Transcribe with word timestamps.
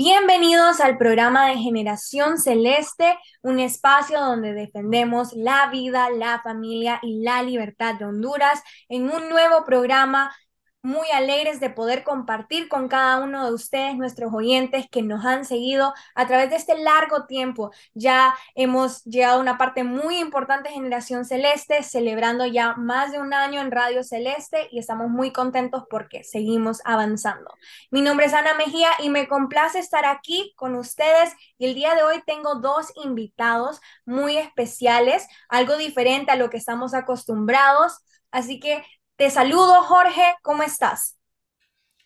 Bienvenidos 0.00 0.78
al 0.78 0.96
programa 0.96 1.48
de 1.48 1.56
Generación 1.56 2.38
Celeste, 2.38 3.18
un 3.42 3.58
espacio 3.58 4.20
donde 4.20 4.52
defendemos 4.52 5.32
la 5.32 5.68
vida, 5.72 6.08
la 6.10 6.40
familia 6.40 7.00
y 7.02 7.24
la 7.24 7.42
libertad 7.42 7.96
de 7.96 8.04
Honduras 8.04 8.62
en 8.88 9.10
un 9.10 9.28
nuevo 9.28 9.64
programa 9.64 10.32
muy 10.82 11.08
alegres 11.10 11.60
de 11.60 11.70
poder 11.70 12.04
compartir 12.04 12.68
con 12.68 12.88
cada 12.88 13.18
uno 13.18 13.44
de 13.44 13.52
ustedes, 13.52 13.96
nuestros 13.96 14.32
oyentes 14.32 14.86
que 14.90 15.02
nos 15.02 15.24
han 15.24 15.44
seguido 15.44 15.92
a 16.14 16.26
través 16.26 16.50
de 16.50 16.56
este 16.56 16.78
largo 16.78 17.26
tiempo. 17.26 17.72
Ya 17.94 18.34
hemos 18.54 19.02
llegado 19.04 19.38
a 19.38 19.40
una 19.40 19.58
parte 19.58 19.82
muy 19.84 20.18
importante 20.18 20.70
Generación 20.70 21.24
Celeste, 21.24 21.82
celebrando 21.82 22.46
ya 22.46 22.74
más 22.74 23.12
de 23.12 23.18
un 23.18 23.34
año 23.34 23.60
en 23.60 23.70
Radio 23.70 24.04
Celeste 24.04 24.68
y 24.70 24.78
estamos 24.78 25.08
muy 25.08 25.32
contentos 25.32 25.84
porque 25.90 26.22
seguimos 26.24 26.80
avanzando. 26.84 27.50
Mi 27.90 28.00
nombre 28.00 28.26
es 28.26 28.34
Ana 28.34 28.54
Mejía 28.54 28.90
y 29.00 29.10
me 29.10 29.28
complace 29.28 29.78
estar 29.80 30.06
aquí 30.06 30.54
con 30.56 30.76
ustedes 30.76 31.32
y 31.58 31.66
el 31.66 31.74
día 31.74 31.94
de 31.94 32.02
hoy 32.02 32.22
tengo 32.24 32.56
dos 32.56 32.92
invitados 33.04 33.80
muy 34.06 34.38
especiales, 34.38 35.26
algo 35.48 35.76
diferente 35.76 36.30
a 36.30 36.36
lo 36.36 36.50
que 36.50 36.56
estamos 36.56 36.94
acostumbrados. 36.94 37.98
Así 38.30 38.60
que 38.60 38.84
te 39.18 39.30
saludo, 39.30 39.82
Jorge, 39.82 40.36
¿cómo 40.42 40.62
estás? 40.62 41.18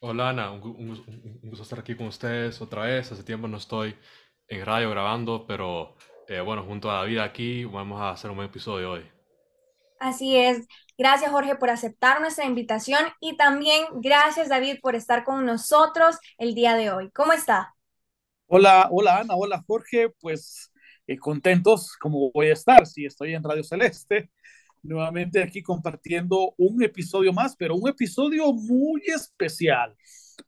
Hola, 0.01 0.31
Ana, 0.31 0.51
un, 0.51 1.41
gusto 1.43 1.63
estar 1.63 1.79
aquí 1.79 1.95
con 1.95 2.07
ustedes 2.07 2.59
otra 2.63 2.85
vez. 2.85 3.13
Hace 3.13 3.23
tiempo 3.23 3.47
no 3.47 3.59
estoy 3.59 3.95
en 4.49 4.65
radio 4.65 4.89
grabando, 4.89 5.47
pero 5.47 5.95
eh, 6.27 6.41
bueno, 6.41 6.65
junto 6.65 6.91
a 6.91 7.01
David 7.01 7.19
aquí 7.19 7.67
vamos 7.67 8.01
a 8.01 8.13
hacer 8.13 8.31
un 8.31 8.37
buen 8.37 8.49
episodio 8.49 8.93
hoy. 8.93 9.07
Así 10.01 10.39
es. 10.39 10.67
Gracias, 10.97 11.31
Jorge, 11.31 11.55
por 11.57 11.69
aceptar 11.69 12.23
nuestra 12.23 12.47
invitación 12.47 13.01
y 13.21 13.37
también 13.37 13.85
gracias, 14.01 14.49
David, 14.49 14.79
por 14.81 14.95
estar 14.95 15.23
con 15.23 15.45
nosotros 15.45 16.17
el 16.39 16.55
día 16.55 16.77
de 16.77 16.93
hoy. 16.93 17.11
¿Cómo 17.11 17.35
está? 17.35 17.75
Hola, 18.47 18.89
hola, 18.91 19.19
Ana, 19.19 19.35
hola, 19.35 19.63
Jorge. 19.67 20.09
Pues 20.19 20.73
eh, 21.07 21.19
contentos 21.19 21.95
como 21.99 22.31
voy 22.33 22.49
a 22.49 22.55
estar 22.55 22.87
si 22.87 23.05
estoy 23.05 23.35
en 23.35 23.45
Radio 23.45 23.63
Celeste 23.63 24.31
nuevamente 24.83 25.43
aquí 25.43 25.63
compartiendo 25.63 26.55
un 26.57 26.83
episodio 26.83 27.33
más, 27.33 27.57
pero 27.57 27.77
un 27.77 27.89
episodio 27.89 28.53
muy 28.53 29.03
especial, 29.07 29.95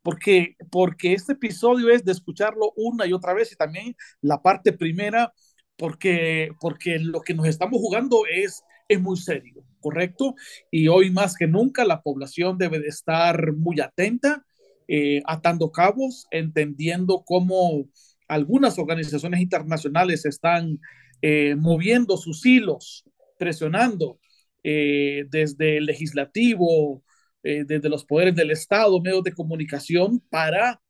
porque, 0.03 0.57
porque 0.71 1.13
este 1.13 1.35
episodio 1.35 1.91
es 1.91 2.05
de 2.05 2.13
escucharlo 2.13 2.73
una 2.77 3.07
y 3.07 3.13
otra 3.13 3.35
vez 3.35 3.53
y 3.53 3.57
también 3.57 3.97
la 4.21 4.43
parte 4.43 4.73
primera, 4.73 5.33
porque, 5.77 6.51
porque 6.61 6.99
lo 6.99 7.21
que 7.21 7.35
nos 7.35 7.47
estamos 7.47 7.81
jugando 7.81 8.23
es, 8.31 8.63
es 8.89 9.01
muy 9.01 9.17
serio, 9.17 9.65
¿correcto? 9.81 10.35
Y 10.71 10.89
hoy 10.89 11.11
más 11.11 11.35
que 11.37 11.47
nunca 11.47 11.85
la 11.85 12.03
población 12.03 12.59
debe 12.59 12.81
de 12.81 12.89
estar 12.89 13.53
muy 13.55 13.81
atenta, 13.81 14.45
eh, 14.87 15.23
atando 15.27 15.71
cabos, 15.73 16.27
entendiendo 16.31 17.25
cómo 17.25 17.89
algunas 18.29 18.79
organizaciones 18.79 19.41
internacionales 19.41 20.27
están 20.27 20.79
eh, 21.23 21.55
moviendo 21.57 22.17
sus 22.17 22.45
hilos 22.45 23.05
presionando 23.39 24.21
eh, 24.63 25.25
desde 25.31 25.79
el 25.79 25.87
legislativo, 25.87 27.03
eh, 27.43 27.65
desde 27.67 27.89
los 27.89 28.05
poderes 28.05 28.35
del 28.35 28.51
Estado, 28.51 29.01
medios 29.01 29.25
de 29.25 29.33
comunicación, 29.33 30.21
para 30.31 30.81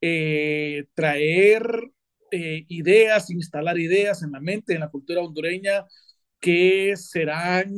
eh, 0.00 0.84
traer 0.94 1.62
ideas, 2.68 3.30
instalar 3.30 3.78
ideas 3.78 4.24
en 4.24 4.32
la 4.32 4.40
mente, 4.40 4.74
en 4.74 4.80
la 4.80 4.90
cultura 4.90 5.20
hondureña, 5.20 5.84
que 6.40 6.96
serán 6.96 7.72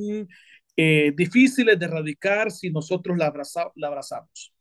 difíciles 1.15 1.79
de 1.79 1.85
erradicar 1.85 2.51
si 2.51 2.71
nosotros 2.71 3.19
la, 3.19 3.33
la 3.75 3.87
abrazamos. 3.89 4.56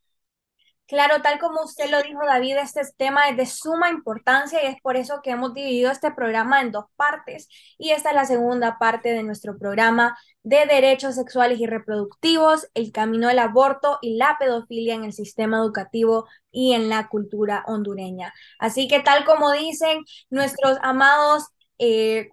Claro, 0.87 1.19
tal 1.23 1.39
como 1.39 1.63
usted 1.63 1.89
lo 1.89 2.01
dijo, 2.03 2.23
David, 2.23 2.57
este 2.57 2.81
tema 2.95 3.27
es 3.29 3.37
de 3.37 3.47
suma 3.47 3.89
importancia 3.89 4.63
y 4.63 4.67
es 4.67 4.79
por 4.81 4.97
eso 4.97 5.21
que 5.23 5.31
hemos 5.31 5.55
dividido 5.55 5.89
este 5.91 6.11
programa 6.11 6.61
en 6.61 6.71
dos 6.71 6.85
partes. 6.95 7.47
Y 7.79 7.89
esta 7.89 8.09
es 8.09 8.15
la 8.15 8.25
segunda 8.25 8.77
parte 8.77 9.09
de 9.09 9.23
nuestro 9.23 9.57
programa 9.57 10.15
de 10.43 10.67
derechos 10.67 11.15
sexuales 11.15 11.59
y 11.59 11.65
reproductivos, 11.65 12.67
el 12.75 12.91
camino 12.91 13.29
del 13.29 13.39
aborto 13.39 13.97
y 14.01 14.17
la 14.17 14.37
pedofilia 14.39 14.93
en 14.93 15.03
el 15.05 15.13
sistema 15.13 15.57
educativo 15.57 16.27
y 16.51 16.73
en 16.73 16.87
la 16.87 17.07
cultura 17.07 17.63
hondureña. 17.67 18.31
Así 18.59 18.87
que 18.87 18.99
tal 18.99 19.25
como 19.25 19.51
dicen 19.53 20.03
nuestros 20.29 20.77
amados, 20.83 21.47
eh, 21.79 22.29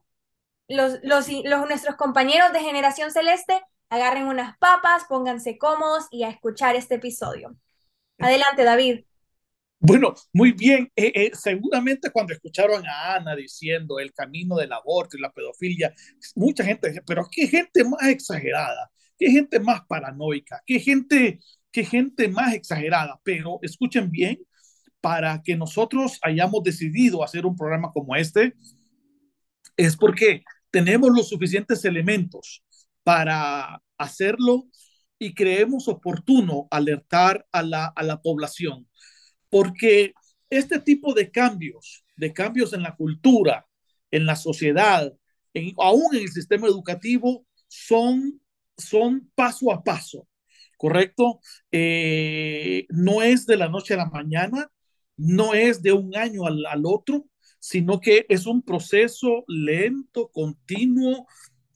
los, 0.69 0.99
los, 1.03 1.29
los, 1.45 1.67
nuestros 1.69 1.97
compañeros 1.97 2.53
de 2.53 2.61
Generación 2.61 3.11
Celeste, 3.13 3.63
agarren 3.89 4.27
unas 4.27 4.59
papas, 4.59 5.05
pónganse 5.09 5.59
cómodos 5.59 6.07
y 6.11 6.25
a 6.25 6.29
escuchar 6.29 6.77
este 6.77 6.97
episodio. 6.97 7.57
Adelante, 8.23 8.65
David. 8.65 9.01
Bueno, 9.79 10.15
muy 10.33 10.53
bien. 10.53 10.91
Eh, 10.95 11.13
eh, 11.15 11.31
seguramente 11.35 12.11
cuando 12.11 12.33
escucharon 12.33 12.87
a 12.87 13.17
Ana 13.17 13.35
diciendo 13.35 13.99
el 13.99 14.13
camino 14.13 14.57
del 14.57 14.73
aborto 14.73 15.17
y 15.17 15.21
la 15.21 15.33
pedofilia, 15.33 15.93
mucha 16.37 16.65
gente 16.65 16.89
dice, 16.89 17.03
pero 17.05 17.27
qué 17.31 17.49
gente 17.49 17.83
más 17.83 18.05
exagerada, 18.05 18.91
qué 19.19 19.31
gente 19.31 19.59
más 19.59 19.81
paranoica, 19.89 20.63
qué 20.67 20.79
gente, 20.79 21.41
qué 21.73 21.85
gente 21.85 22.29
más 22.29 22.55
exagerada. 22.55 23.21
Pero 23.25 23.59
escuchen 23.63 24.09
bien, 24.11 24.39
para 25.01 25.43
que 25.43 25.57
nosotros 25.57 26.21
hayamos 26.23 26.63
decidido 26.63 27.25
hacer 27.25 27.45
un 27.45 27.57
programa 27.57 27.91
como 27.93 28.15
este, 28.15 28.55
es 29.77 29.97
porque 29.97 30.45
tenemos 30.71 31.11
los 31.11 31.29
suficientes 31.29 31.85
elementos 31.85 32.63
para 33.03 33.83
hacerlo 33.99 34.69
y 35.23 35.35
creemos 35.35 35.87
oportuno 35.87 36.67
alertar 36.71 37.47
a 37.53 37.63
la, 37.63 37.87
a 37.87 38.03
la 38.03 38.21
población, 38.21 38.89
porque 39.49 40.15
este 40.51 40.81
tipo 40.81 41.15
de 41.15 41.31
cambios, 41.31 42.05
de 42.17 42.33
cambios 42.33 42.73
en 42.73 42.83
la 42.83 42.97
cultura, 42.97 43.67
en 44.11 44.27
la 44.27 44.35
sociedad, 44.35 45.13
en, 45.55 45.75
aún 45.79 46.17
en 46.17 46.23
el 46.23 46.33
sistema 46.33 46.67
educativo, 46.67 47.47
son, 47.69 48.41
son 48.77 49.31
paso 49.37 49.73
a 49.73 49.85
paso, 49.85 50.27
¿correcto? 50.77 51.39
Eh, 51.71 52.87
no 52.89 53.23
es 53.23 53.47
de 53.47 53.57
la 53.57 53.69
noche 53.69 53.95
a 53.95 53.99
la 53.99 54.07
mañana, 54.07 54.73
no 55.17 55.55
es 55.55 55.83
de 55.83 55.93
un 55.93 56.17
año 56.17 56.47
al, 56.47 56.67
al 56.67 56.83
otro, 56.85 57.27
sino 57.61 58.01
que 58.01 58.27
es 58.29 58.47
un 58.47 58.63
proceso 58.63 59.45
lento, 59.47 60.33
continuo, 60.33 61.29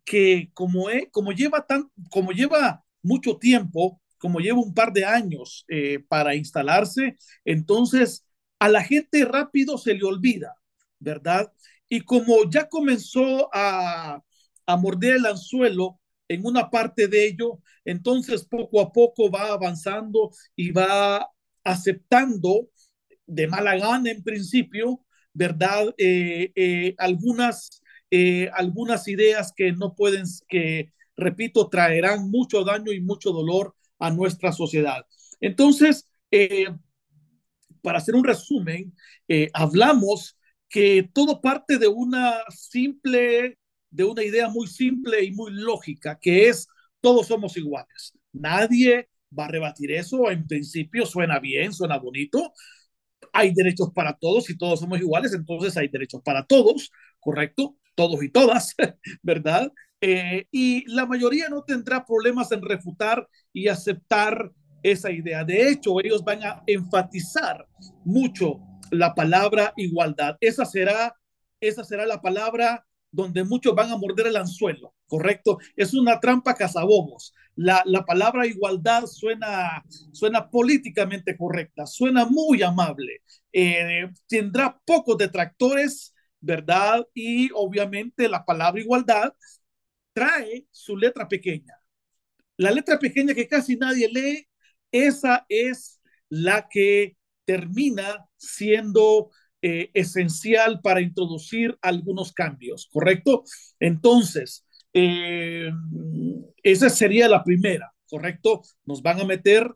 que 0.04 0.50
como, 0.52 0.90
es, 0.90 1.04
como 1.12 1.30
lleva 1.30 1.64
tan, 1.64 1.92
como 2.10 2.32
lleva 2.32 2.82
mucho 3.06 3.38
tiempo, 3.38 4.00
como 4.18 4.40
lleva 4.40 4.58
un 4.60 4.74
par 4.74 4.92
de 4.92 5.04
años 5.04 5.64
eh, 5.68 6.00
para 6.08 6.34
instalarse, 6.34 7.16
entonces 7.44 8.26
a 8.58 8.68
la 8.68 8.82
gente 8.82 9.24
rápido 9.24 9.78
se 9.78 9.94
le 9.94 10.04
olvida, 10.04 10.54
¿verdad? 10.98 11.52
Y 11.88 12.00
como 12.02 12.50
ya 12.50 12.68
comenzó 12.68 13.48
a, 13.54 14.22
a 14.66 14.76
morder 14.76 15.16
el 15.16 15.26
anzuelo 15.26 16.00
en 16.28 16.44
una 16.44 16.70
parte 16.70 17.06
de 17.08 17.26
ello, 17.26 17.60
entonces 17.84 18.44
poco 18.44 18.80
a 18.80 18.92
poco 18.92 19.30
va 19.30 19.52
avanzando 19.52 20.30
y 20.56 20.72
va 20.72 21.28
aceptando 21.64 22.68
de 23.26 23.46
mala 23.48 23.76
gana 23.76 24.10
en 24.10 24.22
principio, 24.22 25.04
¿verdad? 25.32 25.94
Eh, 25.98 26.52
eh, 26.54 26.94
algunas, 26.98 27.82
algunas 28.54 29.08
ideas 29.08 29.52
que 29.54 29.72
no 29.72 29.94
pueden, 29.94 30.24
que 30.48 30.92
repito, 31.16 31.68
traerán 31.68 32.30
mucho 32.30 32.64
daño 32.64 32.92
y 32.92 33.00
mucho 33.00 33.32
dolor 33.32 33.74
a 33.98 34.10
nuestra 34.10 34.52
sociedad. 34.52 35.06
Entonces, 35.40 36.08
eh, 36.30 36.66
para 37.82 37.98
hacer 37.98 38.14
un 38.14 38.24
resumen, 38.24 38.94
eh, 39.28 39.50
hablamos 39.52 40.36
que 40.68 41.08
todo 41.12 41.40
parte 41.40 41.78
de 41.78 41.86
una 41.88 42.38
simple, 42.50 43.58
de 43.90 44.04
una 44.04 44.24
idea 44.24 44.48
muy 44.48 44.66
simple 44.66 45.24
y 45.24 45.32
muy 45.32 45.52
lógica, 45.52 46.18
que 46.20 46.48
es 46.48 46.66
todos 47.00 47.28
somos 47.28 47.56
iguales. 47.56 48.12
Nadie 48.32 49.08
va 49.36 49.44
a 49.46 49.48
rebatir 49.48 49.92
eso. 49.92 50.30
En 50.30 50.46
principio 50.46 51.06
suena 51.06 51.38
bien, 51.38 51.72
suena 51.72 51.98
bonito. 51.98 52.52
Hay 53.32 53.52
derechos 53.54 53.90
para 53.94 54.14
todos 54.18 54.50
y 54.50 54.56
todos 54.58 54.80
somos 54.80 55.00
iguales, 55.00 55.32
entonces 55.34 55.76
hay 55.76 55.88
derechos 55.88 56.22
para 56.24 56.44
todos, 56.46 56.90
¿correcto? 57.20 57.78
Todos 57.94 58.22
y 58.22 58.30
todas, 58.30 58.74
¿verdad? 59.22 59.72
Eh, 60.00 60.46
y 60.50 60.84
la 60.92 61.06
mayoría 61.06 61.48
no 61.48 61.62
tendrá 61.64 62.04
problemas 62.04 62.52
en 62.52 62.62
refutar 62.62 63.26
y 63.52 63.68
aceptar 63.68 64.52
esa 64.82 65.10
idea. 65.10 65.44
De 65.44 65.68
hecho, 65.70 66.00
ellos 66.00 66.22
van 66.24 66.44
a 66.44 66.62
enfatizar 66.66 67.66
mucho 68.04 68.60
la 68.90 69.14
palabra 69.14 69.72
igualdad. 69.76 70.36
Esa 70.40 70.64
será, 70.64 71.14
esa 71.60 71.82
será 71.84 72.06
la 72.06 72.20
palabra 72.20 72.84
donde 73.10 73.44
muchos 73.44 73.74
van 73.74 73.90
a 73.90 73.96
morder 73.96 74.26
el 74.26 74.36
anzuelo, 74.36 74.94
¿correcto? 75.06 75.58
Es 75.74 75.94
una 75.94 76.20
trampa 76.20 76.54
cazabobos. 76.54 77.32
La, 77.54 77.82
la 77.86 78.04
palabra 78.04 78.46
igualdad 78.46 79.06
suena, 79.06 79.82
suena 80.12 80.50
políticamente 80.50 81.36
correcta, 81.36 81.86
suena 81.86 82.26
muy 82.26 82.62
amable, 82.62 83.22
eh, 83.52 84.10
tendrá 84.28 84.78
pocos 84.84 85.16
detractores, 85.16 86.14
¿verdad? 86.40 87.06
Y 87.14 87.48
obviamente 87.54 88.28
la 88.28 88.44
palabra 88.44 88.80
igualdad 88.82 89.32
trae 90.16 90.66
su 90.70 90.96
letra 90.96 91.28
pequeña. 91.28 91.74
La 92.56 92.70
letra 92.70 92.98
pequeña 92.98 93.34
que 93.34 93.46
casi 93.46 93.76
nadie 93.76 94.08
lee, 94.08 94.48
esa 94.90 95.44
es 95.50 96.00
la 96.30 96.68
que 96.70 97.18
termina 97.44 98.24
siendo 98.38 99.30
eh, 99.60 99.90
esencial 99.92 100.80
para 100.80 101.02
introducir 101.02 101.76
algunos 101.82 102.32
cambios, 102.32 102.88
¿correcto? 102.90 103.44
Entonces, 103.78 104.64
eh, 104.94 105.70
esa 106.62 106.88
sería 106.88 107.28
la 107.28 107.44
primera, 107.44 107.92
¿correcto? 108.08 108.62
Nos 108.86 109.02
van 109.02 109.20
a 109.20 109.24
meter 109.26 109.70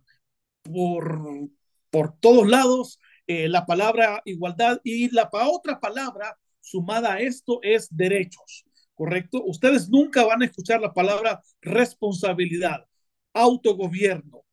por, 0.62 1.50
por 1.90 2.18
todos 2.18 2.48
lados 2.48 2.98
eh, 3.26 3.50
la 3.50 3.66
palabra 3.66 4.22
igualdad 4.24 4.80
y 4.84 5.14
la 5.14 5.28
otra 5.32 5.80
palabra 5.80 6.38
sumada 6.62 7.14
a 7.14 7.20
esto 7.20 7.60
es 7.62 7.94
derechos, 7.94 8.64
¿correcto? 9.00 9.42
Ustedes 9.46 9.88
nunca 9.88 10.26
van 10.26 10.42
a 10.42 10.44
escuchar 10.44 10.78
la 10.78 10.92
palabra 10.92 11.42
responsabilidad, 11.62 12.86
autogobierno, 13.32 14.44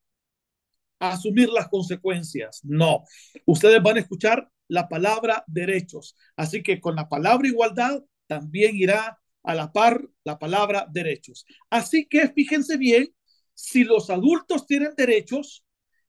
asumir 0.99 1.49
las 1.49 1.67
consecuencias. 1.67 2.61
No, 2.63 3.03
ustedes 3.45 3.83
van 3.83 3.97
a 3.97 3.99
escuchar 3.99 4.49
la 4.69 4.87
palabra 4.87 5.43
derechos. 5.47 6.15
Así 6.37 6.63
que 6.63 6.79
con 6.79 6.95
la 6.95 7.09
palabra 7.09 7.45
igualdad 7.45 8.01
también 8.25 8.77
irá 8.77 9.19
a 9.43 9.53
la 9.53 9.73
par 9.73 10.07
la 10.23 10.39
palabra 10.39 10.87
derechos. 10.89 11.45
Así 11.69 12.05
que 12.05 12.29
fíjense 12.29 12.77
bien, 12.77 13.13
si 13.53 13.83
los 13.83 14.09
adultos 14.09 14.65
tienen 14.65 14.93
derechos 14.95 15.65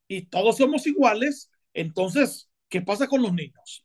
y 0.06 0.26
todos 0.26 0.58
somos 0.58 0.86
iguales, 0.86 1.50
entonces, 1.74 2.48
¿qué 2.68 2.82
pasa 2.82 3.08
con 3.08 3.20
los 3.20 3.32
niños? 3.32 3.84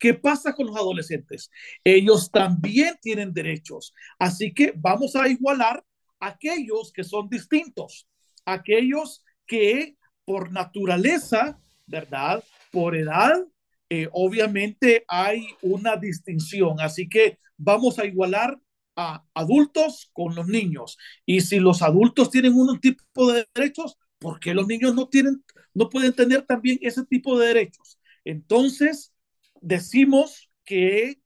¿Qué 0.00 0.14
pasa 0.14 0.54
con 0.54 0.66
los 0.66 0.76
adolescentes? 0.76 1.50
Ellos 1.84 2.30
también 2.30 2.96
tienen 3.02 3.34
derechos. 3.34 3.92
Así 4.18 4.54
que 4.54 4.72
vamos 4.74 5.14
a 5.14 5.28
igualar 5.28 5.84
a 6.18 6.28
aquellos 6.28 6.90
que 6.90 7.04
son 7.04 7.28
distintos, 7.28 8.08
aquellos 8.46 9.22
que 9.46 9.96
por 10.24 10.50
naturaleza, 10.52 11.60
¿verdad? 11.86 12.42
Por 12.72 12.96
edad, 12.96 13.44
eh, 13.90 14.08
obviamente 14.12 15.04
hay 15.06 15.46
una 15.60 15.96
distinción. 15.96 16.80
Así 16.80 17.06
que 17.06 17.38
vamos 17.58 17.98
a 17.98 18.06
igualar 18.06 18.58
a 18.96 19.22
adultos 19.34 20.08
con 20.14 20.34
los 20.34 20.46
niños. 20.48 20.96
Y 21.26 21.42
si 21.42 21.60
los 21.60 21.82
adultos 21.82 22.30
tienen 22.30 22.54
un 22.54 22.80
tipo 22.80 23.32
de 23.32 23.46
derechos, 23.54 23.98
¿por 24.18 24.40
qué 24.40 24.54
los 24.54 24.66
niños 24.66 24.94
no 24.94 25.08
tienen, 25.08 25.44
no 25.74 25.90
pueden 25.90 26.14
tener 26.14 26.42
también 26.42 26.78
ese 26.80 27.04
tipo 27.04 27.38
de 27.38 27.48
derechos? 27.48 27.98
Entonces, 28.24 29.12
decimos 29.60 30.50
que 30.64 31.20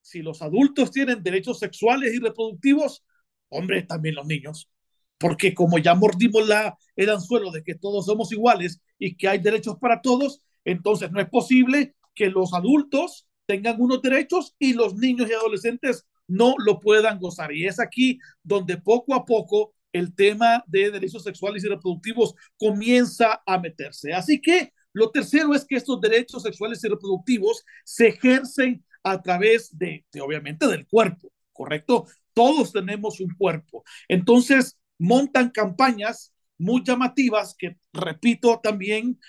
si 0.00 0.22
los 0.22 0.42
adultos 0.42 0.90
tienen 0.90 1.22
derechos 1.22 1.58
sexuales 1.58 2.14
y 2.14 2.18
reproductivos, 2.18 3.04
hombre, 3.48 3.82
también 3.82 4.14
los 4.14 4.26
niños. 4.26 4.70
Porque 5.18 5.54
como 5.54 5.78
ya 5.78 5.94
mordimos 5.94 6.46
la, 6.46 6.78
el 6.96 7.10
anzuelo 7.10 7.50
de 7.50 7.62
que 7.62 7.74
todos 7.74 8.06
somos 8.06 8.32
iguales 8.32 8.80
y 8.98 9.16
que 9.16 9.28
hay 9.28 9.38
derechos 9.38 9.76
para 9.80 10.00
todos, 10.00 10.42
entonces 10.64 11.10
no 11.10 11.20
es 11.20 11.28
posible 11.28 11.94
que 12.14 12.30
los 12.30 12.54
adultos 12.54 13.26
tengan 13.46 13.80
unos 13.80 14.02
derechos 14.02 14.54
y 14.58 14.74
los 14.74 14.94
niños 14.94 15.28
y 15.28 15.32
adolescentes 15.32 16.06
no 16.26 16.54
lo 16.58 16.78
puedan 16.78 17.18
gozar. 17.18 17.52
Y 17.52 17.66
es 17.66 17.80
aquí 17.80 18.18
donde 18.42 18.76
poco 18.76 19.14
a 19.14 19.24
poco 19.24 19.74
el 19.92 20.14
tema 20.14 20.62
de 20.66 20.90
derechos 20.90 21.24
sexuales 21.24 21.64
y 21.64 21.68
reproductivos 21.68 22.34
comienza 22.58 23.42
a 23.46 23.58
meterse. 23.58 24.12
Así 24.12 24.40
que 24.40 24.72
lo 24.98 25.10
tercero 25.10 25.54
es 25.54 25.64
que 25.64 25.76
estos 25.76 26.00
derechos 26.00 26.42
sexuales 26.42 26.82
y 26.82 26.88
reproductivos 26.88 27.64
se 27.84 28.08
ejercen 28.08 28.84
a 29.04 29.22
través 29.22 29.76
de, 29.78 30.04
obviamente, 30.20 30.66
del 30.66 30.88
cuerpo, 30.88 31.32
¿correcto? 31.52 32.06
Todos 32.32 32.72
tenemos 32.72 33.20
un 33.20 33.30
cuerpo. 33.30 33.84
Entonces, 34.08 34.76
montan 34.98 35.50
campañas 35.50 36.34
muy 36.58 36.82
llamativas 36.84 37.54
que, 37.56 37.78
repito, 37.92 38.58
también 38.60 39.20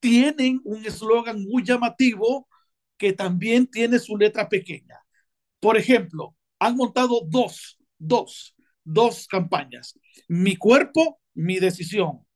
tienen 0.00 0.60
un 0.64 0.84
eslogan 0.84 1.40
muy 1.44 1.62
llamativo 1.62 2.48
que 2.96 3.12
también 3.12 3.68
tiene 3.68 4.00
su 4.00 4.16
letra 4.16 4.48
pequeña. 4.48 4.98
Por 5.60 5.76
ejemplo, 5.76 6.34
han 6.58 6.76
montado 6.76 7.20
dos, 7.28 7.78
dos, 7.96 8.56
dos 8.82 9.28
campañas. 9.28 9.96
Mi 10.26 10.56
cuerpo, 10.56 11.20
mi 11.32 11.60
decisión. 11.60 12.26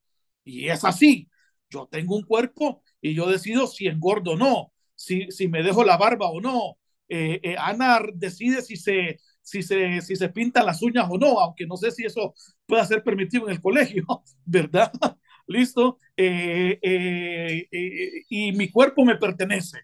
Y 0.45 0.69
es 0.69 0.85
así. 0.85 1.29
Yo 1.71 1.89
tengo 1.91 2.17
un 2.17 2.23
cuerpo 2.23 2.83
y 3.01 3.15
yo 3.15 3.29
decido 3.29 3.67
si 3.67 3.87
engordo 3.87 4.33
o 4.33 4.37
no, 4.37 4.73
si, 4.95 5.31
si 5.31 5.49
me 5.49 5.63
dejo 5.63 5.85
la 5.85 5.97
barba 5.97 6.29
o 6.29 6.41
no. 6.41 6.79
Eh, 7.09 7.41
eh, 7.43 7.57
Ana 7.59 8.01
decide 8.15 8.63
si 8.63 8.77
se, 8.77 9.19
si, 9.41 9.63
se, 9.63 10.01
si 10.01 10.17
se 10.17 10.29
pintan 10.29 10.67
las 10.67 10.83
uñas 10.83 11.07
o 11.11 11.19
no, 11.19 11.39
aunque 11.41 11.67
no 11.67 11.77
sé 11.77 11.91
si 11.91 12.05
eso 12.05 12.35
pueda 12.67 12.85
ser 12.85 13.03
permitido 13.03 13.47
en 13.47 13.53
el 13.53 13.61
colegio, 13.61 14.05
¿verdad? 14.45 14.93
¿listo? 15.47 15.99
Eh, 16.17 16.79
eh, 16.83 17.69
y 18.29 18.53
mi 18.53 18.71
cuerpo 18.71 19.05
me 19.05 19.17
pertenece. 19.17 19.79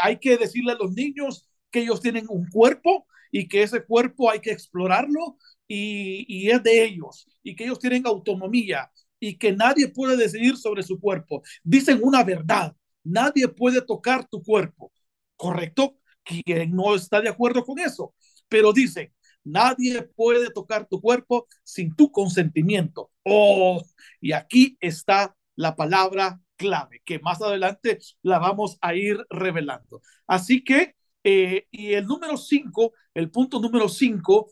hay 0.00 0.18
que 0.18 0.36
decirle 0.36 0.72
a 0.72 0.76
los 0.76 0.92
niños 0.92 1.46
que 1.70 1.80
ellos 1.80 2.00
tienen 2.00 2.26
un 2.28 2.48
cuerpo 2.48 3.06
y 3.30 3.46
que 3.48 3.62
ese 3.62 3.84
cuerpo 3.84 4.30
hay 4.30 4.40
que 4.40 4.50
explorarlo 4.50 5.36
y, 5.68 6.24
y 6.28 6.50
es 6.50 6.62
de 6.62 6.84
ellos 6.84 7.26
y 7.42 7.54
que 7.54 7.64
ellos 7.64 7.78
tienen 7.78 8.06
autonomía 8.06 8.90
y 9.20 9.38
que 9.38 9.52
nadie 9.52 9.88
puede 9.88 10.16
decidir 10.16 10.56
sobre 10.56 10.82
su 10.82 10.98
cuerpo. 10.98 11.42
Dicen 11.62 12.00
una 12.02 12.24
verdad, 12.24 12.74
nadie 13.04 13.46
puede 13.48 13.82
tocar 13.82 14.26
tu 14.28 14.42
cuerpo, 14.42 14.92
¿correcto? 15.36 15.96
¿Quién 16.24 16.74
no 16.74 16.94
está 16.94 17.20
de 17.20 17.28
acuerdo 17.28 17.64
con 17.64 17.78
eso? 17.78 18.14
Pero 18.48 18.72
dicen, 18.72 19.12
Nadie 19.44 20.02
puede 20.02 20.50
tocar 20.50 20.86
tu 20.86 21.00
cuerpo 21.00 21.48
sin 21.64 21.94
tu 21.96 22.12
consentimiento. 22.12 23.10
Oh, 23.24 23.82
y 24.20 24.32
aquí 24.32 24.76
está 24.80 25.34
la 25.56 25.76
palabra 25.76 26.40
clave, 26.56 27.00
que 27.04 27.18
más 27.20 27.40
adelante 27.40 27.98
la 28.22 28.38
vamos 28.38 28.76
a 28.82 28.94
ir 28.94 29.18
revelando. 29.30 30.02
Así 30.26 30.62
que, 30.62 30.94
eh, 31.24 31.66
y 31.70 31.94
el 31.94 32.06
número 32.06 32.36
cinco, 32.36 32.92
el 33.14 33.30
punto 33.30 33.60
número 33.60 33.88
cinco, 33.88 34.50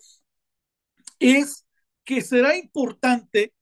es 1.19 1.67
que 2.05 2.21
será 2.23 2.57
importante 2.57 3.53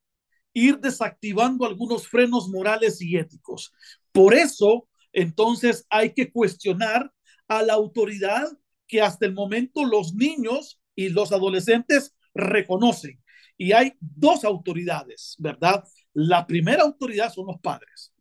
ir 0.57 0.79
desactivando 0.79 1.65
algunos 1.65 2.07
frenos 2.07 2.49
morales 2.49 2.99
y 2.99 3.15
éticos. 3.15 3.71
Por 4.11 4.33
eso, 4.33 4.87
entonces, 5.13 5.85
hay 5.89 6.13
que 6.13 6.31
cuestionar 6.31 7.11
a 7.47 7.61
la 7.61 7.73
autoridad 7.73 8.47
que 8.87 9.01
hasta 9.01 9.27
el 9.27 9.33
momento 9.33 9.85
los 9.85 10.15
niños 10.15 10.79
y 10.95 11.09
los 11.09 11.31
adolescentes 11.31 12.15
reconocen. 12.33 13.21
Y 13.55 13.73
hay 13.73 13.93
dos 13.99 14.43
autoridades, 14.43 15.35
¿verdad? 15.37 15.83
La 16.13 16.47
primera 16.47 16.83
autoridad 16.83 17.31
son 17.31 17.47
los 17.47 17.59
padres, 17.59 18.13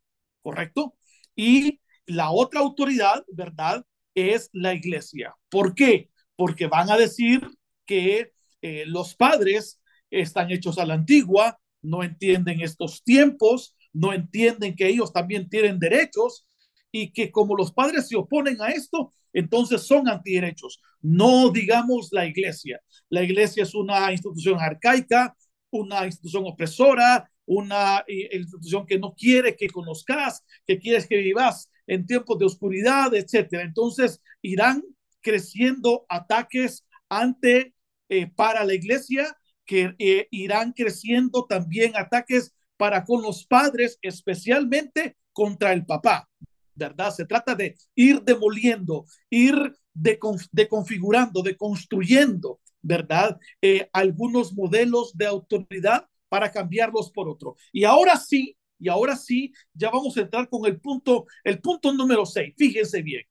¿correcto? 0.43 0.95
Y 1.35 1.81
la 2.05 2.31
otra 2.31 2.61
autoridad, 2.61 3.25
¿verdad? 3.33 3.83
Es 4.14 4.50
la 4.52 4.75
iglesia. 4.75 5.35
¿Por 5.49 5.75
qué? 5.75 6.11
Porque 6.37 6.66
van 6.66 6.90
a 6.90 6.99
decir 6.99 7.47
que 7.87 8.33
eh, 8.61 8.85
los 8.87 9.14
padres 9.14 9.81
están 10.11 10.50
hechos 10.50 10.78
a 10.78 10.85
la 10.85 10.95
antigua, 10.95 11.59
no 11.87 12.02
entienden 12.02 12.61
estos 12.61 13.02
tiempos, 13.05 13.75
no 13.93 14.12
entienden 14.12 14.75
que 14.75 14.88
ellos 14.88 15.12
también 15.12 15.49
tienen 15.49 15.78
derechos 15.78 16.47
y 16.93 17.12
que 17.12 17.31
como 17.31 17.57
los 17.57 17.73
padres 17.73 18.09
se 18.09 18.16
oponen 18.16 18.61
a 18.61 18.69
esto, 18.69 19.12
entonces 19.33 19.83
son 19.83 20.09
antiderechos. 20.09 20.81
No 21.00 21.50
digamos 21.50 22.09
la 22.12 22.26
iglesia. 22.26 22.81
La 23.09 23.23
iglesia 23.23 23.62
es 23.62 23.75
una 23.75 24.11
institución 24.12 24.59
arcaica, 24.61 25.37
una 25.71 26.07
institución 26.07 26.45
opresora, 26.47 27.31
una 27.45 28.05
eh, 28.09 28.37
institución 28.37 28.87
que 28.87 28.99
no 28.99 29.14
quiere 29.14 29.57
que 29.57 29.69
conozcas, 29.69 30.45
que 30.66 30.78
quieres 30.78 31.07
que 31.07 31.19
vivas 31.19 31.71
en 31.87 32.07
tiempos 32.07 32.38
de 32.38 32.47
oscuridad, 32.47 33.14
etcétera. 33.14 33.62
Entonces 33.62 34.21
irán 34.43 34.83
creciendo 35.21 36.05
ataques 36.09 36.87
ante 37.09 37.75
eh, 38.09 38.26
para 38.26 38.64
la 38.64 38.75
iglesia, 38.75 39.37
que 39.66 39.94
eh, 39.99 40.28
irán 40.30 40.73
creciendo 40.73 41.44
también 41.44 41.96
ataques 41.96 42.54
para 42.76 43.04
con 43.04 43.23
los 43.23 43.46
padres, 43.46 43.99
especialmente 44.02 45.16
contra 45.32 45.73
el 45.73 45.85
papá. 45.85 46.28
¿verdad? 46.76 47.12
Se 47.12 47.25
trata 47.25 47.54
de 47.54 47.76
ir 47.94 48.23
demoliendo, 48.23 49.06
ir 49.30 49.75
deconfigurando, 49.94 51.42
de 51.42 51.56
construyendo, 51.56 52.61
¿verdad? 52.82 53.38
Eh, 53.61 53.88
algunos 53.92 54.52
modelos 54.52 55.16
de 55.16 55.26
autoridad 55.26 56.06
para 56.28 56.52
cambiarlos 56.52 57.11
por 57.11 57.28
otro. 57.28 57.56
Y 57.73 57.85
ahora 57.85 58.16
sí, 58.16 58.56
y 58.78 58.88
ahora 58.88 59.16
sí, 59.16 59.52
ya 59.73 59.90
vamos 59.90 60.16
a 60.16 60.20
entrar 60.20 60.49
con 60.49 60.66
el 60.66 60.78
punto, 60.78 61.26
el 61.44 61.61
punto 61.61 61.92
número 61.92 62.26
seis. 62.26 62.54
Fíjense 62.56 63.02
bien, 63.02 63.23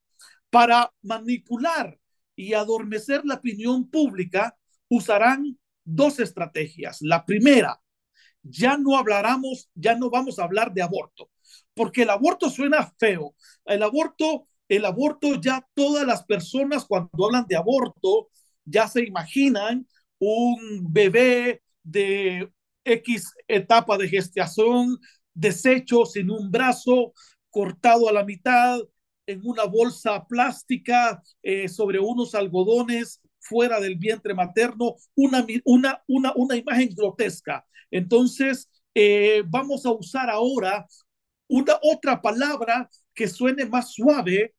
para 0.49 0.91
manipular 1.03 1.97
y 2.35 2.53
adormecer 2.53 3.23
la 3.25 3.35
opinión 3.35 3.89
pública, 3.89 4.57
usarán 4.89 5.57
dos 5.85 6.19
estrategias. 6.19 6.97
La 7.01 7.25
primera, 7.25 7.79
ya 8.43 8.77
no 8.77 8.97
hablaremos, 8.97 9.69
ya 9.73 9.95
no 9.95 10.09
vamos 10.09 10.39
a 10.39 10.43
hablar 10.43 10.73
de 10.73 10.81
aborto, 10.81 11.31
porque 11.73 12.03
el 12.03 12.09
aborto 12.09 12.49
suena 12.49 12.93
feo. 12.99 13.35
El 13.65 13.83
aborto, 13.83 14.47
el 14.67 14.85
aborto 14.85 15.39
ya 15.39 15.65
todas 15.73 16.05
las 16.05 16.23
personas 16.25 16.85
cuando 16.85 17.25
hablan 17.25 17.45
de 17.47 17.55
aborto 17.55 18.29
ya 18.65 18.87
se 18.87 19.03
imaginan 19.05 19.87
un 20.19 20.91
bebé 20.91 21.61
de 21.83 22.51
X 22.83 23.33
etapa 23.47 23.97
de 23.97 24.09
gestación, 24.09 24.97
deshecho 25.33 26.05
sin 26.05 26.29
un 26.31 26.51
brazo, 26.51 27.13
cortado 27.49 28.09
a 28.09 28.13
la 28.13 28.23
mitad, 28.23 28.79
en 29.27 29.41
una 29.43 29.65
bolsa 29.65 30.25
plástica, 30.27 31.21
eh, 31.41 31.67
sobre 31.67 31.99
unos 31.99 32.35
algodones 32.35 33.21
fuera 33.47 33.79
del 33.79 33.97
vientre 33.97 34.33
materno, 34.33 34.95
una, 35.15 35.45
una, 35.63 36.01
una, 36.07 36.33
una 36.35 36.55
imagen 36.55 36.89
grotesca. 36.95 37.65
Entonces, 37.91 38.69
eh, 38.93 39.43
vamos 39.47 39.85
a 39.85 39.91
usar 39.91 40.29
ahora 40.29 40.85
una 41.47 41.77
otra 41.81 42.21
palabra 42.21 42.89
que 43.13 43.27
suene 43.27 43.65
más 43.65 43.93
suave, 43.93 44.55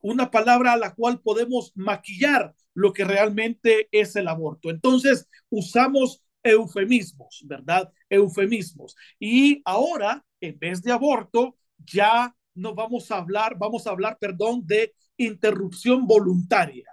una 0.00 0.30
palabra 0.30 0.72
a 0.74 0.76
la 0.76 0.94
cual 0.94 1.20
podemos 1.20 1.72
maquillar 1.74 2.54
lo 2.74 2.92
que 2.92 3.04
realmente 3.04 3.88
es 3.90 4.14
el 4.16 4.28
aborto. 4.28 4.70
Entonces, 4.70 5.28
usamos 5.50 6.22
eufemismos, 6.42 7.42
¿verdad? 7.46 7.92
Eufemismos. 8.08 8.94
Y 9.18 9.62
ahora, 9.64 10.24
en 10.40 10.58
vez 10.58 10.82
de 10.82 10.92
aborto, 10.92 11.56
ya 11.78 12.34
no 12.54 12.74
vamos 12.74 13.10
a 13.10 13.18
hablar, 13.18 13.56
vamos 13.58 13.86
a 13.86 13.90
hablar, 13.90 14.18
perdón, 14.20 14.62
de 14.66 14.94
interrupción 15.16 16.06
voluntaria. 16.06 16.86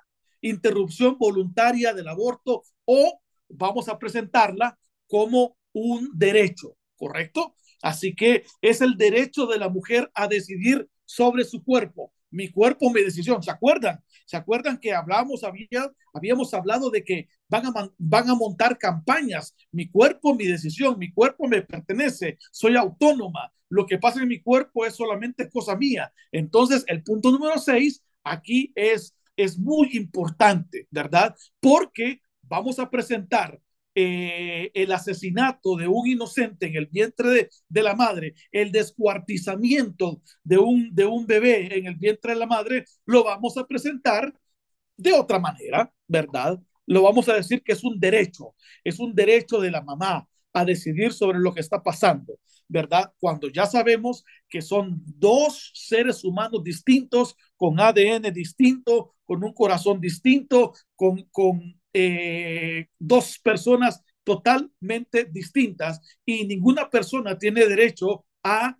Interrupción 0.46 1.18
voluntaria 1.18 1.92
del 1.92 2.08
aborto 2.08 2.62
o 2.86 3.20
vamos 3.50 3.90
a 3.90 3.98
presentarla 3.98 4.78
como 5.08 5.58
un 5.74 6.12
derecho, 6.14 6.78
¿correcto? 6.96 7.56
Así 7.82 8.14
que 8.14 8.44
es 8.62 8.82
el 8.82 8.96
derecho 8.96 9.48
de 9.48 9.58
la 9.58 9.70
mujer 9.70 10.12
a 10.14 10.28
decidir 10.28 10.88
sobre 11.04 11.46
su 11.46 11.64
cuerpo. 11.64 12.14
Mi 12.30 12.50
cuerpo, 12.50 12.92
mi 12.92 13.02
decisión. 13.02 13.42
¿Se 13.42 13.50
acuerdan? 13.50 14.04
¿Se 14.25 14.38
acuerdan 14.38 14.78
que 14.78 14.94
hablamos, 14.94 15.44
había, 15.44 15.92
habíamos 16.14 16.54
hablado 16.54 16.92
de 16.92 17.04
que 17.04 17.28
van 17.48 17.66
a, 17.66 17.92
van 17.98 18.30
a 18.30 18.36
montar 18.36 18.78
campañas? 18.78 19.56
Mi 19.72 19.90
cuerpo, 19.90 20.36
mi 20.36 20.46
decisión, 20.46 21.00
mi 21.00 21.12
cuerpo 21.12 21.48
me 21.48 21.64
pertenece, 21.64 22.38
soy 22.52 22.75
autónoma. 22.75 23.52
Lo 23.70 23.88
que 23.88 23.98
pasa 23.98 24.22
en 24.22 24.28
mi 24.28 24.42
cuerpo 24.42 24.86
es 24.86 24.96
solamente 24.96 25.50
cosa 25.50 25.75
mía. 25.75 26.14
Entonces, 26.32 26.84
el 26.88 27.02
punto 27.04 27.32
número 27.32 27.58
seis 27.58 28.04
aquí 28.24 28.72
es, 28.75 29.16
es 29.36 29.58
muy 29.58 29.89
importante, 29.94 30.88
¿verdad? 30.92 31.36
Porque 31.60 32.22
vamos 32.42 32.80
a 32.80 32.89
presentar 32.89 33.60
eh, 33.98 34.72
el 34.74 34.92
asesinato 34.92 35.77
de 35.77 35.88
un 35.88 36.08
inocente 36.08 36.68
en 36.68 36.75
el 36.75 36.88
vientre 36.88 37.30
de, 37.30 37.50
de, 37.70 37.84
la 37.84 37.96
madre, 37.96 38.36
el 38.51 38.72
descuartizamiento 38.72 40.22
de 40.44 40.58
un, 40.58 40.94
de 40.94 41.06
un 41.06 41.25
bebé 41.25 41.77
en 41.77 41.88
el 41.88 41.96
vientre 41.96 42.34
de 42.34 42.39
la 42.39 42.46
madre, 42.46 42.86
lo 43.06 43.24
vamos 43.24 43.58
a 43.58 43.65
presentar 43.65 44.34
de 44.98 45.13
otra 45.13 45.39
manera, 45.39 45.92
¿verdad? 46.08 46.60
Lo 46.86 47.04
vamos 47.04 47.30
a 47.30 47.36
decir 47.36 47.63
que 47.63 47.74
es 47.74 47.84
un 47.84 48.00
derecho, 48.00 48.54
es 48.84 49.00
un 49.00 49.15
derecho 49.15 49.60
de 49.60 49.72
la 49.72 49.82
mamá 49.82 50.27
a 50.54 50.65
decidir 50.65 51.13
sobre 51.13 51.39
lo 51.39 51.54
que 51.54 51.62
está 51.62 51.82
pasando, 51.82 52.38
¿verdad? 52.67 53.13
Cuando 53.19 53.50
ya 53.50 53.65
sabemos 53.65 54.24
que 54.50 54.62
son 54.62 55.01
dos 55.05 55.72
seres 55.75 56.24
humanos 56.24 56.63
distintos, 56.63 57.36
con 57.55 57.79
ADN 57.79 58.31
distinto, 58.31 59.13
con 59.25 59.43
un 59.43 59.53
corazón 59.53 60.00
distinto, 60.01 60.74
con, 60.95 61.24
con 61.31 61.79
eh, 61.93 62.88
dos 63.00 63.39
personas 63.39 64.01
totalmente 64.24 65.25
distintas 65.25 66.01
y 66.25 66.45
ninguna 66.45 66.89
persona 66.89 67.38
tiene 67.38 67.65
derecho 67.67 68.25
a 68.43 68.77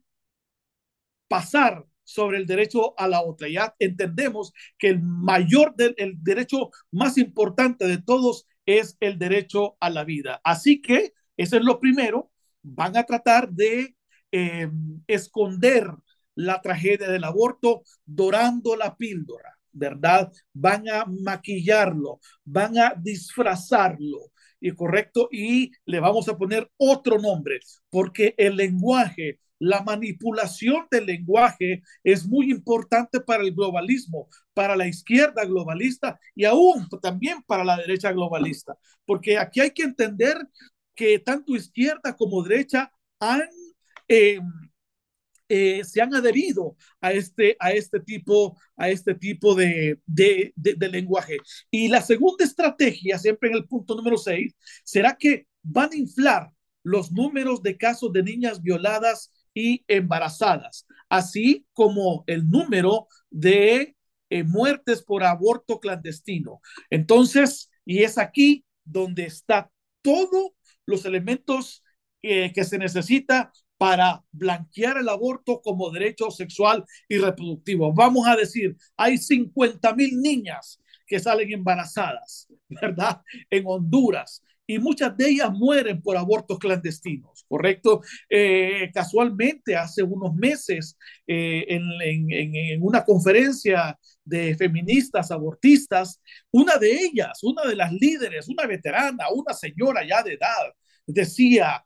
pasar 1.28 1.86
sobre 2.04 2.38
el 2.38 2.46
derecho 2.46 2.94
a 3.00 3.08
la 3.08 3.22
otra. 3.24 3.48
Ya 3.50 3.76
entendemos 3.80 4.54
que 4.78 4.90
el 4.90 5.02
mayor, 5.02 5.74
el 5.98 6.24
derecho 6.24 6.70
más 6.92 7.18
importante 7.18 7.88
de 7.88 7.98
todos 8.02 8.48
es 8.66 8.98
el 9.00 9.18
derecho 9.18 9.78
a 9.80 9.90
la 9.90 10.04
vida. 10.04 10.42
Así 10.44 10.82
que 10.82 11.14
eso 11.38 11.58
es 11.58 11.64
lo 11.64 11.80
primero. 11.80 12.32
Van 12.68 12.98
a 12.98 13.04
tratar 13.04 13.50
de 13.50 13.96
eh, 14.32 14.70
esconder 15.08 15.88
la 16.36 16.62
tragedia 16.62 17.10
del 17.10 17.24
aborto 17.24 17.84
dorando 18.06 18.76
la 18.76 18.96
píldora. 18.96 19.56
¿verdad? 19.76 20.32
Van 20.54 20.88
a 20.90 21.06
maquillarlo, 21.06 22.20
van 22.46 22.78
a 22.78 22.94
disfrazarlo, 22.98 24.32
y 24.60 24.72
correcto, 24.72 25.28
y 25.32 25.72
le 25.86 26.00
vamos 26.00 26.28
a 26.30 26.38
poner 26.38 26.72
otro 26.78 27.20
nombre, 27.20 27.60
porque 27.90 28.34
el 28.38 28.56
lenguaje, 28.56 29.40
la 29.60 29.84
manipulación 29.84 30.88
del 30.90 31.06
lenguaje 31.06 31.84
es 32.04 32.26
muy 32.26 32.52
importante 32.52 33.20
para 33.20 33.44
el 33.44 33.54
globalismo, 33.54 34.28
para 34.54 34.76
la 34.76 34.88
izquierda 34.88 35.46
globalista 35.46 36.20
y 36.34 36.46
aún 36.46 36.88
también 37.02 37.44
para 37.46 37.64
la 37.64 37.78
derecha 37.78 38.12
globalista, 38.12 38.78
porque 39.06 39.38
aquí 39.38 39.60
hay 39.60 39.72
que 39.72 39.84
entender 39.84 40.38
que 40.96 41.20
tanto 41.20 41.56
izquierda 41.56 42.16
como 42.16 42.44
derecha 42.44 42.92
han 43.20 43.44
eh, 44.08 44.40
eh, 45.48 45.84
se 45.84 46.02
han 46.02 46.14
adherido 46.16 46.76
a 47.00 47.12
este, 47.12 47.56
a 47.60 47.72
este 47.72 48.00
tipo, 48.00 48.58
a 48.76 48.90
este 48.90 49.14
tipo 49.14 49.54
de, 49.54 50.00
de, 50.08 50.90
lenguaje. 50.90 51.38
Y 51.70 51.88
la 51.88 52.02
segunda 52.02 52.44
estrategia, 52.44 53.20
siempre 53.20 53.50
en 53.50 53.56
el 53.58 53.68
punto 53.68 53.96
número 53.96 54.18
6, 54.18 54.56
será 54.84 55.16
que 55.16 55.46
van 55.62 55.92
a 55.94 55.98
inflar 55.98 56.52
los 56.82 57.12
números 57.12 57.62
de 57.62 57.78
casos 57.78 58.12
de 58.12 58.24
niñas 58.24 58.62
violadas 58.62 59.32
y 59.54 59.84
embarazadas, 59.88 60.88
así 61.10 61.66
como 61.74 62.24
el 62.26 62.50
número 62.50 63.08
de 63.30 63.96
eh, 64.32 64.44
muertes 64.44 65.04
por 65.04 65.24
aborto 65.24 65.80
clandestino. 65.80 66.60
Entonces, 66.90 67.70
y 67.86 68.02
es 68.02 68.18
aquí 68.18 68.66
donde 68.84 69.26
está 69.26 69.70
todos 70.02 70.55
los 70.86 71.06
elementos 71.06 71.84
que 72.22 72.64
se 72.64 72.80
necesita 72.80 73.52
para 73.78 74.24
blanquear 74.32 74.98
el 74.98 75.10
aborto 75.10 75.62
como 75.62 75.92
derecho 75.92 76.32
sexual 76.32 76.86
y 77.08 77.18
reproductivo. 77.18 77.94
Vamos 77.94 78.28
a 78.28 78.36
decir, 78.36 78.76
hay 78.98 79.18
50 79.18 79.94
mil 79.94 80.20
niñas 80.22 80.82
que 81.06 81.20
salen 81.20 81.52
embarazadas, 81.52 82.48
¿verdad? 82.70 83.22
En 83.50 83.64
Honduras. 83.68 84.44
Y 84.68 84.80
muchas 84.80 85.16
de 85.16 85.30
ellas 85.30 85.52
mueren 85.52 86.02
por 86.02 86.18
abortos 86.18 86.58
clandestinos, 86.58 87.46
¿correcto? 87.48 88.02
Eh, 88.30 88.90
casualmente, 88.94 89.76
hace 89.76 90.02
unos 90.02 90.34
meses, 90.36 90.98
eh, 91.28 91.66
en, 91.68 91.84
en, 92.02 92.82
una 92.82 93.04
conferencia 93.04 93.98
de 94.24 94.56
feministas 94.56 95.30
abortistas, 95.32 96.20
una 96.52 96.78
de 96.78 96.92
ellas, 96.92 97.44
una 97.44 97.64
de 97.64 97.76
las 97.76 97.92
líderes, 97.94 98.48
una 98.50 98.66
veterana, 98.66 99.26
una 99.34 99.54
señora 99.54 100.02
ya 100.08 100.24
de 100.24 100.34
edad, 100.34 100.74
decía, 101.06 101.86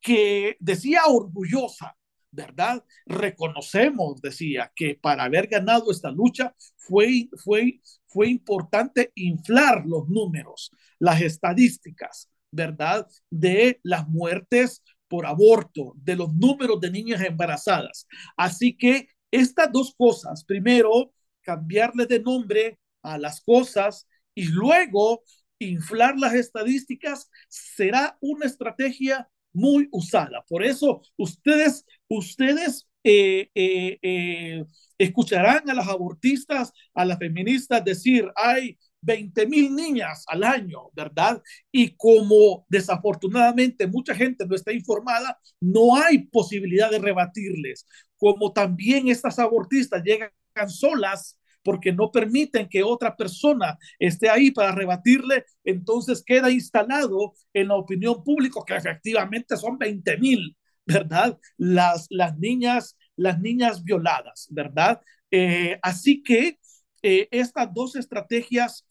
que 0.00 0.56
decía 0.60 1.02
orgullosa, 1.06 1.96
¿verdad? 2.30 2.84
Reconocemos, 3.06 4.20
decía, 4.20 4.72
que 4.74 4.98
para 5.00 5.24
haber 5.24 5.48
ganado 5.48 5.90
esta 5.90 6.10
lucha 6.10 6.54
fue, 6.76 7.28
fue, 7.36 7.80
fue 8.06 8.28
importante 8.28 9.12
inflar 9.14 9.84
los 9.86 10.08
números, 10.08 10.70
las 11.00 11.20
estadísticas, 11.22 12.30
¿verdad? 12.52 13.08
De 13.30 13.80
las 13.82 14.06
muertes 14.08 14.82
por 15.08 15.26
aborto, 15.26 15.94
de 15.96 16.14
los 16.14 16.32
números 16.32 16.80
de 16.80 16.92
niñas 16.92 17.20
embarazadas. 17.22 18.06
Así 18.36 18.76
que 18.76 19.08
estas 19.32 19.72
dos 19.72 19.92
cosas, 19.96 20.44
primero, 20.44 21.12
cambiarle 21.42 22.06
de 22.06 22.20
nombre 22.20 22.78
a 23.02 23.18
las 23.18 23.40
cosas 23.40 24.06
y 24.34 24.46
luego 24.46 25.24
inflar 25.58 26.16
las 26.16 26.34
estadísticas, 26.34 27.28
será 27.48 28.16
una 28.20 28.46
estrategia 28.46 29.28
muy 29.52 29.88
usada. 29.90 30.44
Por 30.48 30.64
eso 30.64 31.02
ustedes, 31.16 31.84
ustedes 32.08 32.88
eh, 33.02 33.50
eh, 33.54 33.98
eh, 34.02 34.64
escucharán 34.98 35.68
a 35.70 35.74
las 35.74 35.88
abortistas, 35.88 36.72
a 36.94 37.04
las 37.04 37.18
feministas 37.18 37.84
decir, 37.84 38.30
hay 38.36 38.78
20 39.02 39.46
mil 39.46 39.74
niñas 39.74 40.24
al 40.28 40.44
año, 40.44 40.90
¿verdad? 40.92 41.42
Y 41.72 41.96
como 41.96 42.66
desafortunadamente 42.68 43.86
mucha 43.86 44.14
gente 44.14 44.46
no 44.46 44.54
está 44.54 44.72
informada, 44.72 45.38
no 45.60 45.96
hay 45.96 46.18
posibilidad 46.26 46.90
de 46.90 46.98
rebatirles. 46.98 47.86
Como 48.16 48.52
también 48.52 49.08
estas 49.08 49.38
abortistas 49.38 50.02
llegan 50.04 50.30
solas 50.68 51.38
porque 51.62 51.92
no 51.92 52.10
permiten 52.10 52.68
que 52.68 52.82
otra 52.82 53.16
persona 53.16 53.78
esté 53.98 54.28
ahí 54.28 54.50
para 54.50 54.72
rebatirle, 54.72 55.44
entonces 55.64 56.22
queda 56.24 56.50
instalado 56.50 57.34
en 57.52 57.68
la 57.68 57.76
opinión 57.76 58.22
pública 58.24 58.60
que 58.66 58.76
efectivamente 58.76 59.56
son 59.56 59.78
20 59.78 60.18
mil, 60.18 60.56
¿verdad? 60.86 61.38
Las, 61.56 62.06
las, 62.10 62.38
niñas, 62.38 62.96
las 63.16 63.40
niñas 63.40 63.84
violadas, 63.84 64.48
¿verdad? 64.50 65.00
Eh, 65.30 65.78
así 65.82 66.22
que 66.22 66.58
eh, 67.02 67.28
estas 67.30 67.72
dos 67.72 67.96
estrategias 67.96 68.86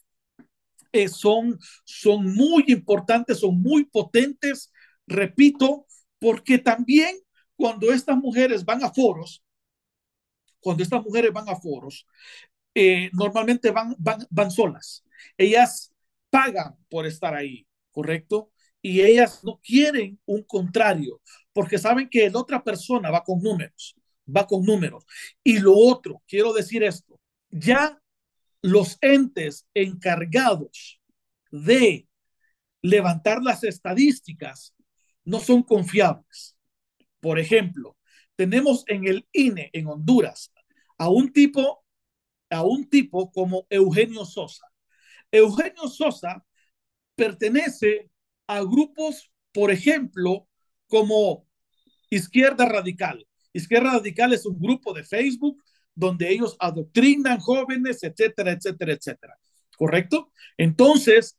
eh, 0.91 1.07
son, 1.07 1.59
son 1.83 2.33
muy 2.33 2.65
importantes, 2.67 3.39
son 3.39 3.61
muy 3.61 3.85
potentes, 3.85 4.71
repito, 5.07 5.85
porque 6.19 6.57
también 6.57 7.15
cuando 7.55 7.91
estas 7.91 8.17
mujeres 8.17 8.65
van 8.65 8.83
a 8.83 8.91
foros, 8.91 9.43
cuando 10.59 10.83
estas 10.83 11.03
mujeres 11.03 11.31
van 11.31 11.47
a 11.49 11.55
foros, 11.55 12.05
eh, 12.75 13.09
normalmente 13.13 13.71
van, 13.71 13.95
van, 13.97 14.25
van 14.29 14.51
solas. 14.51 15.03
Ellas 15.37 15.93
pagan 16.29 16.75
por 16.89 17.05
estar 17.05 17.33
ahí, 17.33 17.67
¿correcto? 17.91 18.51
Y 18.81 19.01
ellas 19.01 19.43
no 19.43 19.59
quieren 19.61 20.19
un 20.25 20.43
contrario, 20.43 21.21
porque 21.53 21.77
saben 21.77 22.09
que 22.09 22.29
la 22.29 22.39
otra 22.39 22.63
persona 22.63 23.11
va 23.11 23.23
con 23.23 23.41
números, 23.41 23.95
va 24.25 24.47
con 24.47 24.63
números. 24.63 25.05
Y 25.43 25.59
lo 25.59 25.75
otro, 25.75 26.21
quiero 26.27 26.53
decir 26.53 26.83
esto, 26.83 27.19
ya 27.49 27.99
los 28.61 28.97
entes 29.01 29.67
encargados 29.73 31.01
de 31.51 32.07
levantar 32.81 33.41
las 33.41 33.63
estadísticas 33.63 34.75
no 35.23 35.39
son 35.39 35.63
confiables. 35.63 36.57
Por 37.19 37.39
ejemplo, 37.39 37.97
tenemos 38.35 38.83
en 38.87 39.07
el 39.07 39.27
INE 39.31 39.69
en 39.73 39.87
Honduras 39.87 40.51
a 40.97 41.09
un 41.09 41.31
tipo 41.31 41.83
a 42.49 42.63
un 42.63 42.89
tipo 42.89 43.31
como 43.31 43.67
Eugenio 43.69 44.25
Sosa. 44.25 44.65
Eugenio 45.31 45.87
Sosa 45.87 46.43
pertenece 47.15 48.09
a 48.47 48.61
grupos, 48.61 49.31
por 49.51 49.69
ejemplo, 49.71 50.47
como 50.87 51.47
Izquierda 52.09 52.65
Radical. 52.65 53.27
Izquierda 53.53 53.93
Radical 53.93 54.33
es 54.33 54.45
un 54.45 54.59
grupo 54.59 54.93
de 54.93 55.03
Facebook 55.03 55.63
donde 55.95 56.29
ellos 56.29 56.55
adoctrinan 56.59 57.39
jóvenes, 57.39 58.03
etcétera, 58.03 58.51
etcétera, 58.51 58.93
etcétera. 58.93 59.35
¿Correcto? 59.77 60.31
Entonces, 60.57 61.37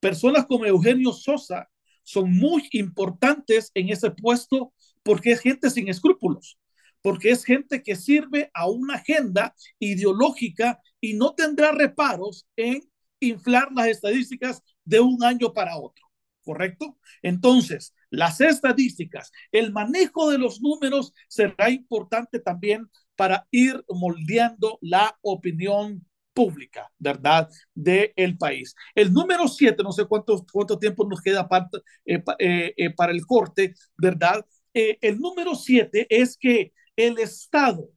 personas 0.00 0.46
como 0.46 0.66
Eugenio 0.66 1.12
Sosa 1.12 1.68
son 2.02 2.32
muy 2.32 2.68
importantes 2.72 3.70
en 3.74 3.90
ese 3.90 4.10
puesto 4.10 4.72
porque 5.02 5.32
es 5.32 5.40
gente 5.40 5.70
sin 5.70 5.88
escrúpulos, 5.88 6.58
porque 7.02 7.30
es 7.30 7.44
gente 7.44 7.82
que 7.82 7.96
sirve 7.96 8.50
a 8.54 8.68
una 8.68 8.96
agenda 8.96 9.54
ideológica 9.78 10.80
y 11.00 11.14
no 11.14 11.34
tendrá 11.34 11.72
reparos 11.72 12.46
en 12.56 12.82
inflar 13.20 13.68
las 13.74 13.88
estadísticas 13.88 14.62
de 14.84 15.00
un 15.00 15.22
año 15.22 15.52
para 15.52 15.76
otro. 15.76 16.04
¿Correcto? 16.42 16.98
Entonces, 17.22 17.94
las 18.08 18.40
estadísticas, 18.40 19.30
el 19.52 19.72
manejo 19.72 20.30
de 20.30 20.38
los 20.38 20.60
números 20.60 21.12
será 21.28 21.70
importante 21.70 22.40
también 22.40 22.90
para 23.20 23.46
ir 23.50 23.84
moldeando 23.90 24.78
la 24.80 25.14
opinión 25.20 26.06
pública, 26.32 26.90
¿verdad? 26.98 27.50
Del 27.74 28.14
el 28.16 28.38
país. 28.38 28.74
El 28.94 29.12
número 29.12 29.46
siete, 29.46 29.82
no 29.82 29.92
sé 29.92 30.06
cuánto, 30.06 30.42
cuánto 30.50 30.78
tiempo 30.78 31.06
nos 31.06 31.20
queda 31.20 31.46
para, 31.46 31.68
eh, 32.06 32.22
eh, 32.38 32.72
eh, 32.74 32.90
para 32.94 33.12
el 33.12 33.26
corte, 33.26 33.74
¿verdad? 33.98 34.42
el 34.72 35.18
número 35.18 35.54
siete 35.54 36.06
es 36.08 36.38
que 36.38 36.72
el 36.96 37.18
Estado 37.18 37.90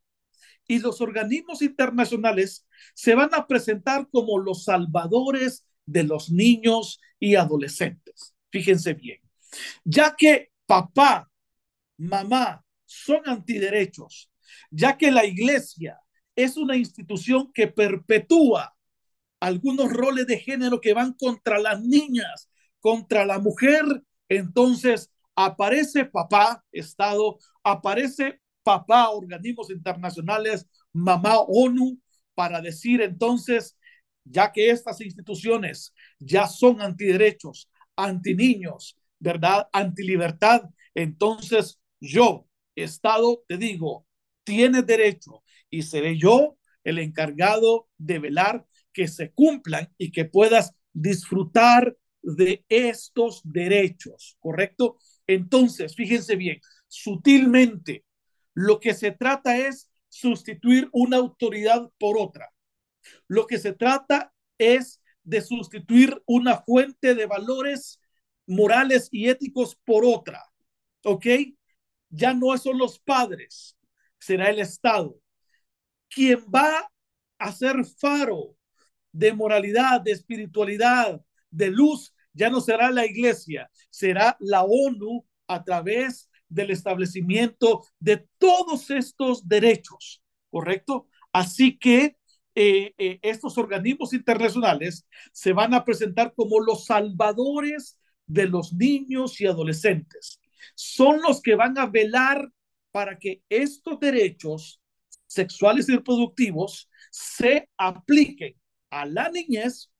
y 0.68 0.80
los 0.80 1.00
organismos 1.00 1.62
internacionales 1.62 2.68
se 2.94 3.16
van 3.16 3.30
a 3.34 3.48
presentar 3.48 4.10
como 4.12 4.38
los 4.40 4.66
salvadores 4.66 5.66
de 5.86 6.04
los 6.04 6.32
niños 6.32 7.00
y 7.18 7.36
adolescentes. 7.36 8.36
Fíjense 8.52 8.94
bien, 8.94 9.22
ya 9.86 10.14
que 10.18 10.52
papá, 10.66 11.32
mamá 11.98 12.66
son 12.84 13.22
antiderechos, 13.26 14.33
ya 14.72 14.98
que 14.98 15.12
la 15.12 15.26
iglesia 15.26 16.00
es 16.36 16.58
una 16.58 16.76
institución 16.76 17.52
que 17.54 17.68
perpetúa 17.68 18.76
algunos 19.40 19.92
roles 19.92 20.26
de 20.26 20.40
género 20.40 20.80
que 20.80 20.94
van 20.94 21.14
contra 21.14 21.60
las 21.60 21.82
niñas, 21.82 22.50
contra 22.80 23.26
la 23.26 23.40
mujer, 23.40 23.84
entonces 24.30 25.12
aparece 25.36 26.06
papá, 26.06 26.64
Estado, 26.72 27.38
aparece 27.64 28.40
papá, 28.64 29.10
organismos 29.10 29.70
internacionales, 29.70 30.68
mamá, 30.94 31.40
ONU, 31.40 32.00
para 32.34 32.62
decir 32.62 33.02
entonces, 33.02 33.78
ya 34.24 34.52
que 34.52 34.70
estas 34.70 35.02
instituciones 35.02 35.94
ya 36.20 36.48
son 36.48 36.82
antiderechos, 36.82 37.70
antiniños, 37.96 38.98
¿verdad? 39.20 39.68
Antilibertad, 39.74 40.62
entonces 40.94 41.80
yo, 42.00 42.48
Estado, 42.76 43.44
te 43.48 43.58
digo, 43.58 44.06
tienes 44.44 44.86
derecho 44.86 45.44
y 45.70 45.84
seré 45.84 46.18
yo 46.18 46.58
el 46.84 47.00
encargado 47.00 47.88
de 47.98 48.20
velar 48.20 48.66
que 48.92 49.08
se 49.08 49.32
cumplan 49.32 49.92
y 49.98 50.12
que 50.12 50.26
puedas 50.26 50.74
disfrutar 50.94 51.98
de 52.22 52.64
estos 52.70 53.42
derechos, 53.44 54.38
¿correcto? 54.40 54.98
Entonces, 55.28 55.96
fíjense 55.96 56.36
bien, 56.36 56.60
sutilmente, 56.88 58.06
lo 58.54 58.80
que 58.80 58.94
se 58.94 59.12
trata 59.12 59.58
es 59.58 59.90
sustituir 60.10 60.90
una 60.92 61.18
autoridad 61.18 61.90
por 61.98 62.18
otra. 62.18 62.50
Lo 63.28 63.48
que 63.48 63.58
se 63.58 63.74
trata 63.74 64.34
es 64.58 65.02
de 65.24 65.42
sustituir 65.42 66.22
una 66.26 66.58
fuente 66.62 67.16
de 67.16 67.26
valores 67.26 68.00
morales 68.46 69.08
y 69.12 69.30
éticos 69.30 69.76
por 69.84 70.06
otra. 70.06 70.44
¿Ok? 71.04 71.26
Ya 72.10 72.34
no 72.34 72.56
son 72.58 72.78
los 72.78 73.00
padres, 73.00 73.76
será 74.24 74.50
el 74.50 74.60
Estado 74.60 75.18
quien 76.14 76.40
va 76.54 76.90
a 77.40 77.52
ser 77.52 77.84
faro 78.00 78.56
de 79.12 79.34
moralidad, 79.34 80.02
de 80.02 80.12
espiritualidad, 80.12 81.22
de 81.50 81.70
luz, 81.70 82.14
ya 82.34 82.50
no 82.50 82.62
será 82.62 82.92
la 82.92 83.06
iglesia, 83.06 83.70
será 83.90 84.38
la 84.40 84.64
ONU 84.64 85.26
a 85.48 85.64
través 85.64 86.30
del 86.48 86.72
establecimiento 86.72 87.84
de 88.00 88.28
todos 88.38 88.90
estos 88.92 89.48
derechos, 89.48 90.24
¿correcto? 90.50 91.08
Así 91.32 91.78
que 91.78 92.18
eh, 92.56 92.94
eh, 92.98 93.20
estos 93.24 93.58
organismos 93.58 94.14
internacionales 94.14 95.08
se 95.32 95.54
van 95.54 95.74
a 95.74 95.84
presentar 95.84 96.34
como 96.36 96.60
los 96.60 96.86
salvadores 96.86 98.00
de 98.28 98.48
los 98.48 98.74
niños 98.74 99.42
y 99.42 99.48
adolescentes. 99.48 100.40
Son 100.76 101.22
los 101.22 101.42
que 101.42 101.56
van 101.56 101.78
a 101.78 101.88
velar 101.88 102.52
para 102.94 103.18
que 103.18 103.42
estos 103.50 104.00
derechos 104.00 104.80
sexuales 105.26 105.90
y 105.90 105.94
reproductivos 105.94 106.90
se 107.12 107.68
apliquen 107.76 108.56
a 108.92 109.06
la 109.06 109.30
niñez 109.30 109.92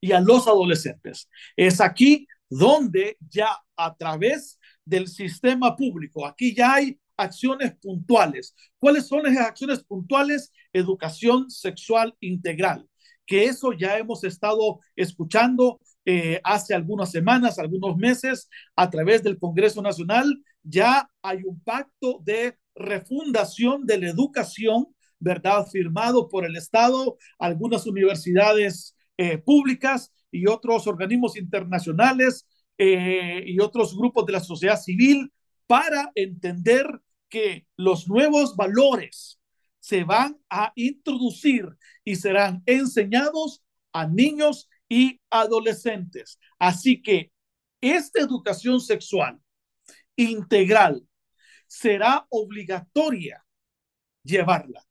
y 0.00 0.12
a 0.12 0.20
los 0.20 0.46
adolescentes. 0.46 1.30
Es 1.56 1.80
aquí 1.80 2.26
donde 2.50 3.16
ya 3.26 3.56
a 3.74 3.96
través 3.96 4.58
del 4.84 5.08
sistema 5.08 5.74
público, 5.74 6.26
aquí 6.26 6.54
ya 6.54 6.74
hay 6.74 7.00
acciones 7.16 7.74
puntuales. 7.76 8.54
¿Cuáles 8.78 9.06
son 9.06 9.26
esas 9.26 9.46
acciones 9.46 9.82
puntuales? 9.82 10.52
Educación 10.74 11.50
sexual 11.50 12.14
integral, 12.20 12.86
que 13.24 13.46
eso 13.46 13.72
ya 13.72 13.96
hemos 13.96 14.24
estado 14.24 14.80
escuchando 14.94 15.80
eh, 16.04 16.40
hace 16.44 16.74
algunas 16.74 17.10
semanas, 17.10 17.58
algunos 17.58 17.96
meses, 17.96 18.48
a 18.76 18.88
través 18.90 19.22
del 19.22 19.38
Congreso 19.38 19.82
Nacional. 19.82 20.42
Ya 20.68 21.10
hay 21.22 21.44
un 21.44 21.60
pacto 21.60 22.20
de 22.22 22.58
refundación 22.74 23.86
de 23.86 23.98
la 23.98 24.10
educación, 24.10 24.94
¿verdad? 25.18 25.66
Firmado 25.66 26.28
por 26.28 26.44
el 26.44 26.56
Estado, 26.56 27.16
algunas 27.38 27.86
universidades 27.86 28.94
eh, 29.16 29.38
públicas 29.38 30.12
y 30.30 30.46
otros 30.46 30.86
organismos 30.86 31.38
internacionales 31.38 32.46
eh, 32.76 33.42
y 33.46 33.58
otros 33.60 33.96
grupos 33.96 34.26
de 34.26 34.32
la 34.32 34.40
sociedad 34.40 34.78
civil 34.78 35.32
para 35.66 36.12
entender 36.14 37.00
que 37.30 37.66
los 37.76 38.06
nuevos 38.06 38.54
valores 38.54 39.40
se 39.80 40.04
van 40.04 40.38
a 40.50 40.72
introducir 40.76 41.66
y 42.04 42.16
serán 42.16 42.62
enseñados 42.66 43.62
a 43.94 44.06
niños 44.06 44.68
y 44.86 45.18
adolescentes. 45.30 46.38
Así 46.58 47.00
que 47.00 47.32
esta 47.80 48.20
educación 48.20 48.80
sexual 48.80 49.40
integral 50.18 51.02
será 51.66 52.26
obligatoria 52.28 53.44
llevarla, 54.22 54.84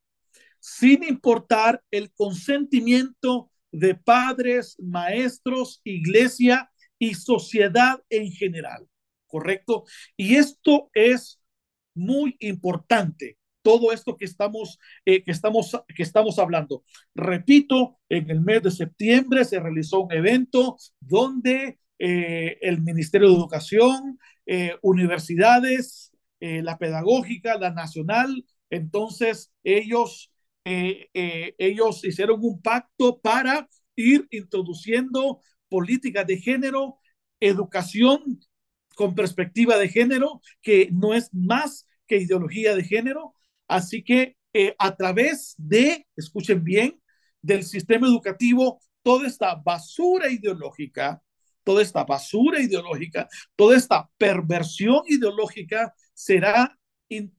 sin 0.60 1.04
importar 1.04 1.84
el 1.92 2.12
consentimiento 2.14 3.52
de 3.72 3.96
padres, 3.96 4.76
maestros, 4.80 5.82
iglesia 5.84 6.72
y 6.98 7.14
sociedad 7.14 8.02
en 8.10 8.32
general, 8.32 8.88
¿correcto? 9.28 9.84
Y 10.16 10.36
esto 10.36 10.90
es 10.94 11.40
muy 11.94 12.36
importante, 12.40 13.38
todo 13.62 13.92
esto 13.92 14.16
que 14.16 14.26
estamos, 14.26 14.80
eh, 15.06 15.24
que 15.24 15.32
estamos, 15.32 15.76
que 15.94 16.04
estamos 16.04 16.40
hablando. 16.40 16.84
Repito, 17.14 18.00
en 18.08 18.30
el 18.30 18.40
mes 18.40 18.64
de 18.64 18.72
septiembre 18.72 19.44
se 19.44 19.60
realizó 19.60 20.02
un 20.02 20.14
evento 20.14 20.78
donde 21.02 21.78
eh, 22.00 22.58
el 22.62 22.82
Ministerio 22.82 23.30
de 23.30 23.36
Educación, 23.36 24.20
eh, 24.46 24.78
universidades, 24.82 26.12
eh, 26.40 26.62
la 26.62 26.78
pedagógica, 26.78 27.58
la 27.58 27.72
nacional. 27.72 28.46
Entonces, 28.70 29.52
ellos 29.64 30.32
ellos 30.70 32.04
hicieron 32.04 32.42
un 32.44 32.62
pacto 32.62 33.22
para 33.22 33.70
ir 33.96 34.28
introduciendo 34.32 35.42
políticas 35.70 36.28
de 36.28 36.42
género, 36.42 37.00
educación 37.40 38.42
con 38.94 39.16
perspectiva 39.16 39.78
de 39.78 39.88
género, 39.88 40.42
que 40.62 40.90
no 40.92 41.14
es 41.14 41.34
más 41.34 41.88
que 42.06 42.18
ideología 42.18 42.76
de 42.76 42.84
género. 42.84 43.34
Así 43.70 44.04
que 44.04 44.36
a 44.78 44.96
través 44.98 45.56
de, 45.58 46.06
escuchen 46.18 46.62
bien, 46.66 47.02
del 47.42 47.64
sistema 47.64 48.06
educativo, 48.08 48.82
toda 49.04 49.26
esta 49.26 49.56
basura 49.56 50.30
ideológica, 50.30 51.24
toda 51.68 51.82
esta 51.82 52.06
basura 52.06 52.62
ideológica, 52.62 53.28
toda 53.58 53.76
esta 53.76 54.10
perversión 54.18 55.02
ideológica 55.06 55.94
será, 56.14 56.80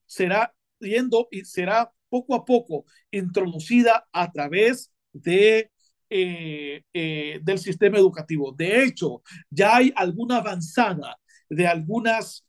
será 0.05 0.55
yendo 0.79 1.29
y 1.31 1.47
será 1.47 1.91
poco 2.11 2.35
a 2.35 2.45
poco 2.45 2.85
introducida 3.11 4.07
a 4.13 4.31
través 4.31 4.93
de, 5.15 5.71
eh, 6.11 6.83
eh, 6.93 7.41
del 7.43 7.59
sistema 7.59 7.97
educativo. 7.97 8.53
De 8.53 8.85
hecho, 8.85 9.23
ya 9.49 9.77
hay 9.77 9.95
alguna 9.97 10.37
avanzada 10.37 11.17
de 11.49 11.67
algunas, 11.67 12.47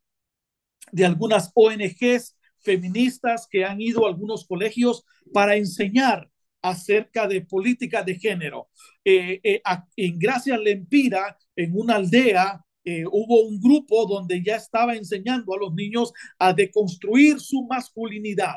de 0.92 1.06
algunas 1.06 1.50
ONGs 1.56 2.36
feministas 2.60 3.48
que 3.50 3.64
han 3.64 3.80
ido 3.80 4.06
a 4.06 4.10
algunos 4.10 4.46
colegios 4.46 5.06
para 5.32 5.56
enseñar 5.56 6.30
acerca 6.62 7.28
de 7.28 7.42
política 7.42 8.04
de 8.04 8.16
género. 8.16 8.70
Eh, 9.04 9.40
eh, 9.44 9.62
en 9.96 10.20
Gracia 10.20 10.58
Lempira, 10.58 11.38
en 11.56 11.72
una 11.76 11.96
aldea, 11.96 12.64
eh, 12.84 13.06
hubo 13.06 13.42
un 13.48 13.60
grupo 13.60 14.06
donde 14.06 14.42
ya 14.44 14.56
estaba 14.56 14.96
enseñando 14.96 15.54
a 15.54 15.60
los 15.60 15.74
niños 15.74 16.12
a 16.38 16.54
deconstruir 16.54 17.40
su 17.40 17.66
masculinidad, 17.68 18.56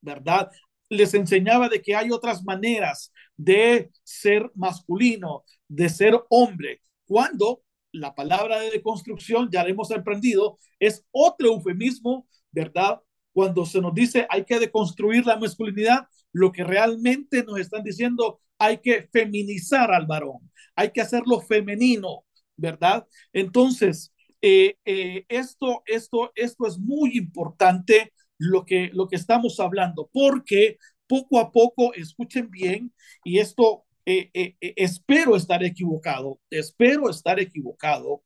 ¿verdad? 0.00 0.50
Les 0.88 1.14
enseñaba 1.14 1.68
de 1.68 1.80
que 1.80 1.94
hay 1.94 2.10
otras 2.10 2.42
maneras 2.44 3.12
de 3.36 3.90
ser 4.02 4.50
masculino, 4.54 5.44
de 5.68 5.88
ser 5.88 6.20
hombre, 6.28 6.82
cuando 7.06 7.62
la 7.92 8.14
palabra 8.14 8.60
de 8.60 8.70
deconstrucción, 8.70 9.48
ya 9.50 9.64
la 9.64 9.70
hemos 9.70 9.90
aprendido, 9.90 10.58
es 10.78 11.04
otro 11.10 11.48
eufemismo, 11.48 12.26
¿verdad? 12.52 13.00
Cuando 13.32 13.64
se 13.64 13.80
nos 13.80 13.94
dice 13.94 14.26
hay 14.28 14.44
que 14.44 14.58
deconstruir 14.58 15.26
la 15.26 15.36
masculinidad, 15.36 16.06
lo 16.32 16.52
que 16.52 16.64
realmente 16.64 17.42
nos 17.44 17.58
están 17.58 17.82
diciendo, 17.82 18.40
hay 18.58 18.78
que 18.78 19.08
feminizar 19.12 19.90
al 19.92 20.06
varón, 20.06 20.50
hay 20.76 20.90
que 20.90 21.00
hacerlo 21.00 21.40
femenino, 21.40 22.24
¿verdad? 22.56 23.06
Entonces, 23.32 24.12
eh, 24.42 24.76
eh, 24.84 25.24
esto, 25.28 25.82
esto, 25.86 26.32
esto 26.34 26.66
es 26.66 26.78
muy 26.78 27.16
importante 27.16 28.12
lo 28.38 28.64
que, 28.64 28.90
lo 28.92 29.08
que 29.08 29.16
estamos 29.16 29.60
hablando, 29.60 30.10
porque 30.12 30.78
poco 31.06 31.38
a 31.40 31.50
poco, 31.50 31.92
escuchen 31.94 32.50
bien, 32.50 32.92
y 33.24 33.38
esto 33.38 33.84
eh, 34.06 34.54
espero 34.60 35.36
estar 35.36 35.62
equivocado, 35.64 36.40
espero 36.50 37.10
estar 37.10 37.40
equivocado, 37.40 38.22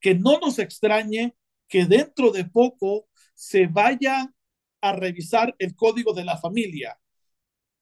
que 0.00 0.14
no 0.14 0.38
nos 0.38 0.58
extrañe 0.58 1.34
que 1.68 1.84
dentro 1.86 2.30
de 2.30 2.44
poco 2.44 3.08
se 3.34 3.66
vaya 3.66 4.32
a 4.80 4.92
revisar 4.92 5.54
el 5.58 5.74
código 5.74 6.12
de 6.12 6.24
la 6.24 6.38
familia 6.38 6.98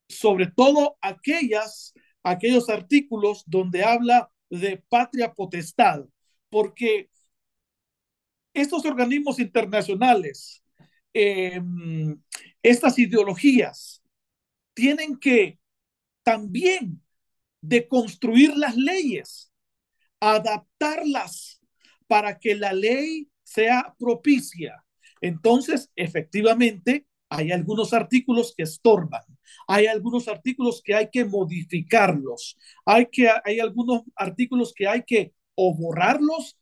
sobre 0.09 0.47
todo 0.47 0.97
aquellas, 1.01 1.93
aquellos 2.23 2.69
artículos 2.69 3.45
donde 3.47 3.85
habla 3.85 4.31
de 4.51 4.83
patria 4.89 5.33
potestad, 5.35 6.05
porque 6.49 7.11
estos 8.55 8.85
organismos 8.85 9.39
internacionales, 9.39 10.65
em, 11.13 12.21
estas 12.63 12.99
ideologías, 12.99 14.03
tienen 14.75 15.19
que 15.19 15.59
también 16.23 17.03
deconstruir 17.61 18.57
las 18.57 18.77
leyes, 18.77 19.53
adaptarlas 20.21 21.61
para 22.07 22.39
que 22.39 22.55
la 22.55 22.73
ley 22.73 23.29
sea 23.43 23.95
propicia. 23.99 24.85
Entonces, 25.21 25.91
efectivamente, 25.97 27.07
hay 27.29 27.53
algunos 27.53 27.93
artículos 27.93 28.55
que 28.57 28.63
estorban, 28.63 29.23
hay 29.67 29.87
algunos 29.87 30.29
artículos 30.29 30.83
que 30.83 30.95
hay 30.95 31.11
que 31.11 31.25
modificarlos, 31.25 32.57
hay, 32.85 33.07
que, 33.07 33.31
hay 33.45 33.61
algunos 33.61 34.03
artículos 34.17 34.73
que 34.75 34.87
hay 34.89 35.03
que 35.05 35.33
o 35.55 35.75
borrarlos 35.75 36.57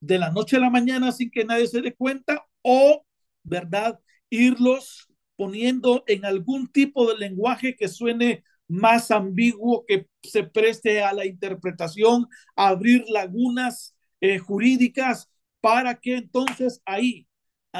de 0.00 0.18
la 0.18 0.30
noche 0.30 0.56
a 0.56 0.60
la 0.60 0.70
mañana 0.70 1.12
sin 1.12 1.30
que 1.30 1.44
nadie 1.44 1.66
se 1.66 1.80
dé 1.80 1.94
cuenta 1.94 2.46
o, 2.62 3.04
¿verdad?, 3.42 3.98
irlos 4.30 5.08
poniendo 5.36 6.04
en 6.06 6.24
algún 6.24 6.68
tipo 6.68 7.08
de 7.10 7.18
lenguaje 7.18 7.76
que 7.76 7.88
suene 7.88 8.44
más 8.68 9.10
ambiguo, 9.10 9.84
que 9.86 10.08
se 10.22 10.42
preste 10.42 11.02
a 11.02 11.12
la 11.12 11.26
interpretación, 11.26 12.26
abrir 12.56 13.04
lagunas 13.08 13.94
eh, 14.20 14.38
jurídicas 14.38 15.30
para 15.60 15.96
que 16.00 16.16
entonces 16.16 16.80
ahí, 16.84 17.26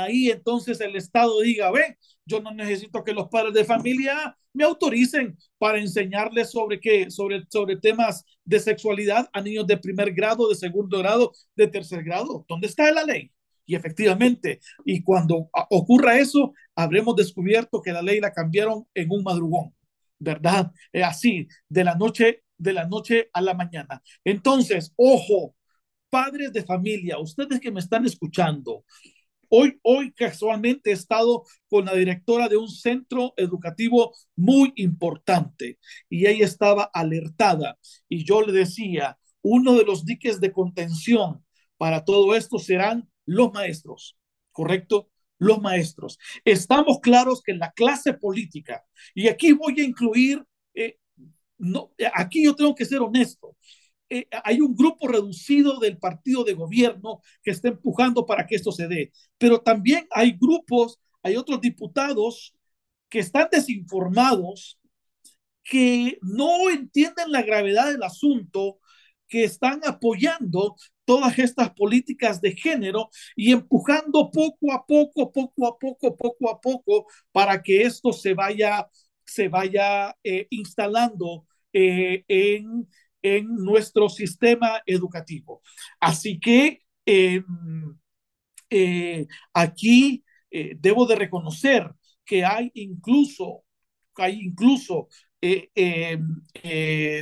ahí 0.05 0.31
entonces 0.31 0.81
el 0.81 0.97
Estado 0.97 1.41
diga, 1.41 1.71
ve, 1.71 1.97
yo 2.25 2.41
no 2.41 2.53
necesito 2.53 3.05
que 3.05 3.13
los 3.13 3.29
padres 3.29 3.55
de 3.55 3.65
familia 3.65 4.37
me 4.53 4.65
autoricen 4.65 5.37
para 5.59 5.79
enseñarles 5.79 6.51
sobre 6.51 6.81
qué, 6.81 7.11
sobre, 7.11 7.45
sobre 7.49 7.77
temas 7.77 8.25
de 8.45 8.59
sexualidad 8.59 9.29
a 9.33 9.41
niños 9.41 9.67
de 9.67 9.77
primer 9.77 10.13
grado, 10.13 10.49
de 10.49 10.55
segundo 10.55 10.99
grado, 10.99 11.33
de 11.55 11.69
tercer 11.69 12.03
grado. 12.03 12.45
¿Dónde 12.49 12.67
está 12.67 12.91
la 12.91 13.05
ley? 13.05 13.31
Y 13.67 13.75
efectivamente, 13.75 14.61
y 14.85 15.03
cuando 15.03 15.51
ocurra 15.71 16.19
eso, 16.19 16.55
habremos 16.75 17.17
descubierto 17.17 17.83
que 17.83 17.93
la 17.93 18.01
ley 18.01 18.21
la 18.21 18.33
cambiaron 18.33 18.87
en 18.95 19.11
un 19.11 19.25
madrugón, 19.25 19.75
¿verdad? 20.19 20.73
así, 21.05 21.49
de 21.69 21.85
la 21.85 21.97
noche, 21.97 22.45
de 22.57 22.73
la 22.73 22.87
noche 22.87 23.29
a 23.33 23.41
la 23.41 23.55
mañana. 23.55 24.03
Entonces, 24.25 24.93
ojo, 24.97 25.55
padres 26.09 26.53
de 26.53 26.65
familia, 26.65 27.19
ustedes 27.19 27.61
que 27.61 27.73
me 27.73 27.81
están 27.81 28.07
escuchando, 28.07 28.85
Hoy, 29.49 29.79
hoy 29.83 30.13
casualmente 30.13 30.91
he 30.91 30.93
estado 30.93 31.45
con 31.69 31.85
la 31.87 31.95
directora 31.95 32.49
de 32.49 32.57
un 32.57 32.69
centro 32.69 33.35
educativo 33.37 34.15
muy 34.35 34.73
importante 34.77 35.79
y 36.09 36.27
ella 36.27 36.45
estaba 36.45 36.91
alertada 36.93 37.79
y 38.09 38.25
yo 38.25 38.43
le 38.43 38.53
decía, 38.53 39.19
uno 39.43 39.75
de 39.75 39.85
los 39.85 40.05
diques 40.05 40.41
de 40.41 40.53
contención 40.53 41.45
para 41.77 42.05
todo 42.05 42.35
esto 42.35 42.59
serán 42.59 43.09
los 43.27 43.53
maestros, 43.53 44.17
¿correcto? 44.53 45.11
Los 45.39 45.61
maestros. 45.61 46.19
Estamos 46.45 47.01
claros 47.01 47.43
que 47.43 47.55
la 47.55 47.73
clase 47.73 48.15
política, 48.15 48.85
y 49.15 49.29
aquí 49.29 49.53
voy 49.53 49.81
a 49.81 49.85
incluir, 49.85 50.43
eh, 50.75 50.99
aquí 52.15 52.45
yo 52.45 52.55
tengo 52.55 52.75
que 52.75 52.85
ser 52.85 53.01
honesto, 53.01 53.57
eh, 54.09 54.27
hay 54.45 54.61
un 54.61 54.75
grupo 54.75 55.09
reducido 55.09 55.79
del 55.81 55.99
partido 55.99 56.45
de 56.45 56.55
gobierno 56.55 57.21
que 57.42 57.51
está 57.51 57.69
empujando 57.69 58.27
para 58.27 58.47
que 58.47 58.57
esto 58.57 58.73
se 58.73 58.88
dé, 58.88 59.12
pero 59.38 59.61
también 59.61 60.07
hay 60.11 60.33
grupos, 60.33 61.01
hay 61.23 61.37
otros 61.37 61.61
diputados 61.61 62.55
que 63.09 63.21
están 63.21 63.49
desinformados, 63.51 64.79
que 65.64 66.19
no 66.23 66.71
entienden 66.71 67.33
la 67.33 67.42
gravedad 67.42 67.90
del 67.90 68.03
asunto, 68.03 68.79
que 69.29 69.45
están 69.45 69.81
apoyando 69.85 70.77
todas 71.05 71.38
estas 71.38 71.71
políticas 71.73 72.40
de 72.40 72.53
género 72.53 73.11
y 73.35 73.53
empujando 73.53 74.31
poco 74.31 74.73
a 74.73 74.85
poco, 74.87 75.33
poco 75.33 75.66
a 75.66 75.79
poco, 75.79 76.16
poco 76.16 76.51
a 76.51 76.61
poco 76.61 77.07
para 77.33 77.62
que 77.62 77.83
esto 77.83 78.12
se 78.12 78.35
vaya, 78.35 78.88
se 79.25 79.49
vaya 79.49 80.16
eh, 80.23 80.47
instalando 80.51 81.47
eh, 81.73 82.25
en 82.29 82.88
en 83.35 83.57
nuestro 83.57 84.09
sistema 84.09 84.83
educativo. 84.87 85.61
Así 85.99 86.39
que 86.39 86.83
em, 87.05 87.45
eh, 88.71 89.27
aquí 89.53 90.25
eh, 90.51 90.77
debo 90.79 91.07
de 91.07 91.17
reconocer 91.17 91.91
que 92.25 92.45
hay 92.45 92.71
incluso, 92.75 93.65
hay 94.17 94.41
incluso 94.41 95.09
eh, 95.41 95.71
em, 95.75 96.41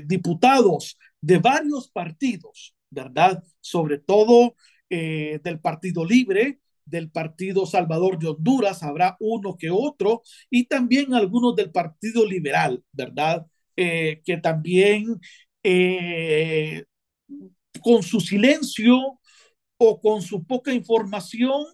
diputados 0.06 0.98
de 1.20 1.38
varios 1.38 1.90
partidos, 1.90 2.74
¿verdad? 2.90 3.42
Sobre 3.60 3.98
todo 3.98 4.56
del 4.90 5.58
Partido 5.60 6.04
Libre, 6.04 6.60
del 6.84 7.10
Partido 7.10 7.66
Salvador 7.66 8.16
de 8.18 8.28
Honduras, 8.28 8.84
habrá 8.84 9.16
uno 9.18 9.56
que 9.56 9.70
otro, 9.70 10.22
y 10.50 10.66
también 10.66 11.14
algunos 11.14 11.56
del 11.56 11.72
Partido 11.72 12.24
Liberal, 12.24 12.84
¿verdad? 12.92 13.44
que 13.74 14.40
también 14.40 15.18
eh, 15.64 16.84
con 17.82 18.02
su 18.02 18.20
silencio 18.20 19.20
o 19.76 20.00
con 20.00 20.22
su 20.22 20.44
poca 20.44 20.72
información, 20.72 21.64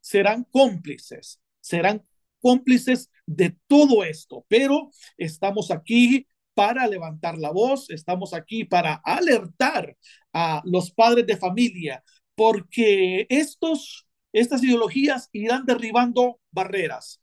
serán 0.00 0.44
cómplices, 0.44 1.40
serán 1.60 2.06
cómplices 2.40 3.10
de 3.26 3.56
todo 3.66 4.04
esto, 4.04 4.44
pero 4.48 4.90
estamos 5.18 5.70
aquí 5.70 6.26
para 6.54 6.86
levantar 6.86 7.38
la 7.38 7.50
voz, 7.50 7.90
estamos 7.90 8.34
aquí 8.34 8.64
para 8.64 8.94
alertar 9.04 9.96
a 10.32 10.62
los 10.64 10.90
padres 10.90 11.26
de 11.26 11.36
familia, 11.36 12.02
porque 12.34 13.26
estos, 13.28 14.06
estas 14.32 14.62
ideologías 14.62 15.28
irán 15.32 15.64
derribando 15.66 16.40
barreras. 16.50 17.20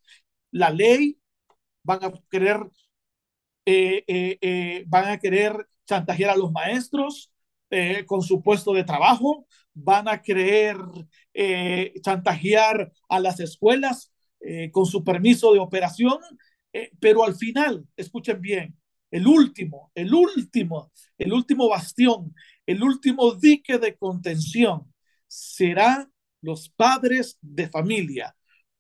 La 0.52 0.70
ley 0.70 1.20
van 1.84 2.04
a 2.04 2.14
querer 2.30 2.60
van 4.88 5.10
a 5.10 5.20
querer 5.20 5.68
chantajear 5.88 6.32
a 6.32 6.38
los 6.38 6.52
maestros 6.52 7.32
con 8.06 8.22
su 8.22 8.42
puesto 8.42 8.74
de 8.74 8.84
trabajo, 8.84 9.46
van 9.74 10.08
a 10.08 10.22
querer 10.22 10.78
chantajear 12.02 12.92
a 13.10 13.20
las 13.20 13.40
escuelas 13.40 14.12
con 14.72 14.86
su 14.86 15.04
permiso 15.04 15.54
de 15.54 15.60
operación, 15.60 16.20
pero 17.00 17.24
al 17.24 17.36
final, 17.36 17.86
escuchen 17.98 18.40
bien, 18.40 18.78
el 19.12 19.28
último, 19.28 19.92
el 19.96 20.14
último, 20.14 20.92
el 21.18 21.34
último 21.34 21.70
bastión, 21.70 22.34
el 22.66 22.84
último 22.84 23.34
dique 23.34 23.78
de 23.78 23.96
contención 23.98 24.94
será 25.28 26.10
los 26.42 26.70
padres 26.70 27.38
de 27.42 27.70
familia, 27.70 28.36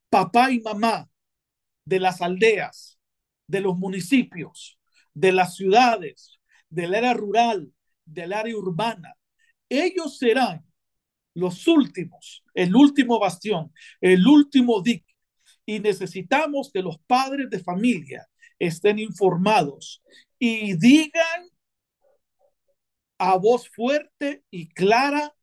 papá 0.09 0.51
y 0.51 0.59
mamá 0.59 1.09
de 1.85 1.99
las 1.99 2.21
aldeas, 2.21 2.99
de 3.47 3.61
los 3.61 3.77
municipios, 3.77 4.79
de 5.13 5.31
las 5.31 5.55
ciudades, 5.55 6.36
del 6.69 6.95
área 6.95 7.13
rural, 7.13 7.71
del 8.05 8.33
área 8.33 8.55
urbana. 8.55 9.15
Ellos 9.69 10.17
serán 10.17 10.65
los 11.33 11.67
últimos, 11.67 12.43
el 12.53 12.75
último 12.75 13.19
bastión, 13.19 13.71
el 14.01 14.25
último 14.27 14.81
dique. 14.81 15.13
Y 15.65 15.79
necesitamos 15.79 16.71
que 16.73 16.81
los 16.81 16.97
padres 16.99 17.49
de 17.49 17.59
familia 17.59 18.27
estén 18.59 18.99
informados 18.99 20.01
y 20.39 20.75
digan 20.77 21.49
a 23.17 23.37
voz 23.37 23.69
fuerte 23.69 24.43
y 24.49 24.69
clara 24.69 25.33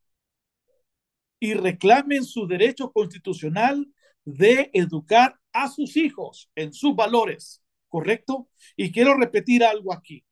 y 1.39 1.53
reclamen 1.53 2.23
su 2.23 2.47
derecho 2.47 2.91
constitucional 2.91 3.87
de 4.23 4.71
educar 4.73 5.39
a 5.53 5.69
sus 5.69 5.95
hijos 5.95 6.49
en 6.55 6.73
sus 6.73 6.95
valores, 6.95 7.63
¿correcto? 7.87 8.49
Y 8.75 8.91
quiero 8.91 9.15
repetir 9.15 9.63
algo 9.63 9.93
aquí. 9.93 10.25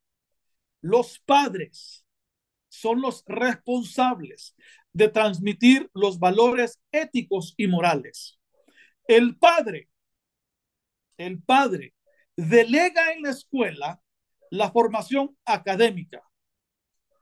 Los 0.84 1.20
padres 1.20 2.06
son 2.68 3.00
los 3.00 3.24
responsables 3.26 4.54
de 4.92 5.08
transmitir 5.08 5.90
los 5.94 6.20
valores 6.20 6.82
éticos 6.92 7.54
y 7.56 7.68
morales. 7.68 8.38
El 9.08 9.38
padre, 9.38 9.90
el 11.18 11.42
padre 11.42 11.94
delega 12.36 13.14
en 13.14 13.22
la 13.22 13.30
escuela 13.30 14.02
la 14.52 14.72
formación 14.72 15.38
académica. 15.46 16.22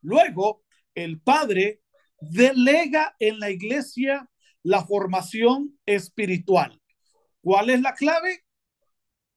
Luego, 0.01 0.63
el 0.95 1.21
padre 1.21 1.81
delega 2.19 3.15
en 3.19 3.39
la 3.39 3.51
iglesia 3.51 4.27
la 4.63 4.83
formación 4.87 5.79
espiritual. 5.85 6.81
¿Cuál 7.41 7.69
es 7.69 7.81
la 7.81 7.93
clave? 7.93 8.43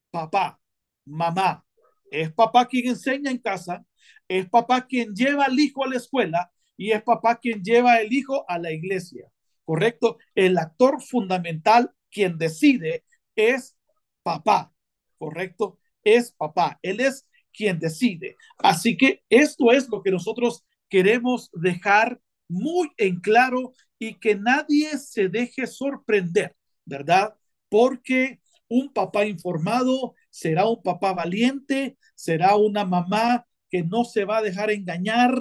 Papá, 0.09 0.59
mamá. 1.05 1.63
Es 2.09 2.33
papá 2.33 2.67
quien 2.67 2.87
enseña 2.87 3.29
en 3.29 3.37
casa, 3.37 3.85
es 4.27 4.49
papá 4.49 4.87
quien 4.87 5.13
lleva 5.13 5.45
al 5.45 5.59
hijo 5.59 5.83
a 5.83 5.89
la 5.89 5.97
escuela 5.97 6.51
y 6.77 6.91
es 6.91 7.03
papá 7.03 7.39
quien 7.39 7.63
lleva 7.63 7.97
el 7.97 8.11
hijo 8.13 8.45
a 8.47 8.57
la 8.59 8.71
iglesia. 8.71 9.31
¿Correcto? 9.63 10.17
El 10.35 10.57
actor 10.57 11.01
fundamental 11.01 11.91
quien 12.11 12.37
decide 12.37 13.03
es 13.35 13.75
papá. 14.23 14.73
¿Correcto? 15.17 15.79
Es 16.03 16.31
papá. 16.31 16.79
Él 16.81 16.99
es 16.99 17.27
quien 17.53 17.79
decide. 17.79 18.35
Así 18.57 18.97
que 18.97 19.23
esto 19.29 19.71
es 19.71 19.89
lo 19.89 20.01
que 20.03 20.11
nosotros 20.11 20.65
queremos 20.89 21.49
dejar 21.53 22.19
muy 22.47 22.91
en 22.97 23.19
claro 23.21 23.73
y 23.97 24.15
que 24.15 24.35
nadie 24.35 24.97
se 24.97 25.29
deje 25.29 25.65
sorprender, 25.65 26.55
¿verdad? 26.85 27.35
Porque 27.69 28.39
un 28.67 28.91
papá 28.93 29.25
informado 29.25 30.15
será 30.29 30.67
un 30.67 30.81
papá 30.81 31.13
valiente, 31.13 31.97
será 32.15 32.55
una 32.55 32.85
mamá 32.85 33.47
que 33.75 33.83
no 33.83 34.05
se 34.05 34.23
va 34.23 34.37
a 34.37 34.41
dejar 34.41 34.71
engañar 34.71 35.33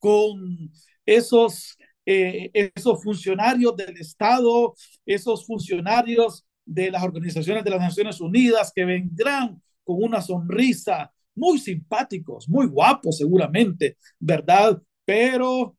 con 0.00 0.72
esos, 1.04 1.76
eh, 2.04 2.50
esos 2.52 3.00
funcionarios 3.00 3.76
del 3.76 3.96
Estado, 3.96 4.74
esos 5.04 5.46
funcionarios 5.46 6.44
de 6.64 6.90
las 6.90 7.04
organizaciones 7.04 7.62
de 7.62 7.70
las 7.70 7.78
Naciones 7.78 8.20
Unidas 8.20 8.72
que 8.74 8.84
vendrán 8.84 9.62
con 9.84 10.02
una 10.02 10.20
sonrisa, 10.20 11.12
muy 11.36 11.60
simpáticos, 11.60 12.48
muy 12.48 12.66
guapos 12.66 13.18
seguramente, 13.18 13.98
¿verdad? 14.18 14.82
Pero 15.04 15.76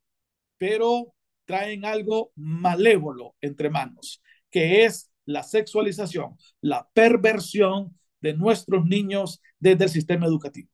pero 0.58 1.13
traen 1.43 1.84
algo 1.84 2.32
malévolo 2.36 3.36
entre 3.41 3.70
manos, 3.70 4.22
que 4.50 4.86
es 4.86 5.12
la 5.26 5.43
sexualización, 5.43 6.38
la 6.62 6.88
perversión 6.93 7.98
de 8.22 8.34
nuestros 8.34 8.86
niños 8.86 9.41
desde 9.60 9.84
el 9.84 9.89
sistema 9.89 10.26
educativo. 10.26 10.70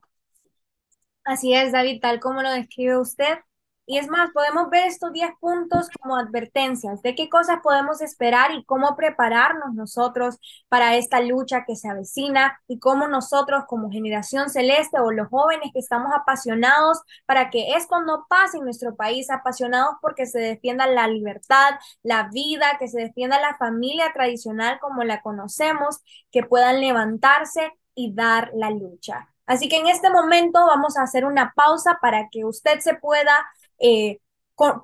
Así 1.25 1.53
es, 1.53 1.71
David, 1.71 2.01
tal 2.01 2.19
como 2.19 2.41
lo 2.41 2.51
describe 2.51 2.97
usted, 2.97 3.39
y 3.85 3.97
es 3.97 4.07
más, 4.07 4.31
podemos 4.31 4.69
ver 4.69 4.87
estos 4.87 5.11
10 5.11 5.31
puntos 5.41 5.89
como 6.01 6.15
advertencias 6.17 7.01
de 7.01 7.15
qué 7.15 7.27
cosas 7.29 7.59
podemos 7.61 8.01
esperar 8.01 8.51
y 8.53 8.63
cómo 8.63 8.95
prepararnos 8.95 9.73
nosotros 9.73 10.37
para 10.69 10.95
esta 10.95 11.19
lucha 11.19 11.65
que 11.65 11.75
se 11.75 11.89
avecina 11.89 12.61
y 12.67 12.79
cómo 12.79 13.07
nosotros 13.09 13.65
como 13.67 13.89
generación 13.91 14.49
celeste 14.49 14.99
o 14.99 15.11
los 15.11 15.27
jóvenes 15.27 15.71
que 15.73 15.79
estamos 15.79 16.13
apasionados 16.15 17.01
para 17.25 17.49
que 17.49 17.73
esto 17.75 18.01
no 18.01 18.25
pase 18.29 18.57
en 18.57 18.63
nuestro 18.65 18.95
país, 18.95 19.29
apasionados 19.29 19.95
porque 20.01 20.27
se 20.27 20.39
defienda 20.39 20.87
la 20.87 21.07
libertad, 21.07 21.71
la 22.03 22.29
vida, 22.31 22.77
que 22.79 22.87
se 22.87 23.01
defienda 23.01 23.41
la 23.41 23.57
familia 23.57 24.13
tradicional 24.13 24.79
como 24.79 25.03
la 25.03 25.21
conocemos, 25.21 25.99
que 26.31 26.43
puedan 26.43 26.79
levantarse 26.79 27.73
y 27.95 28.13
dar 28.13 28.51
la 28.55 28.69
lucha. 28.69 29.32
Así 29.45 29.67
que 29.69 29.77
en 29.77 29.87
este 29.87 30.09
momento 30.09 30.65
vamos 30.65 30.97
a 30.97 31.03
hacer 31.03 31.25
una 31.25 31.53
pausa 31.55 31.99
para 32.01 32.29
que 32.29 32.45
usted 32.45 32.79
se 32.79 32.95
pueda 32.95 33.33
eh, 33.79 34.19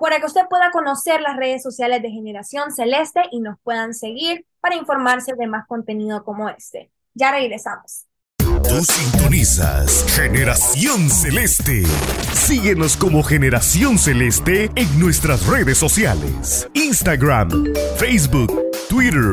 para 0.00 0.18
que 0.18 0.26
usted 0.26 0.42
pueda 0.48 0.70
conocer 0.70 1.20
las 1.20 1.36
redes 1.36 1.62
sociales 1.62 2.02
de 2.02 2.10
Generación 2.10 2.72
Celeste 2.72 3.22
y 3.30 3.40
nos 3.40 3.58
puedan 3.62 3.94
seguir 3.94 4.44
para 4.60 4.74
informarse 4.74 5.34
de 5.34 5.46
más 5.46 5.66
contenido 5.66 6.24
como 6.24 6.48
este. 6.48 6.90
Ya 7.14 7.30
regresamos. 7.30 8.06
Tú 8.38 8.84
sintonizas 8.84 10.04
Generación 10.14 11.08
Celeste. 11.08 11.84
Síguenos 12.32 12.96
como 12.96 13.22
Generación 13.22 13.98
Celeste 13.98 14.70
en 14.74 15.00
nuestras 15.00 15.46
redes 15.46 15.78
sociales. 15.78 16.68
Instagram, 16.74 17.50
Facebook, 17.96 18.69
Twitter 19.00 19.32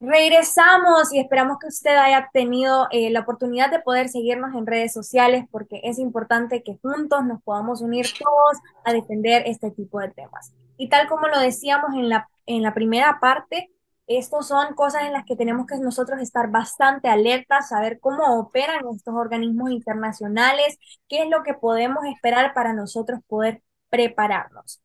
Regresamos 0.02 1.12
y 1.14 1.20
esperamos 1.20 1.58
que 1.60 1.68
usted 1.68 1.98
haya 1.98 2.30
tenido 2.32 2.88
eh, 2.92 3.10
la 3.10 3.20
oportunidad 3.20 3.70
de 3.70 3.82
poder 3.82 4.08
seguirnos 4.08 4.56
en 4.56 4.66
redes 4.66 4.94
sociales 4.94 5.44
porque 5.52 5.82
es 5.84 6.00
importante 6.00 6.64
que 6.64 6.78
juntos 6.82 7.26
nos 7.26 7.44
podamos 7.44 7.82
unir 7.82 8.06
todos 8.18 8.58
a 8.86 8.94
defender 8.94 9.44
este 9.46 9.72
tipo 9.72 10.00
de 10.00 10.10
temas. 10.10 10.54
Y 10.78 10.88
tal 10.88 11.10
como 11.10 11.28
lo 11.28 11.38
decíamos 11.40 11.94
en 11.96 12.08
la, 12.08 12.30
en 12.46 12.62
la 12.62 12.74
primera 12.74 13.20
parte, 13.20 13.72
estos 14.08 14.48
son 14.48 14.74
cosas 14.74 15.04
en 15.04 15.12
las 15.12 15.26
que 15.26 15.36
tenemos 15.36 15.68
que 15.68 15.78
nosotros 15.78 16.22
estar 16.22 16.50
bastante 16.50 17.10
alertas, 17.10 17.68
saber 17.68 18.00
cómo 18.00 18.40
operan 18.40 18.88
estos 18.96 19.14
organismos 19.14 19.70
internacionales, 19.70 20.80
qué 21.10 21.24
es 21.24 21.30
lo 21.30 21.44
que 21.44 21.54
podemos 21.54 22.06
esperar 22.06 22.54
para 22.54 22.72
nosotros 22.72 23.20
poder 23.28 23.62
prepararnos. 23.90 24.82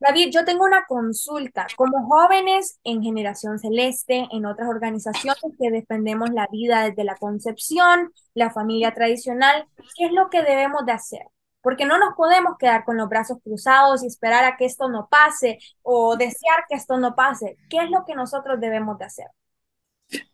David, 0.00 0.30
yo 0.32 0.44
tengo 0.44 0.64
una 0.64 0.84
consulta. 0.86 1.66
Como 1.76 2.06
jóvenes 2.06 2.80
en 2.84 3.02
Generación 3.02 3.58
Celeste, 3.58 4.26
en 4.32 4.46
otras 4.46 4.68
organizaciones 4.68 5.42
que 5.58 5.70
defendemos 5.70 6.30
la 6.30 6.48
vida 6.50 6.88
desde 6.88 7.04
la 7.04 7.16
concepción, 7.16 8.12
la 8.34 8.50
familia 8.50 8.94
tradicional, 8.94 9.66
¿qué 9.96 10.06
es 10.06 10.12
lo 10.12 10.28
que 10.28 10.42
debemos 10.42 10.84
de 10.86 10.92
hacer? 10.92 11.22
Porque 11.60 11.86
no 11.86 11.98
nos 11.98 12.14
podemos 12.16 12.58
quedar 12.58 12.84
con 12.84 12.96
los 12.96 13.08
brazos 13.08 13.38
cruzados 13.44 14.02
y 14.02 14.08
esperar 14.08 14.44
a 14.44 14.56
que 14.56 14.64
esto 14.64 14.88
no 14.88 15.08
pase 15.08 15.58
o 15.82 16.16
desear 16.16 16.64
que 16.68 16.74
esto 16.74 16.98
no 16.98 17.14
pase. 17.14 17.56
¿Qué 17.70 17.78
es 17.78 17.90
lo 17.90 18.04
que 18.04 18.16
nosotros 18.16 18.60
debemos 18.60 18.98
de 18.98 19.04
hacer? 19.04 19.26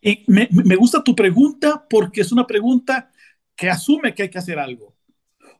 Y 0.01 0.25
me, 0.27 0.49
me 0.51 0.75
gusta 0.75 1.03
tu 1.03 1.15
pregunta 1.15 1.85
porque 1.87 2.21
es 2.21 2.31
una 2.31 2.47
pregunta 2.47 3.11
que 3.55 3.69
asume 3.69 4.15
que 4.15 4.23
hay 4.23 4.29
que 4.29 4.39
hacer 4.39 4.57
algo. 4.57 4.88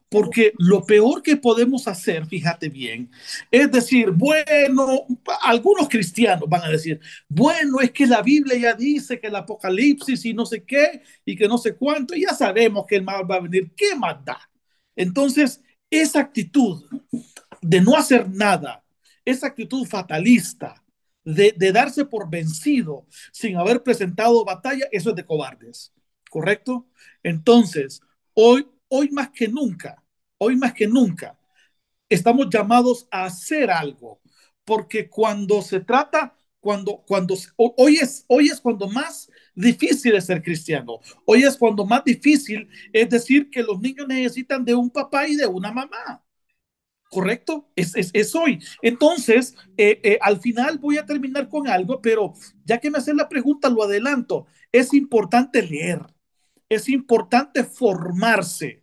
Porque 0.09 0.53
lo 0.57 0.83
peor 0.83 1.21
que 1.21 1.37
podemos 1.37 1.87
hacer, 1.87 2.25
fíjate 2.25 2.69
bien, 2.69 3.11
es 3.51 3.71
decir, 3.71 4.09
bueno, 4.09 5.05
algunos 5.43 5.87
cristianos 5.87 6.49
van 6.49 6.63
a 6.63 6.69
decir, 6.69 6.99
bueno, 7.27 7.79
es 7.79 7.91
que 7.91 8.07
la 8.07 8.23
Biblia 8.23 8.57
ya 8.57 8.73
dice 8.73 9.19
que 9.19 9.27
el 9.27 9.35
Apocalipsis 9.35 10.25
y 10.25 10.33
no 10.33 10.47
sé 10.47 10.63
qué, 10.63 11.03
y 11.23 11.35
que 11.35 11.47
no 11.47 11.59
sé 11.59 11.75
cuánto, 11.75 12.15
y 12.15 12.23
ya 12.23 12.33
sabemos 12.33 12.85
que 12.87 12.95
el 12.95 13.03
mal 13.03 13.29
va 13.29 13.35
a 13.35 13.41
venir. 13.41 13.71
¿Qué 13.75 13.95
más 13.95 14.23
da? 14.25 14.39
Entonces, 14.95 15.61
esa 15.89 16.19
actitud 16.21 16.83
de 17.61 17.81
no 17.81 17.95
hacer 17.95 18.29
nada, 18.29 18.83
esa 19.25 19.47
actitud 19.47 19.85
fatalista, 19.85 20.83
de, 21.23 21.53
de, 21.55 21.71
darse 21.71 22.05
por 22.05 22.29
vencido 22.29 23.05
sin 23.31 23.57
haber 23.57 23.83
presentado 23.83 24.43
batalla, 24.45 24.87
eso 24.91 25.11
es 25.11 25.15
de 25.15 25.25
cobardes, 25.25 25.93
¿correcto? 26.29 26.87
Entonces, 27.21 28.01
hoy, 28.33 28.65
hoy 28.89 29.09
más 29.11 29.29
que 29.31 29.47
nunca, 29.47 30.03
hoy 30.37 30.55
más 30.55 30.73
que 30.73 30.87
nunca, 30.87 31.37
estamos 32.09 32.47
llamados 32.49 33.07
a 33.11 33.25
hacer 33.25 33.71
algo, 33.71 34.21
porque 34.65 35.09
cuando 35.09 35.61
se 35.61 35.79
trata, 35.79 36.35
cuando, 36.59 37.03
cuando, 37.07 37.35
hoy 37.55 37.97
es, 37.97 38.25
hoy 38.27 38.47
es 38.47 38.59
cuando 38.61 38.89
más 38.89 39.31
difícil 39.55 40.15
es 40.15 40.25
ser 40.25 40.43
cristiano, 40.43 40.99
hoy 41.25 41.43
es 41.43 41.57
cuando 41.57 41.85
más 41.85 42.03
difícil 42.03 42.67
es 42.93 43.09
decir 43.09 43.49
que 43.49 43.63
los 43.63 43.79
niños 43.79 44.07
necesitan 44.07 44.65
de 44.65 44.75
un 44.75 44.89
papá 44.89 45.27
y 45.27 45.35
de 45.35 45.47
una 45.47 45.71
mamá. 45.71 46.23
¿correcto? 47.09 47.69
Es, 47.75 47.95
es, 47.95 48.11
es 48.13 48.35
hoy. 48.35 48.59
Entonces, 48.81 49.55
eh, 49.77 49.99
eh, 50.03 50.19
al 50.21 50.39
final 50.39 50.77
voy 50.77 50.97
a 50.97 51.05
terminar 51.05 51.49
con 51.49 51.67
algo, 51.67 52.01
pero 52.01 52.33
ya 52.65 52.79
que 52.79 52.91
me 52.91 52.99
hacen 52.99 53.17
la 53.17 53.29
pregunta, 53.29 53.69
lo 53.69 53.83
adelanto. 53.83 54.45
Es 54.71 54.93
importante 54.93 55.63
leer, 55.63 56.01
es 56.69 56.89
importante 56.89 57.63
formarse, 57.63 58.81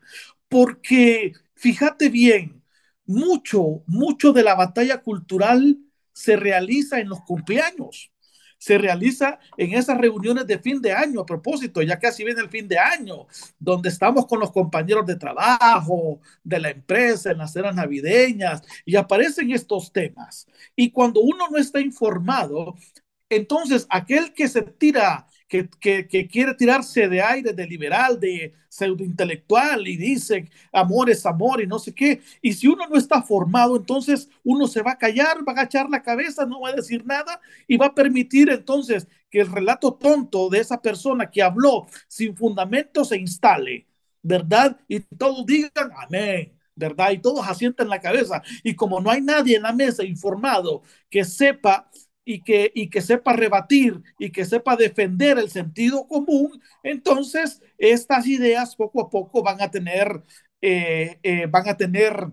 porque 0.49 1.33
fíjate 1.55 2.09
bien, 2.11 2.62
mucho, 3.07 3.83
mucho 3.87 4.33
de 4.33 4.42
la 4.42 4.55
batalla 4.55 5.03
cultural 5.03 5.79
se 6.12 6.37
realiza 6.37 6.99
en 6.99 7.09
los 7.09 7.20
cumpleaños 7.22 8.11
se 8.59 8.79
realiza 8.79 9.38
en 9.57 9.75
esas 9.75 9.99
reuniones 9.99 10.46
de 10.46 10.59
fin 10.59 10.81
de 10.81 10.92
año. 10.92 11.20
A 11.20 11.27
propósito, 11.27 11.83
ya 11.83 11.99
casi 11.99 12.25
viene 12.25 12.40
el 12.40 12.49
fin 12.49 12.66
de 12.68 12.79
año, 12.79 13.27
donde 13.59 13.88
estamos 13.88 14.27
con 14.27 14.40
los 14.40 14.51
compañeros 14.53 15.07
de 15.07 15.16
trabajo, 15.16 16.20
de 16.42 16.61
la 16.61 16.70
empresa, 16.70 17.31
en 17.31 17.38
las 17.38 17.53
cenas 17.53 17.75
navideñas, 17.75 18.62
y 18.85 18.96
aparecen 18.96 19.51
estos 19.51 19.92
temas. 19.92 20.46
Y 20.75 20.90
cuando 20.90 21.20
uno 21.20 21.49
no 21.51 21.59
está 21.59 21.81
informado, 21.81 22.75
entonces 23.29 23.87
aquel 23.90 24.33
que 24.33 24.49
se 24.49 24.62
tira 24.62 25.27
que, 25.48 26.28
quiere 26.30 26.54
tirarse 26.54 27.09
de 27.09 27.22
aire, 27.22 27.52
de 27.52 27.66
liberal, 27.66 28.18
de 28.18 28.52
pseudointelectual 28.68 29.87
y 29.87 29.96
dice 29.96 30.50
amor 30.72 31.09
es 31.09 31.24
amor 31.24 31.62
y 31.62 31.66
no 31.66 31.78
sé 31.78 31.94
qué. 31.94 32.20
Y 32.42 32.52
si 32.52 32.66
uno 32.66 32.87
no 32.88 32.96
está 32.96 33.22
formado, 33.22 33.76
entonces 33.76 34.28
uno 34.42 34.66
se 34.66 34.82
va 34.82 34.92
a 34.92 34.98
callar, 34.98 35.38
va 35.46 35.52
a 35.52 35.56
agachar 35.61 35.88
la 35.88 36.02
cabeza, 36.02 36.46
no 36.46 36.61
va 36.61 36.70
a 36.70 36.74
decir 36.74 37.04
nada 37.06 37.40
y 37.66 37.76
va 37.76 37.87
a 37.87 37.94
permitir 37.94 38.50
entonces 38.50 39.06
que 39.30 39.40
el 39.40 39.50
relato 39.50 39.94
tonto 39.94 40.48
de 40.48 40.61
esa 40.61 40.82
persona 40.82 41.30
que 41.30 41.42
habló 41.42 41.87
sin 42.09 42.37
fundamento 42.37 43.04
se 43.04 43.16
instale, 43.18 43.87
¿verdad? 44.22 44.78
Y 44.88 45.00
todos 45.00 45.46
digan 45.46 45.90
amén. 45.96 46.52
¿verdad? 46.78 47.11
Y 47.12 47.18
todos 47.18 47.48
asientan 47.48 47.88
la 47.88 48.00
cabeza. 48.00 48.42
Y 48.62 48.74
como 48.76 49.00
no 49.00 49.11
hay 49.11 49.22
nadie 49.22 49.56
en 49.56 49.62
la 49.62 49.72
mesa 49.72 50.04
informado 50.04 50.82
que 51.09 51.24
sepa 51.24 51.90
y 52.26 52.42
que, 52.42 52.72
y 52.74 52.90
que 52.90 53.00
sepa 53.00 53.32
rebatir 53.34 54.02
y 54.18 54.30
que 54.32 54.44
sepa 54.44 54.76
defender 54.76 55.38
el 55.38 55.48
sentido 55.48 56.08
común, 56.08 56.60
entonces 56.82 57.62
estas 57.78 58.26
ideas 58.26 58.76
poco 58.76 59.00
a 59.02 59.08
poco 59.08 59.42
van 59.44 59.62
a 59.62 59.70
tener, 59.70 60.24
eh, 60.60 61.20
eh, 61.22 61.46
van 61.46 61.68
a 61.68 61.76
tener 61.76 62.32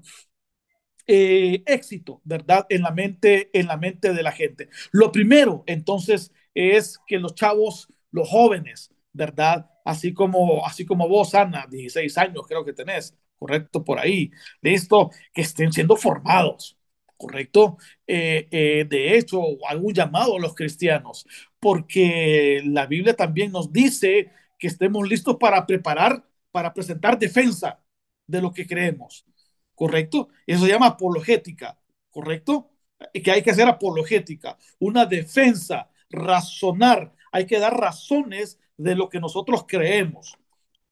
eh, 1.08 1.64
éxito, 1.66 2.22
¿verdad? 2.24 2.66
En 2.70 2.82
la, 2.82 2.92
mente, 2.92 3.50
en 3.58 3.68
la 3.68 3.78
mente 3.78 4.14
de 4.14 4.24
la 4.24 4.32
gente. 4.32 4.70
Lo 4.92 5.12
primero, 5.12 5.64
entonces, 5.68 6.32
es 6.54 7.00
que 7.08 7.20
los 7.20 7.36
chavos, 7.36 7.88
los 8.12 8.30
jóvenes, 8.30 8.92
¿verdad? 9.12 9.70
Así 9.86 10.14
como, 10.14 10.66
así 10.66 10.86
como 10.86 11.08
vos, 11.10 11.36
Ana, 11.36 11.68
16 11.70 12.18
años 12.18 12.46
creo 12.48 12.64
que 12.66 12.74
tenés, 12.74 13.16
correcto, 13.38 13.84
por 13.84 14.00
ahí, 14.00 14.32
listo, 14.62 15.12
que 15.34 15.42
estén 15.42 15.74
siendo 15.74 15.96
formados, 15.98 16.78
¿correcto? 17.24 17.78
Eh, 18.06 18.50
eh, 18.52 18.86
de 18.90 19.18
hecho, 19.18 19.42
algún 19.70 19.94
llamado 19.94 20.36
a 20.36 20.40
los 20.42 20.54
cristianos, 20.54 21.26
porque 21.58 22.62
la 22.66 22.86
Biblia 22.86 23.16
también 23.16 23.50
nos 23.54 23.72
dice 23.72 24.30
que 24.60 24.68
estemos 24.68 25.08
listos 25.08 25.38
para 25.40 25.66
preparar, 25.66 26.22
para 26.52 26.74
presentar 26.74 27.18
defensa 27.18 27.80
de 28.28 28.42
lo 28.42 28.52
que 28.52 28.68
creemos, 28.68 29.26
¿correcto? 29.74 30.28
Eso 30.46 30.66
se 30.66 30.72
llama 30.72 30.88
apologética, 30.88 31.80
¿correcto? 32.12 32.72
Y 33.14 33.22
que 33.22 33.32
hay 33.32 33.42
que 33.42 33.52
hacer 33.52 33.70
apologética, 33.70 34.58
una 34.80 35.06
defensa, 35.06 35.90
razonar, 36.10 37.14
hay 37.32 37.46
que 37.46 37.58
dar 37.60 37.80
razones 37.80 38.60
de 38.76 38.96
lo 38.96 39.08
que 39.08 39.22
nosotros 39.22 39.64
creemos, 39.66 40.38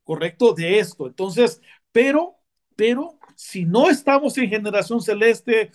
¿correcto? 0.05 0.53
De 0.53 0.79
esto. 0.79 1.07
Entonces, 1.07 1.61
pero, 1.91 2.37
pero 2.77 3.19
si 3.35 3.65
no 3.65 3.89
estamos 3.89 4.37
en 4.37 4.49
generación 4.49 5.01
celeste 5.01 5.71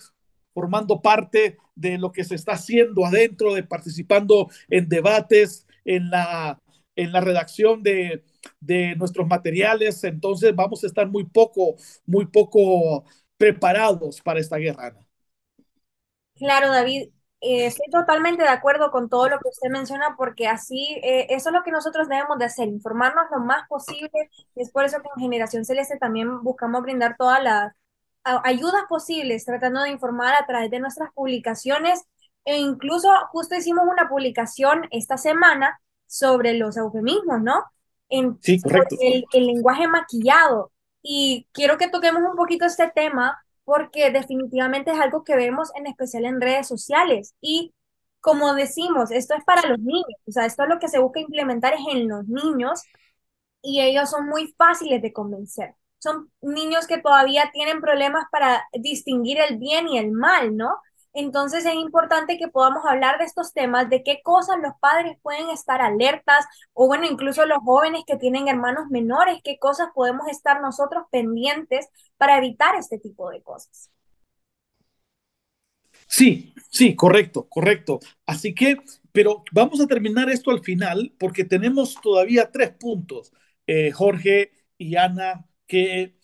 formando 0.57 1.01
parte 1.01 1.57
de 1.75 1.99
lo 1.99 2.11
que 2.11 2.23
se 2.23 2.33
está 2.35 2.53
haciendo 2.53 3.05
adentro, 3.05 3.53
de 3.53 3.63
participando 3.63 4.49
en 4.69 4.89
debates, 4.89 5.67
en 5.85 6.09
la, 6.09 6.59
en 6.95 7.11
la 7.11 7.21
redacción 7.21 7.83
de, 7.83 8.23
de 8.59 8.95
nuestros 8.95 9.27
materiales. 9.27 10.03
Entonces 10.03 10.55
vamos 10.55 10.83
a 10.83 10.87
estar 10.87 11.07
muy 11.07 11.25
poco, 11.25 11.75
muy 12.07 12.25
poco 12.25 13.05
preparados 13.37 14.21
para 14.21 14.39
esta 14.39 14.57
guerra. 14.57 14.95
Claro, 16.35 16.71
David, 16.71 17.09
eh, 17.41 17.65
estoy 17.65 17.87
totalmente 17.91 18.43
de 18.43 18.49
acuerdo 18.49 18.91
con 18.91 19.09
todo 19.09 19.27
lo 19.29 19.39
que 19.39 19.49
usted 19.49 19.69
menciona 19.71 20.15
porque 20.17 20.47
así, 20.47 20.99
eh, 21.03 21.25
eso 21.31 21.49
es 21.49 21.55
lo 21.55 21.63
que 21.63 21.71
nosotros 21.71 22.07
debemos 22.07 22.37
de 22.37 22.45
hacer, 22.45 22.67
informarnos 22.67 23.25
lo 23.31 23.39
más 23.39 23.67
posible. 23.67 24.11
Es 24.55 24.71
por 24.71 24.85
eso 24.85 25.01
que 25.01 25.09
en 25.15 25.21
Generación 25.23 25.65
Celeste 25.65 25.97
también 25.97 26.43
buscamos 26.43 26.83
brindar 26.83 27.15
todas 27.17 27.43
las 27.43 27.73
ayudas 28.43 28.83
posibles, 28.89 29.45
tratando 29.45 29.81
de 29.81 29.89
informar 29.89 30.33
a 30.35 30.45
través 30.45 30.69
de 30.71 30.79
nuestras 30.79 31.11
publicaciones 31.13 32.03
e 32.45 32.57
incluso 32.57 33.09
justo 33.31 33.55
hicimos 33.55 33.85
una 33.89 34.07
publicación 34.07 34.83
esta 34.91 35.17
semana 35.17 35.79
sobre 36.05 36.53
los 36.53 36.77
eufemismos, 36.77 37.41
¿no? 37.41 37.63
En, 38.09 38.37
sí, 38.41 38.61
correcto. 38.61 38.95
El, 39.01 39.25
el 39.33 39.47
lenguaje 39.47 39.87
maquillado. 39.87 40.71
Y 41.01 41.47
quiero 41.51 41.77
que 41.77 41.89
toquemos 41.89 42.21
un 42.23 42.35
poquito 42.35 42.65
este 42.65 42.89
tema 42.93 43.37
porque 43.65 44.11
definitivamente 44.11 44.91
es 44.91 44.99
algo 44.99 45.23
que 45.25 45.35
vemos 45.35 45.71
en 45.75 45.87
especial 45.87 46.25
en 46.25 46.39
redes 46.39 46.67
sociales. 46.67 47.35
Y 47.41 47.73
como 48.21 48.53
decimos, 48.53 49.11
esto 49.11 49.35
es 49.35 49.43
para 49.43 49.67
los 49.67 49.79
niños, 49.79 50.05
o 50.25 50.31
sea, 50.31 50.45
esto 50.45 50.63
es 50.63 50.69
lo 50.69 50.79
que 50.79 50.87
se 50.87 50.99
busca 50.99 51.19
implementar 51.19 51.73
es 51.73 51.81
en 51.91 52.07
los 52.07 52.27
niños 52.27 52.81
y 53.61 53.81
ellos 53.81 54.09
son 54.09 54.27
muy 54.27 54.53
fáciles 54.57 55.01
de 55.01 55.13
convencer 55.13 55.75
son 55.99 56.31
niños 56.41 56.87
que 56.87 56.99
todavía 56.99 57.49
tienen 57.53 57.81
problemas 57.81 58.25
para 58.31 58.65
distinguir 58.73 59.39
el 59.39 59.57
bien 59.57 59.87
y 59.87 59.97
el 59.97 60.11
mal, 60.11 60.55
¿no? 60.55 60.77
Entonces 61.13 61.65
es 61.65 61.73
importante 61.73 62.37
que 62.37 62.47
podamos 62.47 62.85
hablar 62.85 63.17
de 63.17 63.25
estos 63.25 63.51
temas, 63.53 63.89
de 63.89 64.03
qué 64.03 64.21
cosas 64.23 64.57
los 64.61 64.73
padres 64.79 65.17
pueden 65.23 65.49
estar 65.49 65.81
alertas, 65.81 66.45
o 66.73 66.87
bueno, 66.87 67.07
incluso 67.07 67.45
los 67.47 67.57
jóvenes 67.65 68.03
que 68.05 68.17
tienen 68.17 68.47
hermanos 68.47 68.87
menores, 68.91 69.39
qué 69.43 69.57
cosas 69.57 69.89
podemos 69.95 70.27
estar 70.29 70.61
nosotros 70.61 71.05
pendientes 71.11 71.87
para 72.17 72.37
evitar 72.37 72.75
este 72.75 72.99
tipo 72.99 73.31
de 73.31 73.41
cosas. 73.41 73.89
Sí, 76.07 76.53
sí, 76.69 76.95
correcto, 76.95 77.47
correcto. 77.49 77.99
Así 78.25 78.53
que, 78.55 78.77
pero 79.11 79.43
vamos 79.51 79.81
a 79.81 79.87
terminar 79.87 80.29
esto 80.29 80.51
al 80.51 80.61
final 80.63 81.13
porque 81.19 81.43
tenemos 81.45 81.95
todavía 82.01 82.51
tres 82.51 82.71
puntos, 82.71 83.33
eh, 83.67 83.91
Jorge 83.91 84.51
y 84.77 84.95
Ana, 84.95 85.46
que, 85.67 86.15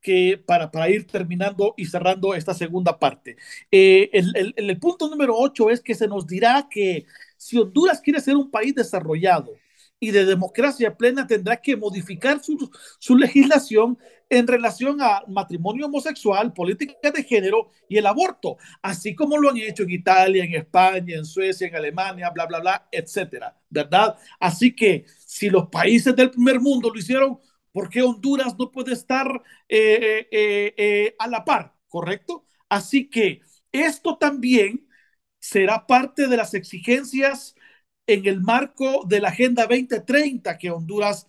que 0.00 0.38
para, 0.38 0.70
para 0.70 0.88
ir 0.90 1.06
terminando 1.06 1.74
y 1.76 1.86
cerrando 1.86 2.34
esta 2.34 2.54
segunda 2.54 2.98
parte. 2.98 3.36
Eh, 3.70 4.10
el, 4.12 4.32
el, 4.36 4.54
el, 4.56 4.78
punto 4.78 5.08
número 5.08 5.34
8 5.36 5.70
es 5.70 5.80
que 5.80 5.94
se 5.94 6.08
nos 6.08 6.26
dirá 6.26 6.68
que 6.70 7.06
si 7.36 7.58
Honduras 7.58 8.00
quiere 8.00 8.20
ser 8.20 8.36
un 8.36 8.50
país 8.50 8.74
desarrollado 8.74 9.52
y 10.00 10.10
de 10.12 10.24
democracia 10.24 10.96
plena, 10.96 11.26
tendrá 11.26 11.60
que 11.60 11.76
modificar 11.76 12.42
su, 12.42 12.70
su 12.98 13.16
legislación 13.16 13.98
en 14.30 14.46
relación 14.46 15.02
a 15.02 15.22
matrimonio 15.28 15.86
homosexual, 15.86 16.52
política 16.54 17.10
de 17.10 17.22
género 17.22 17.70
y 17.88 17.98
el 17.98 18.06
aborto, 18.06 18.56
así 18.80 19.14
como 19.14 19.36
lo 19.36 19.50
han 19.50 19.58
hecho 19.58 19.82
en 19.82 19.90
Italia, 19.90 20.44
en 20.44 20.54
España, 20.54 21.16
en 21.16 21.24
Suecia, 21.24 21.66
en 21.66 21.76
Alemania, 21.76 22.30
bla, 22.30 22.46
bla, 22.46 22.60
bla, 22.60 22.88
etcétera, 22.90 23.54
¿verdad? 23.68 24.16
Así 24.38 24.74
que 24.74 25.04
si 25.18 25.50
los 25.50 25.68
países 25.68 26.16
del 26.16 26.30
primer 26.30 26.60
mundo 26.60 26.90
lo 26.90 26.98
hicieron, 26.98 27.38
¿Por 27.72 27.88
qué 27.88 28.02
Honduras 28.02 28.56
no 28.58 28.70
puede 28.70 28.92
estar 28.92 29.42
eh, 29.68 30.26
eh, 30.30 30.74
eh, 30.76 31.14
a 31.18 31.28
la 31.28 31.44
par? 31.44 31.74
¿Correcto? 31.88 32.44
Así 32.68 33.08
que 33.08 33.40
esto 33.72 34.16
también 34.18 34.88
será 35.38 35.86
parte 35.86 36.26
de 36.28 36.36
las 36.36 36.54
exigencias 36.54 37.54
en 38.06 38.26
el 38.26 38.40
marco 38.40 39.04
de 39.06 39.20
la 39.20 39.28
Agenda 39.28 39.66
2030 39.66 40.58
que 40.58 40.70
Honduras 40.70 41.26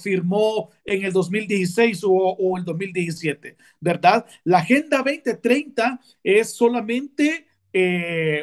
firmó 0.00 0.70
en 0.86 1.04
el 1.04 1.12
2016 1.12 2.00
o, 2.06 2.56
el 2.56 2.64
2017, 2.64 3.56
¿verdad? 3.80 4.24
La 4.44 4.58
Agenda 4.58 4.98
2030 4.98 6.00
es 6.22 6.54
solamente 6.54 7.46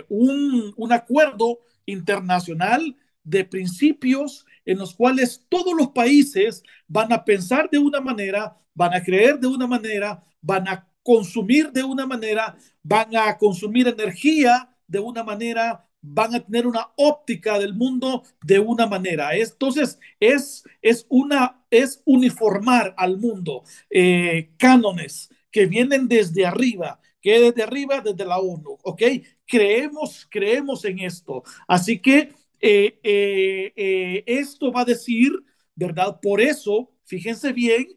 un, 0.09 0.71
un 0.77 0.93
acuerdo 0.93 1.59
internacional 1.87 2.95
de 3.23 3.43
principios 3.45 4.45
en 4.71 4.77
los 4.77 4.93
cuales 4.93 5.45
todos 5.49 5.73
los 5.75 5.89
países 5.89 6.61
van 6.87 7.11
a 7.11 7.25
pensar 7.25 7.69
de 7.71 7.79
una 7.79 7.99
manera, 8.01 8.55
van 8.75 8.93
a 8.93 9.03
creer 9.03 9.39
de 9.39 9.47
una 9.47 9.65
manera, 9.65 10.23
van 10.41 10.67
a 10.67 10.87
consumir 11.01 11.71
de 11.71 11.83
una 11.83 12.05
manera, 12.05 12.55
van 12.83 13.15
a 13.15 13.35
consumir 13.37 13.87
energía 13.87 14.69
de 14.87 14.99
una 14.99 15.23
manera, 15.23 15.87
van 16.01 16.35
a 16.35 16.39
tener 16.39 16.67
una 16.67 16.91
óptica 16.97 17.57
del 17.57 17.73
mundo 17.73 18.21
de 18.43 18.59
una 18.59 18.85
manera. 18.85 19.35
Entonces, 19.35 19.99
es, 20.19 20.63
es, 20.83 21.07
una, 21.09 21.63
es 21.71 22.03
uniformar 22.05 22.93
al 22.95 23.17
mundo 23.17 23.63
eh, 23.89 24.51
cánones 24.57 25.29
que 25.51 25.65
vienen 25.65 26.07
desde 26.07 26.45
arriba, 26.45 26.99
que 27.21 27.39
desde 27.39 27.63
arriba, 27.63 28.01
desde 28.01 28.23
la 28.23 28.37
ONU, 28.37 28.77
¿ok? 28.83 29.01
Creemos, 29.47 30.27
creemos 30.29 30.85
en 30.85 30.99
esto. 30.99 31.43
Así 31.67 31.99
que 31.99 32.33
eh, 32.61 32.99
eh, 33.03 34.23
esto 34.25 34.71
va 34.71 34.81
a 34.81 34.85
decir, 34.85 35.31
¿verdad? 35.75 36.19
Por 36.21 36.41
eso, 36.41 36.91
fíjense 37.05 37.53
bien, 37.53 37.87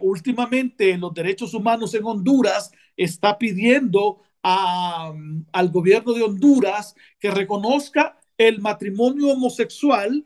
últimamente 0.00 0.96
los 0.96 1.12
derechos 1.14 1.52
humanos 1.54 1.94
en 1.94 2.04
Honduras 2.04 2.70
está 2.96 3.36
pidiendo 3.38 4.22
al 4.42 5.70
gobierno 5.70 6.12
de 6.12 6.22
Honduras 6.22 6.94
que 7.18 7.30
reconozca 7.30 8.20
el 8.36 8.60
matrimonio 8.60 9.32
homosexual 9.32 10.24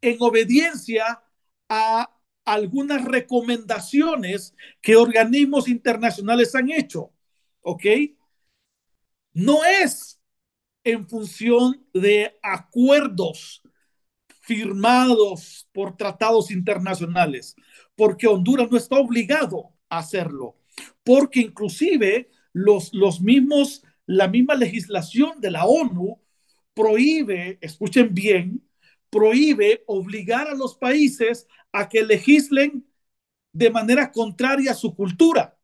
en 0.00 0.16
obediencia 0.20 1.22
a 1.68 2.10
algunas 2.44 3.04
recomendaciones 3.04 4.54
que 4.80 4.96
organismos 4.96 5.68
internacionales 5.68 6.54
han 6.54 6.70
hecho. 6.70 7.12
¿Ok? 7.62 7.84
No 9.34 9.64
es 9.64 10.20
en 10.84 11.08
función 11.08 11.86
de 11.94 12.38
acuerdos 12.42 13.62
firmados 14.40 15.68
por 15.72 15.96
tratados 15.96 16.50
internacionales, 16.50 17.54
porque 17.94 18.26
Honduras 18.26 18.70
no 18.70 18.76
está 18.76 18.96
obligado 18.96 19.72
a 19.88 19.98
hacerlo 19.98 20.56
porque 21.04 21.40
inclusive 21.40 22.30
los, 22.52 22.92
los 22.92 23.20
mismos, 23.20 23.82
la 24.06 24.28
misma 24.28 24.54
legislación 24.54 25.40
de 25.40 25.50
la 25.50 25.64
ONU 25.64 26.20
prohíbe, 26.74 27.58
escuchen 27.60 28.14
bien, 28.14 28.68
prohíbe 29.10 29.84
obligar 29.86 30.48
a 30.48 30.54
los 30.54 30.76
países 30.76 31.46
a 31.72 31.88
que 31.88 32.04
legislen 32.04 32.86
de 33.52 33.70
manera 33.70 34.10
contraria 34.12 34.72
a 34.72 34.74
su 34.74 34.94
cultura. 34.94 35.58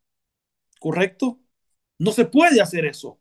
¿Correcto? 0.79 1.39
No 1.97 2.11
se 2.11 2.25
puede 2.25 2.61
hacer 2.61 2.85
eso. 2.85 3.19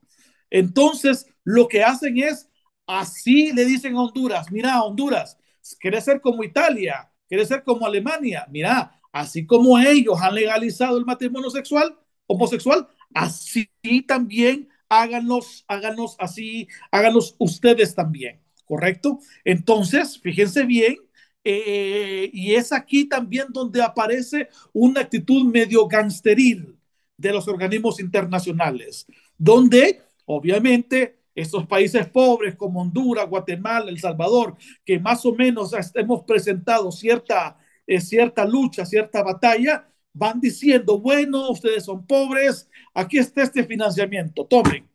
Entonces, 0.51 1.27
lo 1.45 1.69
que 1.69 1.83
hacen 1.83 2.19
es, 2.19 2.49
así 2.87 3.53
le 3.53 3.65
dicen 3.65 3.97
a 3.97 4.03
Honduras, 4.03 4.51
mira, 4.51 4.83
Honduras, 4.83 5.37
¿quieres 5.81 6.05
ser 6.05 6.21
como 6.21 6.45
Italia? 6.45 7.11
¿Quieres 7.29 7.49
ser 7.49 7.63
como 7.63 7.87
Alemania? 7.87 8.47
Mira, 8.51 9.01
así 9.13 9.47
como 9.47 9.79
ellos 9.79 10.19
han 10.21 10.35
legalizado 10.35 10.97
el 10.99 11.05
matrimonio 11.05 11.51
sexual, 11.51 11.99
homosexual, 12.27 12.89
así 13.15 13.69
también 14.07 14.69
háganos, 14.89 15.65
háganos 15.69 16.17
así, 16.19 16.69
háganos 16.91 17.35
ustedes 17.39 17.95
también, 17.95 18.41
¿correcto? 18.65 19.19
Entonces, 19.45 20.19
fíjense 20.19 20.65
bien, 20.65 20.97
eh, 21.45 22.31
y 22.33 22.55
es 22.55 22.73
aquí 22.73 23.07
también 23.07 23.47
donde 23.51 23.83
aparece 23.83 24.49
una 24.73 25.01
actitud 25.03 25.45
medio 25.45 25.87
gangsteril 25.87 26.77
de 27.17 27.33
los 27.33 27.49
organismos 27.49 28.01
internacionales, 28.01 29.07
donde 29.37 30.03
obviamente 30.29 31.19
estos 31.35 31.67
países 31.67 32.09
pobres 32.09 32.57
como 32.57 32.81
Honduras, 32.81 33.29
Guatemala, 33.29 33.91
El 33.91 33.99
Salvador, 33.99 34.57
que 34.85 34.99
más 34.99 35.25
o 35.25 35.35
menos 35.35 35.73
hemos 35.95 36.25
presentado 36.25 36.91
cierta 36.91 37.59
cierta 37.99 38.45
lucha, 38.45 38.85
cierta 38.85 39.23
batalla, 39.23 39.89
van 40.13 40.41
diciendo, 40.41 40.99
bueno, 40.99 41.51
ustedes 41.51 41.85
son 41.85 42.07
pobres, 42.07 42.69
aquí 42.93 43.19
está 43.19 43.43
este 43.43 43.65
financiamiento, 43.65 44.45
tomen 44.45 44.87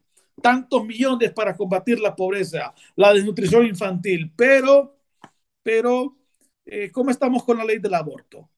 tantos 0.41 0.85
millones 0.85 1.31
para 1.31 1.55
combatir 1.55 1.99
la 1.99 2.15
pobreza, 2.15 2.73
la 2.95 3.13
desnutrición 3.13 3.65
infantil, 3.65 4.31
pero, 4.35 4.97
pero, 5.63 6.17
eh, 6.65 6.91
¿cómo 6.91 7.09
estamos 7.09 7.43
con 7.43 7.57
la 7.57 7.65
ley 7.65 7.79
del 7.79 7.93
aborto? 7.93 8.49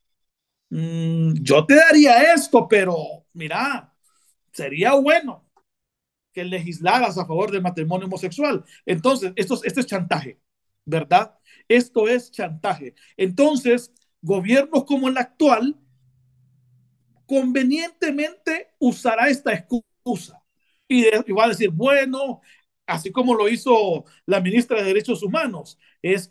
Mm, 0.69 1.33
yo 1.41 1.65
te 1.65 1.75
daría 1.75 2.33
esto, 2.33 2.67
pero 2.67 2.97
mira, 3.33 3.93
sería 4.51 4.93
bueno 4.93 5.44
que 6.35 6.43
legislaras 6.43 7.17
a 7.17 7.25
favor 7.25 7.49
del 7.49 7.61
matrimonio 7.61 8.07
homosexual. 8.07 8.63
Entonces, 8.85 9.31
esto, 9.37 9.57
esto 9.63 9.79
es 9.79 9.85
chantaje, 9.85 10.37
¿verdad? 10.83 11.33
Esto 11.69 12.09
es 12.09 12.29
chantaje. 12.29 12.93
Entonces, 13.15 13.91
gobiernos 14.21 14.83
como 14.83 15.07
el 15.07 15.17
actual 15.17 15.79
convenientemente 17.25 18.73
usará 18.79 19.29
esta 19.29 19.53
excusa 19.53 20.43
y, 20.89 21.05
va 21.31 21.45
a 21.45 21.49
decir, 21.49 21.69
bueno, 21.69 22.41
así 22.85 23.11
como 23.11 23.33
lo 23.33 23.47
hizo 23.47 24.03
la 24.25 24.41
ministra 24.41 24.77
de 24.77 24.83
Derechos 24.83 25.23
Humanos, 25.23 25.79
es 26.01 26.29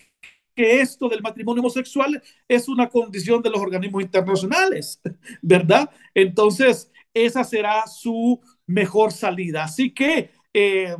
que 0.55 0.81
esto 0.81 1.09
del 1.09 1.23
matrimonio 1.23 1.63
homosexual 1.63 2.23
es 2.47 2.69
una 2.69 2.91
condición 2.91 3.43
de 3.43 3.51
los 3.51 3.61
organismos 3.61 4.03
internacionales, 4.03 5.01
¿verdad? 5.43 5.91
Entonces, 6.15 6.93
esa 7.15 7.43
será 7.43 7.87
su 7.87 8.41
mejor 8.67 9.12
salida. 9.12 9.65
Así 9.65 9.93
que, 9.93 10.31
eh, 10.53 10.97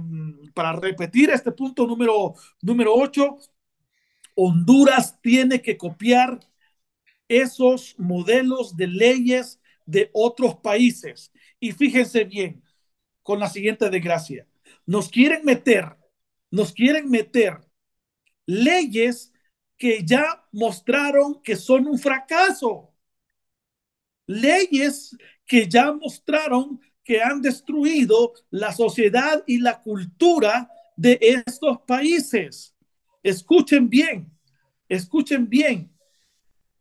para 0.55 0.73
repetir 0.73 1.31
este 1.31 1.53
punto 1.53 1.87
número, 1.87 2.35
número 2.63 2.95
8, 2.95 3.39
Honduras 4.35 5.21
tiene 5.21 5.63
que 5.63 5.77
copiar 5.77 6.41
esos 7.29 7.95
modelos 7.99 8.77
de 8.77 8.87
leyes 8.89 9.61
de 9.87 10.11
otros 10.13 10.57
países. 10.57 11.33
Y 11.61 11.73
fíjense 11.73 12.25
bien 12.25 12.63
con 13.23 13.41
la 13.41 13.49
siguiente 13.49 13.91
desgracia. 13.91 14.47
Nos 14.87 15.09
quieren 15.09 15.45
meter, 15.45 15.97
nos 16.51 16.73
quieren 16.73 17.11
meter 17.11 17.61
leyes 18.47 19.33
que 19.77 20.05
ya 20.05 20.47
mostraron 20.53 21.43
que 21.43 21.57
son 21.57 21.87
un 21.87 21.99
fracaso. 21.99 22.93
Leyes 24.27 25.17
que 25.47 25.69
ya 25.69 25.93
mostraron 25.93 26.81
que 27.05 27.23
han 27.23 27.43
destruido 27.43 28.33
la 28.51 28.73
sociedad 28.73 29.45
y 29.47 29.59
la 29.59 29.81
cultura 29.83 30.71
de 30.97 31.19
estos 31.21 31.81
países. 31.87 32.75
Escuchen 33.23 33.89
bien, 33.89 34.31
escuchen 34.89 35.49
bien. 35.49 35.91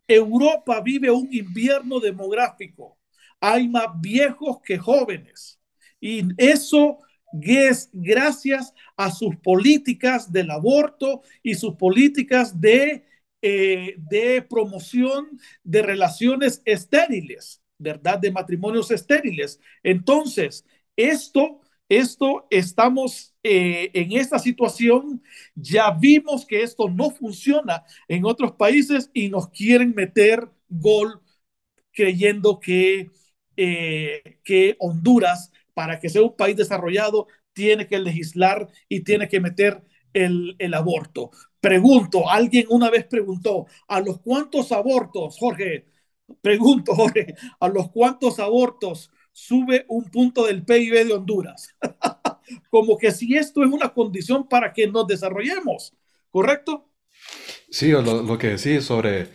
Europa 0.07 0.81
vive 0.81 1.09
un 1.09 1.29
invierno 1.33 1.99
demográfico. 1.99 2.97
Hay 3.39 3.67
más 3.67 3.87
viejos 3.99 4.57
que 4.63 4.77
jóvenes. 4.77 5.59
Y 5.99 6.23
eso 6.37 6.99
es 7.41 7.89
gracias 7.91 8.73
a 8.95 9.11
sus 9.11 9.35
políticas 9.37 10.31
del 10.31 10.51
aborto 10.51 11.23
y 11.41 11.55
sus 11.55 11.75
políticas 11.75 12.59
de, 12.59 13.05
eh, 13.41 13.95
de 13.97 14.41
promoción 14.41 15.39
de 15.63 15.81
relaciones 15.81 16.61
estériles, 16.65 17.62
¿verdad? 17.83 18.19
De 18.19 18.31
matrimonios 18.31 18.91
estériles. 18.91 19.59
Entonces, 19.83 20.65
esto 20.95 21.59
esto 21.89 22.47
estamos 22.49 23.35
eh, 23.43 23.91
en 23.93 24.13
esta 24.13 24.39
situación, 24.39 25.21
ya 25.53 25.91
vimos 25.91 26.45
que 26.45 26.63
esto 26.63 26.89
no 26.89 27.11
funciona 27.11 27.83
en 28.07 28.25
otros 28.25 28.53
países 28.53 29.11
y 29.13 29.29
nos 29.29 29.49
quieren 29.49 29.93
meter 29.93 30.49
gol 30.69 31.21
creyendo 31.91 32.59
que, 32.59 33.11
eh, 33.57 34.39
que 34.43 34.75
Honduras, 34.79 35.51
para 35.73 35.99
que 35.99 36.09
sea 36.09 36.23
un 36.23 36.35
país 36.35 36.55
desarrollado, 36.57 37.27
tiene 37.53 37.87
que 37.87 37.99
legislar 37.99 38.67
y 38.89 39.01
tiene 39.03 39.27
que 39.29 39.39
meter 39.39 39.83
el, 40.13 40.55
el 40.59 40.73
aborto. 40.73 41.31
Pregunto, 41.59 42.29
alguien 42.29 42.65
una 42.69 42.89
vez 42.89 43.05
preguntó, 43.05 43.67
¿a 43.87 44.01
los 44.01 44.19
cuántos 44.21 44.71
abortos, 44.71 45.37
Jorge? 45.39 45.85
Pregunto, 46.41 46.95
Jorge, 46.95 47.35
¿a 47.59 47.67
los 47.67 47.89
cuántos 47.91 48.39
abortos 48.39 49.11
sube 49.33 49.85
un 49.89 50.05
punto 50.05 50.45
del 50.45 50.63
PIB 50.63 51.07
de 51.07 51.13
Honduras. 51.13 51.75
Como 52.69 52.97
que 52.97 53.11
si 53.11 53.35
esto 53.35 53.63
es 53.63 53.71
una 53.71 53.89
condición 53.89 54.47
para 54.47 54.71
que 54.71 54.87
nos 54.87 55.07
desarrollemos, 55.07 55.93
¿correcto? 56.29 56.89
Sí, 57.69 57.89
lo, 57.89 58.37
que 58.37 58.55
decís 58.55 58.83
sobre, 58.83 59.29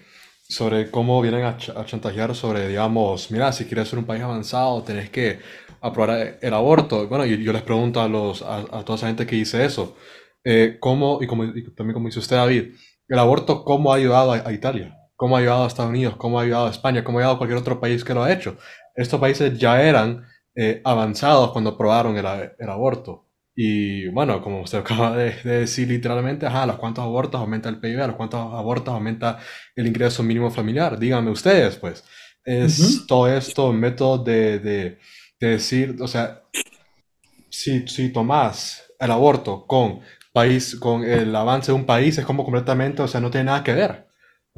sobre 0.49 0.91
cómo 0.91 1.21
vienen 1.21 1.45
a, 1.45 1.57
chantajear 1.57 2.35
sobre, 2.35 2.69
digamos, 2.69 3.31
mira, 3.31 3.53
si 3.53 3.65
quieres 3.65 3.89
ser 3.89 3.99
un 3.99 4.05
país 4.05 4.23
avanzado, 4.23 4.83
tenés 4.85 5.11
que 5.11 5.41
aprobar 5.81 6.39
el 6.41 6.55
aborto. 6.55 7.09
Bueno, 7.09 7.25
yo, 7.25 7.37
yo 7.37 7.53
les 7.53 7.63
pregunto 7.63 8.01
a, 8.01 8.09
los, 8.09 8.43
a, 8.43 8.85
toda 8.85 8.97
esa 8.97 9.09
gente 9.09 9.27
que 9.27 9.37
dice 9.37 9.65
eso, 9.65 9.97
eh, 10.45 10.77
¿cómo, 10.79 11.19
y, 11.21 11.27
también 11.75 11.95
como 11.95 12.07
dice 12.07 12.21
usted, 12.21 12.37
David, 12.37 12.75
el 13.09 13.19
aborto, 13.19 13.65
¿cómo 13.65 13.93
ha 13.93 13.97
ayudado 13.97 14.33
a, 14.33 14.49
a 14.49 14.53
Italia? 14.53 14.98
¿Cómo 15.19 15.37
ha 15.37 15.41
ayudado 15.41 15.65
a 15.65 15.67
Estados 15.67 15.91
Unidos? 15.91 16.15
¿Cómo 16.17 16.39
ha 16.39 16.45
ayudado 16.45 16.69
a 16.69 16.71
España? 16.71 17.03
¿Cómo 17.03 17.19
ha 17.19 17.23
ayudado 17.23 17.35
a 17.35 17.39
cualquier 17.39 17.59
otro 17.59 17.81
país 17.81 18.05
que 18.05 18.15
lo 18.15 18.23
ha 18.23 18.33
hecho? 18.33 18.57
estos 18.95 19.19
países 19.19 19.59
ya 19.59 19.83
eran 19.83 20.25
eh, 20.55 20.81
avanzados 20.85 21.51
cuando 21.51 21.71
aprobaron 21.71 22.17
el, 22.17 22.71
aborto. 22.71 23.27
Y 23.57 24.07
bueno, 24.11 24.41
como 24.41 24.63
usted 24.63 24.79
acaba 24.85 25.17
de, 25.17 25.33
decir 25.43 25.89
literalmente, 25.89 26.47
ajá, 26.47 26.63
a 26.63 26.67
los 26.67 26.77
cuantos 26.79 27.03
abortos 27.03 27.41
aumenta 27.41 27.69
el 27.69 27.81
PIB, 27.81 28.01
a 28.01 28.07
los 28.07 28.17
cuantos 28.17 28.41
abortos 28.41 28.95
aumenta 28.95 29.41
el 29.75 29.89
ingreso 29.89 30.23
mínimo 30.23 30.53
familiar. 30.53 31.01
Díganme 31.01 31.33
ustedes, 31.33 31.77
pues, 31.77 32.05
es 32.45 33.07
todo 33.09 33.27
esto 33.29 33.73
método 33.73 34.19
de, 34.19 34.61
de, 34.61 34.99
decir, 35.41 35.97
o 36.01 36.07
sea, 36.07 36.43
si, 37.51 37.89
si 37.89 38.13
tomás 38.13 38.85
el 39.01 39.11
aborto 39.11 39.67
con 39.67 40.01
país, 40.33 40.77
con 40.77 41.05
el 41.05 41.35
avance 41.35 41.73
de 41.73 41.77
un 41.77 41.85
país, 41.87 42.17
es 42.19 42.25
como 42.25 42.45
completamente, 42.45 43.03
o 43.03 43.09
sea, 43.09 43.21
no 43.21 43.31
tiene 43.31 43.47
nada 43.47 43.65
que 43.65 43.75
ver, 43.75 44.08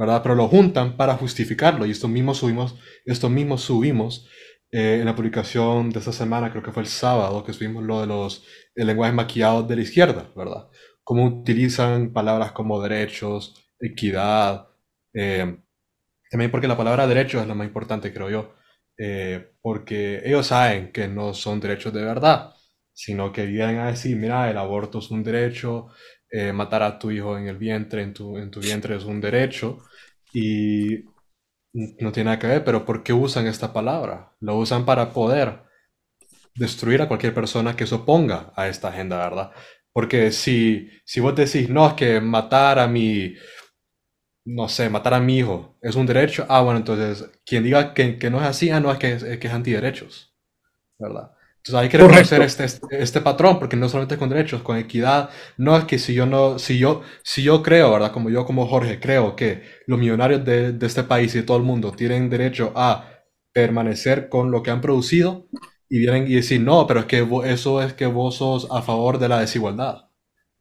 ¿verdad? 0.00 0.22
Pero 0.22 0.34
lo 0.34 0.48
juntan 0.48 0.96
para 0.96 1.14
justificarlo 1.14 1.84
y 1.84 1.90
esto 1.90 2.08
mismo 2.08 2.32
subimos, 2.32 2.74
esto 3.04 3.28
mismo 3.28 3.58
subimos 3.58 4.26
eh, 4.72 4.96
en 5.00 5.04
la 5.04 5.14
publicación 5.14 5.90
de 5.90 5.98
esta 5.98 6.10
semana, 6.12 6.50
creo 6.50 6.62
que 6.62 6.72
fue 6.72 6.82
el 6.84 6.88
sábado, 6.88 7.44
que 7.44 7.52
subimos 7.52 7.84
lo 7.84 8.00
de 8.00 8.06
los 8.06 8.46
el 8.74 8.86
lenguaje 8.86 9.12
maquillado 9.12 9.62
de 9.62 9.76
la 9.76 9.82
izquierda, 9.82 10.32
¿verdad? 10.34 10.68
Cómo 11.04 11.26
utilizan 11.26 12.14
palabras 12.14 12.52
como 12.52 12.80
derechos, 12.80 13.70
equidad, 13.78 14.68
eh, 15.12 15.58
también 16.30 16.50
porque 16.50 16.68
la 16.68 16.78
palabra 16.78 17.06
derecho 17.06 17.38
es 17.38 17.46
la 17.46 17.54
más 17.54 17.66
importante, 17.66 18.10
creo 18.10 18.30
yo, 18.30 18.54
eh, 18.96 19.52
porque 19.60 20.22
ellos 20.24 20.46
saben 20.46 20.92
que 20.92 21.08
no 21.08 21.34
son 21.34 21.60
derechos 21.60 21.92
de 21.92 22.04
verdad, 22.04 22.54
sino 22.94 23.32
que 23.32 23.44
vienen 23.44 23.80
a 23.80 23.88
decir, 23.88 24.16
mira, 24.16 24.50
el 24.50 24.56
aborto 24.56 25.00
es 25.00 25.10
un 25.10 25.22
derecho, 25.22 25.88
matar 26.54 26.82
a 26.82 26.98
tu 26.98 27.10
hijo 27.10 27.36
en 27.38 27.48
el 27.48 27.58
vientre, 27.58 28.02
en 28.02 28.14
tu, 28.14 28.36
en 28.38 28.50
tu 28.50 28.60
vientre 28.60 28.96
es 28.96 29.04
un 29.04 29.20
derecho, 29.20 29.78
y 30.32 31.04
no 31.72 32.12
tiene 32.12 32.26
nada 32.26 32.38
que 32.38 32.46
ver, 32.48 32.64
pero 32.64 32.84
¿por 32.84 33.02
qué 33.02 33.12
usan 33.12 33.46
esta 33.46 33.72
palabra? 33.72 34.32
Lo 34.40 34.56
usan 34.58 34.84
para 34.84 35.12
poder 35.12 35.60
destruir 36.54 37.02
a 37.02 37.08
cualquier 37.08 37.34
persona 37.34 37.76
que 37.76 37.86
se 37.86 37.94
oponga 37.94 38.52
a 38.56 38.68
esta 38.68 38.88
agenda, 38.88 39.18
¿verdad? 39.18 39.52
Porque 39.92 40.30
si, 40.32 40.88
si 41.04 41.20
vos 41.20 41.34
decís, 41.34 41.68
no, 41.70 41.86
es 41.88 41.94
que 41.94 42.20
matar 42.20 42.78
a 42.78 42.86
mi, 42.86 43.34
no 44.44 44.68
sé, 44.68 44.88
matar 44.90 45.14
a 45.14 45.20
mi 45.20 45.38
hijo 45.38 45.76
es 45.82 45.94
un 45.96 46.06
derecho, 46.06 46.46
ah, 46.48 46.62
bueno, 46.62 46.78
entonces 46.78 47.30
quien 47.44 47.62
diga 47.64 47.94
que, 47.94 48.18
que 48.18 48.30
no 48.30 48.38
es 48.40 48.46
así, 48.46 48.70
ah, 48.70 48.80
no, 48.80 48.90
es 48.92 48.98
que 48.98 49.12
es, 49.12 49.22
que 49.24 49.46
es 49.46 49.52
antiderechos, 49.52 50.34
¿verdad? 50.98 51.32
Entonces 51.60 51.74
hay 51.74 51.88
que 51.90 51.98
reconocer 51.98 52.40
este, 52.40 52.64
este, 52.64 53.02
este, 53.02 53.20
patrón, 53.20 53.58
porque 53.58 53.76
no 53.76 53.86
solamente 53.90 54.16
con 54.16 54.30
derechos, 54.30 54.62
con 54.62 54.78
equidad, 54.78 55.28
no 55.58 55.76
es 55.76 55.84
que 55.84 55.98
si 55.98 56.14
yo 56.14 56.24
no, 56.24 56.58
si 56.58 56.78
yo, 56.78 57.02
si 57.22 57.42
yo 57.42 57.62
creo, 57.62 57.92
¿verdad? 57.92 58.12
Como 58.12 58.30
yo 58.30 58.46
como 58.46 58.66
Jorge 58.66 58.98
creo 58.98 59.36
que 59.36 59.62
los 59.86 59.98
millonarios 59.98 60.42
de, 60.42 60.72
de 60.72 60.86
este 60.86 61.02
país 61.04 61.34
y 61.34 61.38
de 61.38 61.44
todo 61.44 61.58
el 61.58 61.62
mundo 61.62 61.92
tienen 61.92 62.30
derecho 62.30 62.72
a 62.74 63.10
permanecer 63.52 64.30
con 64.30 64.50
lo 64.50 64.62
que 64.62 64.70
han 64.70 64.80
producido 64.80 65.48
y 65.90 65.98
vienen 65.98 66.26
y 66.28 66.36
decir, 66.36 66.62
no, 66.62 66.86
pero 66.86 67.00
es 67.00 67.06
que 67.06 67.28
eso 67.44 67.82
es 67.82 67.92
que 67.92 68.06
vos 68.06 68.36
sos 68.36 68.66
a 68.70 68.80
favor 68.80 69.18
de 69.18 69.28
la 69.28 69.40
desigualdad, 69.40 70.08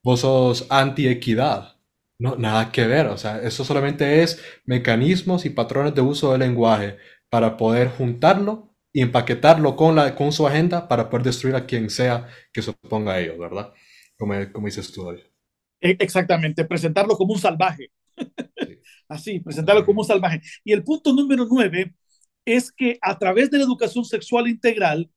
vos 0.04 0.22
sos 0.22 0.68
anti-equidad. 0.70 1.78
No, 2.22 2.36
nada 2.36 2.72
que 2.74 2.86
ver, 2.86 3.08
o 3.08 3.18
sea, 3.18 3.40
eso 3.42 3.64
solamente 3.64 4.22
es 4.22 4.44
mecanismos 4.66 5.46
y 5.46 5.52
patrones 5.52 5.96
de 5.96 6.02
uso 6.02 6.32
del 6.34 6.42
lenguaje 6.42 6.98
para 7.30 7.56
poder 7.56 7.88
juntarlo 7.90 8.69
y 8.92 9.02
empaquetarlo 9.02 9.76
con, 9.76 9.96
la, 9.96 10.16
con 10.16 10.32
su 10.32 10.48
agenda 10.48 10.88
para 10.88 11.10
poder 11.10 11.26
destruir 11.26 11.56
a 11.56 11.66
quien 11.66 11.90
sea 11.90 12.28
que 12.52 12.62
se 12.62 12.72
oponga 12.72 13.14
a 13.14 13.20
ellos, 13.20 13.38
¿verdad? 13.38 13.74
Como, 14.18 14.34
como 14.52 14.68
dices 14.68 14.92
tú 14.92 15.08
hoy. 15.08 15.24
E, 15.82 15.96
exactamente, 16.00 16.66
presentarlo 16.66 17.16
como 17.16 17.34
un 17.34 17.40
salvaje. 17.40 17.92
Así, 19.08 19.40
presentarlo 19.40 19.86
como 19.86 20.02
un 20.02 20.08
salvaje. 20.08 20.42
Y 20.64 20.74
el 20.74 20.84
punto 20.84 21.14
número 21.14 21.48
nueve 21.50 21.94
es 22.46 22.72
que 22.72 22.98
a 23.02 23.18
través 23.18 23.52
de 23.52 23.58
la 23.60 23.64
educación 23.64 24.06
sexual 24.06 24.48
integral, 24.48 25.10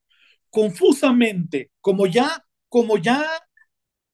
confusamente, 0.50 1.70
como 1.80 2.06
ya, 2.06 2.44
como 2.68 2.98
ya 2.98 3.24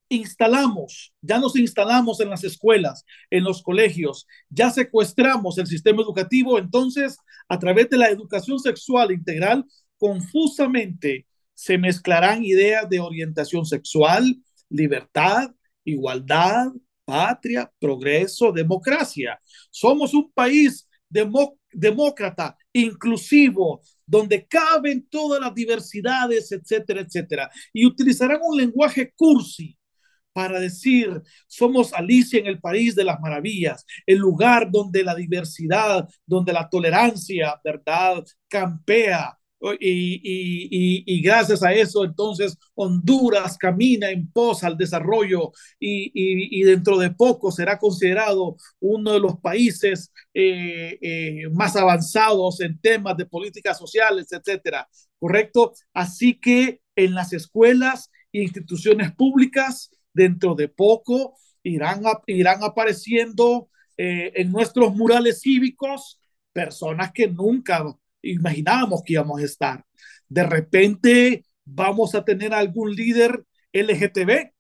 instalamos, 0.09 1.12
ya 1.20 1.38
nos 1.38 1.56
instalamos 1.56 2.20
en 2.20 2.30
las 2.30 2.44
escuelas, 2.44 3.04
en 3.30 3.44
los 3.44 3.62
colegios, 3.62 4.26
ya 4.48 4.70
secuestramos 4.70 5.59
el 5.59 5.66
sistema 5.66 6.02
educativo, 6.02 6.59
entonces 6.59 7.18
a 7.48 7.59
través 7.59 7.88
de 7.90 7.98
la 7.98 8.09
educación 8.09 8.59
sexual 8.59 9.12
integral, 9.12 9.64
confusamente 9.98 11.26
se 11.54 11.78
mezclarán 11.78 12.44
ideas 12.44 12.88
de 12.88 13.00
orientación 13.00 13.66
sexual, 13.66 14.36
libertad, 14.68 15.50
igualdad, 15.84 16.68
patria, 17.04 17.72
progreso, 17.78 18.52
democracia. 18.52 19.40
Somos 19.70 20.12
un 20.12 20.30
país 20.32 20.86
demócrata, 21.72 22.56
inclusivo, 22.72 23.80
donde 24.06 24.46
caben 24.46 25.06
todas 25.09 25.40
las 25.40 25.54
diversidades, 25.54 26.52
etcétera, 26.52 27.00
etcétera. 27.00 27.50
Y 27.72 27.86
utilizarán 27.86 28.40
un 28.42 28.59
lenguaje 28.59 29.12
cursi, 29.16 29.77
para 30.32 30.60
decir, 30.60 31.20
somos 31.46 31.92
Alicia 31.92 32.38
en 32.38 32.46
el 32.46 32.60
país 32.60 32.94
de 32.94 33.04
las 33.04 33.20
maravillas, 33.20 33.84
el 34.06 34.18
lugar 34.18 34.70
donde 34.70 35.02
la 35.02 35.14
diversidad, 35.14 36.08
donde 36.26 36.52
la 36.52 36.68
tolerancia, 36.68 37.60
¿verdad?, 37.64 38.24
campea. 38.48 39.34
Y, 39.80 40.20
y, 40.22 41.02
y, 41.04 41.20
gracias 41.20 41.64
a 41.64 41.72
eso, 41.72 42.04
entonces 42.04 42.56
Honduras 42.76 43.58
camina 43.58 44.08
en 44.08 44.30
pos 44.30 44.62
al 44.62 44.76
desarrollo 44.76 45.50
y, 45.80 46.62
dentro 46.62 46.96
de 46.96 47.10
poco 47.10 47.50
será 47.50 47.76
considerado 47.76 48.56
uno 48.78 49.12
de 49.12 49.18
los 49.18 49.40
países 49.40 50.12
eh, 50.32 50.96
eh, 51.02 51.48
más 51.52 51.74
avanzados 51.74 52.60
en 52.60 52.80
temas 52.80 53.16
de 53.16 53.26
políticas 53.26 53.76
sociales, 53.76 54.28
etcétera. 54.30 54.88
¿Correcto? 55.18 55.72
Así 55.92 56.38
que 56.38 56.80
en 56.94 57.14
las 57.14 57.32
escuelas 57.32 58.10
e 58.32 58.42
instituciones 58.42 59.12
públicas 59.12 59.90
dentro 60.18 60.56
de 60.56 60.68
poco 60.68 61.36
irán, 61.62 62.02
irán 62.26 62.64
apareciendo 62.64 63.70
eh, 63.96 64.32
en 64.34 64.50
nuestros 64.50 64.94
murales 64.94 65.40
cívicos 65.40 66.20
personas 66.52 67.12
que 67.12 67.28
nunca 67.28 67.84
imaginábamos 68.20 69.02
que 69.04 69.12
íbamos 69.12 69.40
a 69.40 69.44
estar. 69.44 69.84
De 70.28 70.42
repente 70.42 71.44
vamos 71.64 72.16
a 72.16 72.24
tener 72.24 72.52
algún 72.52 72.94
líder 72.94 73.44
LGTB 73.72 74.50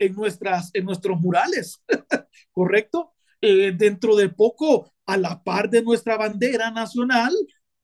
en, 0.00 0.14
nuestras, 0.14 0.70
en 0.74 0.84
nuestros 0.84 1.20
murales, 1.20 1.80
¿correcto? 2.50 3.12
Eh, 3.40 3.72
dentro 3.76 4.16
de 4.16 4.30
poco, 4.30 4.92
a 5.06 5.16
la 5.16 5.44
par 5.44 5.70
de 5.70 5.82
nuestra 5.82 6.16
bandera 6.16 6.72
nacional, 6.72 7.32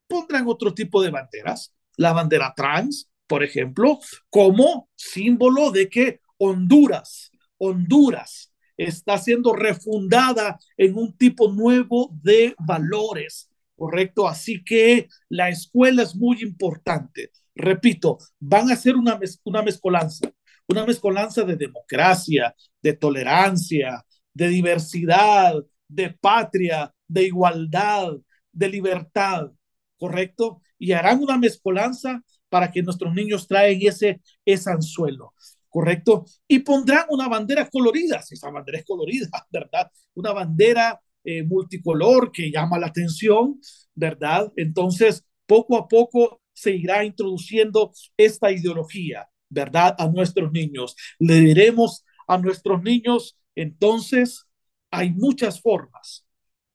pondrán 0.09 0.49
otro 0.49 0.75
tipo 0.75 1.01
de 1.01 1.11
banderas. 1.11 1.75
La 1.97 2.13
bandera 2.13 2.55
trans, 2.57 3.11
por 3.27 3.45
ejemplo, 3.45 4.01
como 4.31 4.89
símbolo 4.97 5.71
de 5.71 5.89
que 5.89 6.21
Honduras, 6.43 7.31
Honduras 7.59 8.51
está 8.79 9.19
siendo 9.19 9.53
refundada 9.53 10.59
en 10.79 10.97
un 10.97 11.15
tipo 11.17 11.53
nuevo 11.53 12.11
de 12.23 12.55
valores, 12.59 13.51
¿correcto? 13.77 14.27
Así 14.27 14.65
que 14.65 15.09
la 15.29 15.51
escuela 15.51 16.03
es 16.03 16.17
muy 16.17 16.41
importante. 16.41 17.31
Repito, 17.55 18.17
van 18.39 18.71
a 18.71 18.77
ser 18.77 18.97
una, 18.97 19.21
una 19.45 19.63
mezcolanza, 19.63 20.33
una 20.67 20.87
mezcolanza 20.87 21.45
de 21.45 21.57
democracia, 21.57 22.55
de 22.81 22.95
tolerancia, 22.95 24.03
de 24.33 24.49
diversidad, 24.49 25.57
de 25.89 26.11
patria, 26.11 26.91
de 27.07 27.25
igualdad, 27.25 28.13
de 28.51 28.69
libertad, 28.71 29.51
¿correcto? 29.99 30.63
Y 30.79 30.93
harán 30.93 31.23
una 31.23 31.37
mezcolanza 31.37 32.23
para 32.49 32.71
que 32.71 32.83
nuestros 32.83 33.13
niños 33.13 33.47
traen 33.47 33.79
ese, 33.83 34.23
ese 34.47 34.71
anzuelo. 34.71 35.35
¿Correcto? 35.71 36.27
Y 36.49 36.61
pondrán 36.61 37.07
una 37.11 37.29
bandera 37.29 37.69
colorida, 37.71 38.23
si 38.23 38.35
esa 38.35 38.51
bandera 38.51 38.79
es 38.79 38.85
colorida, 38.85 39.29
¿verdad? 39.51 39.91
Una 40.15 40.33
bandera 40.33 41.01
eh, 41.25 41.43
multicolor 41.45 42.33
que 42.33 42.51
llama 42.51 42.79
la 42.79 42.89
atención, 42.89 43.61
¿verdad? 43.95 44.53
Entonces, 44.57 45.25
poco 45.47 45.77
a 45.79 45.89
poco 45.89 46.41
se 46.53 46.73
irá 46.73 47.05
introduciendo 47.05 47.93
esta 48.17 48.53
ideología, 48.53 49.29
¿verdad? 49.49 49.95
A 49.99 50.09
nuestros 50.09 50.53
niños. 50.53 50.97
Le 51.19 51.37
diremos 51.41 52.05
a 52.29 52.39
nuestros 52.39 52.83
niños, 52.83 53.37
entonces, 53.55 54.47
hay 54.91 55.11
muchas 55.13 55.61
formas, 55.61 56.27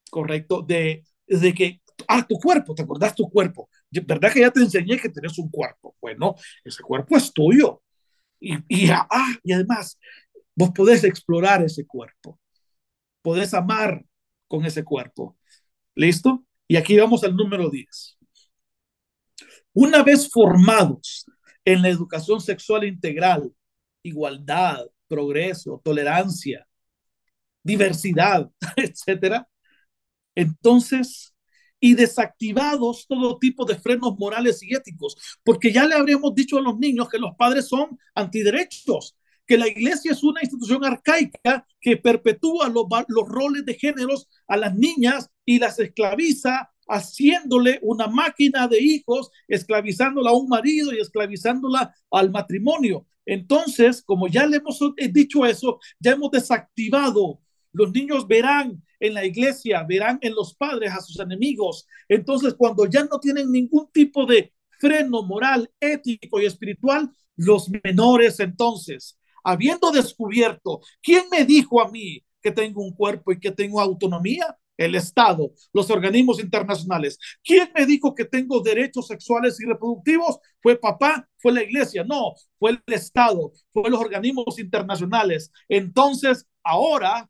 ¿correcto? 0.09 0.61
De, 0.61 1.03
de 1.27 1.53
que, 1.53 1.81
ah, 2.07 2.25
tu 2.27 2.37
cuerpo, 2.37 2.75
¿te 2.75 2.83
acordás 2.83 3.15
tu 3.15 3.29
cuerpo? 3.29 3.69
¿Verdad 3.91 4.31
que 4.33 4.41
ya 4.41 4.51
te 4.51 4.61
enseñé 4.61 4.99
que 4.99 5.09
tienes 5.09 5.37
un 5.39 5.49
cuerpo? 5.49 5.95
Bueno, 6.01 6.35
ese 6.63 6.83
cuerpo 6.83 7.17
es 7.17 7.31
tuyo, 7.33 7.81
y, 8.39 8.89
ah, 8.91 9.37
y 9.43 9.53
además, 9.53 9.99
vos 10.55 10.71
podés 10.71 11.03
explorar 11.03 11.63
ese 11.63 11.85
cuerpo, 11.85 12.39
podés 13.21 13.53
amar 13.53 14.05
con 14.47 14.65
ese 14.65 14.83
cuerpo. 14.83 15.37
¿Listo? 15.95 16.45
Y 16.67 16.75
aquí 16.77 16.97
vamos 16.97 17.23
al 17.23 17.35
número 17.35 17.69
10. 17.69 18.17
Una 19.73 20.03
vez 20.03 20.29
formados 20.31 21.25
en 21.65 21.81
la 21.81 21.89
educación 21.89 22.39
sexual 22.41 22.85
integral, 22.85 23.53
igualdad, 24.03 24.85
progreso, 25.07 25.81
tolerancia, 25.83 26.67
diversidad, 27.63 28.49
etcétera, 28.77 29.47
entonces 30.35 31.34
y 31.85 31.93
desactivados 31.93 33.05
todo 33.07 33.37
tipo 33.37 33.63
de 33.63 33.75
frenos 33.75 34.17
morales 34.17 34.63
y 34.63 34.73
éticos, 34.73 35.15
porque 35.43 35.71
ya 35.71 35.85
le 35.85 35.93
habríamos 35.93 36.33
dicho 36.33 36.57
a 36.57 36.61
los 36.61 36.79
niños 36.79 37.07
que 37.07 37.19
los 37.19 37.35
padres 37.35 37.67
son 37.67 37.99
antiderechos, 38.15 39.15
que 39.45 39.55
la 39.55 39.67
iglesia 39.67 40.13
es 40.13 40.23
una 40.23 40.41
institución 40.41 40.83
arcaica 40.83 41.63
que 41.79 41.97
perpetúa 41.97 42.69
los, 42.69 42.87
los 43.07 43.29
roles 43.29 43.65
de 43.65 43.75
géneros 43.75 44.27
a 44.47 44.57
las 44.57 44.73
niñas 44.73 45.29
y 45.45 45.59
las 45.59 45.77
esclaviza 45.77 46.71
haciéndole 46.87 47.77
una 47.83 48.07
máquina 48.07 48.67
de 48.67 48.81
hijos, 48.81 49.29
esclavizándola 49.47 50.31
a 50.31 50.35
un 50.35 50.47
marido 50.47 50.91
y 50.91 50.97
esclavizándola 50.97 51.93
al 52.09 52.31
matrimonio. 52.31 53.05
Entonces, 53.27 54.01
como 54.01 54.27
ya 54.27 54.47
le 54.47 54.57
hemos 54.57 54.79
dicho 55.11 55.45
eso, 55.45 55.79
ya 55.99 56.13
hemos 56.13 56.31
desactivado. 56.31 57.41
Los 57.73 57.91
niños 57.91 58.27
verán 58.27 58.81
en 58.99 59.13
la 59.13 59.25
iglesia, 59.25 59.83
verán 59.87 60.17
en 60.21 60.33
los 60.33 60.55
padres 60.55 60.91
a 60.91 61.01
sus 61.01 61.19
enemigos. 61.19 61.87
Entonces, 62.07 62.53
cuando 62.55 62.85
ya 62.85 63.03
no 63.03 63.19
tienen 63.19 63.51
ningún 63.51 63.89
tipo 63.91 64.25
de 64.25 64.53
freno 64.79 65.23
moral, 65.23 65.69
ético 65.79 66.39
y 66.39 66.45
espiritual, 66.45 67.09
los 67.35 67.69
menores 67.83 68.39
entonces, 68.39 69.17
habiendo 69.43 69.91
descubierto, 69.91 70.81
¿quién 71.01 71.25
me 71.31 71.45
dijo 71.45 71.81
a 71.81 71.89
mí 71.89 72.23
que 72.41 72.51
tengo 72.51 72.83
un 72.83 72.93
cuerpo 72.93 73.31
y 73.31 73.39
que 73.39 73.51
tengo 73.51 73.81
autonomía? 73.81 74.55
el 74.77 74.95
Estado, 74.95 75.51
los 75.73 75.89
organismos 75.89 76.39
internacionales. 76.39 77.17
¿Quién 77.43 77.71
me 77.73 77.85
dijo 77.85 78.13
que 78.13 78.25
tengo 78.25 78.61
derechos 78.61 79.07
sexuales 79.07 79.59
y 79.61 79.65
reproductivos? 79.65 80.39
¿Fue 80.61 80.77
papá? 80.77 81.27
¿Fue 81.37 81.53
la 81.53 81.63
iglesia? 81.63 82.03
No, 82.03 82.33
fue 82.59 82.71
el 82.71 82.81
Estado, 82.87 83.51
fue 83.71 83.89
los 83.89 83.99
organismos 83.99 84.59
internacionales. 84.59 85.51
Entonces, 85.69 86.45
ahora, 86.63 87.29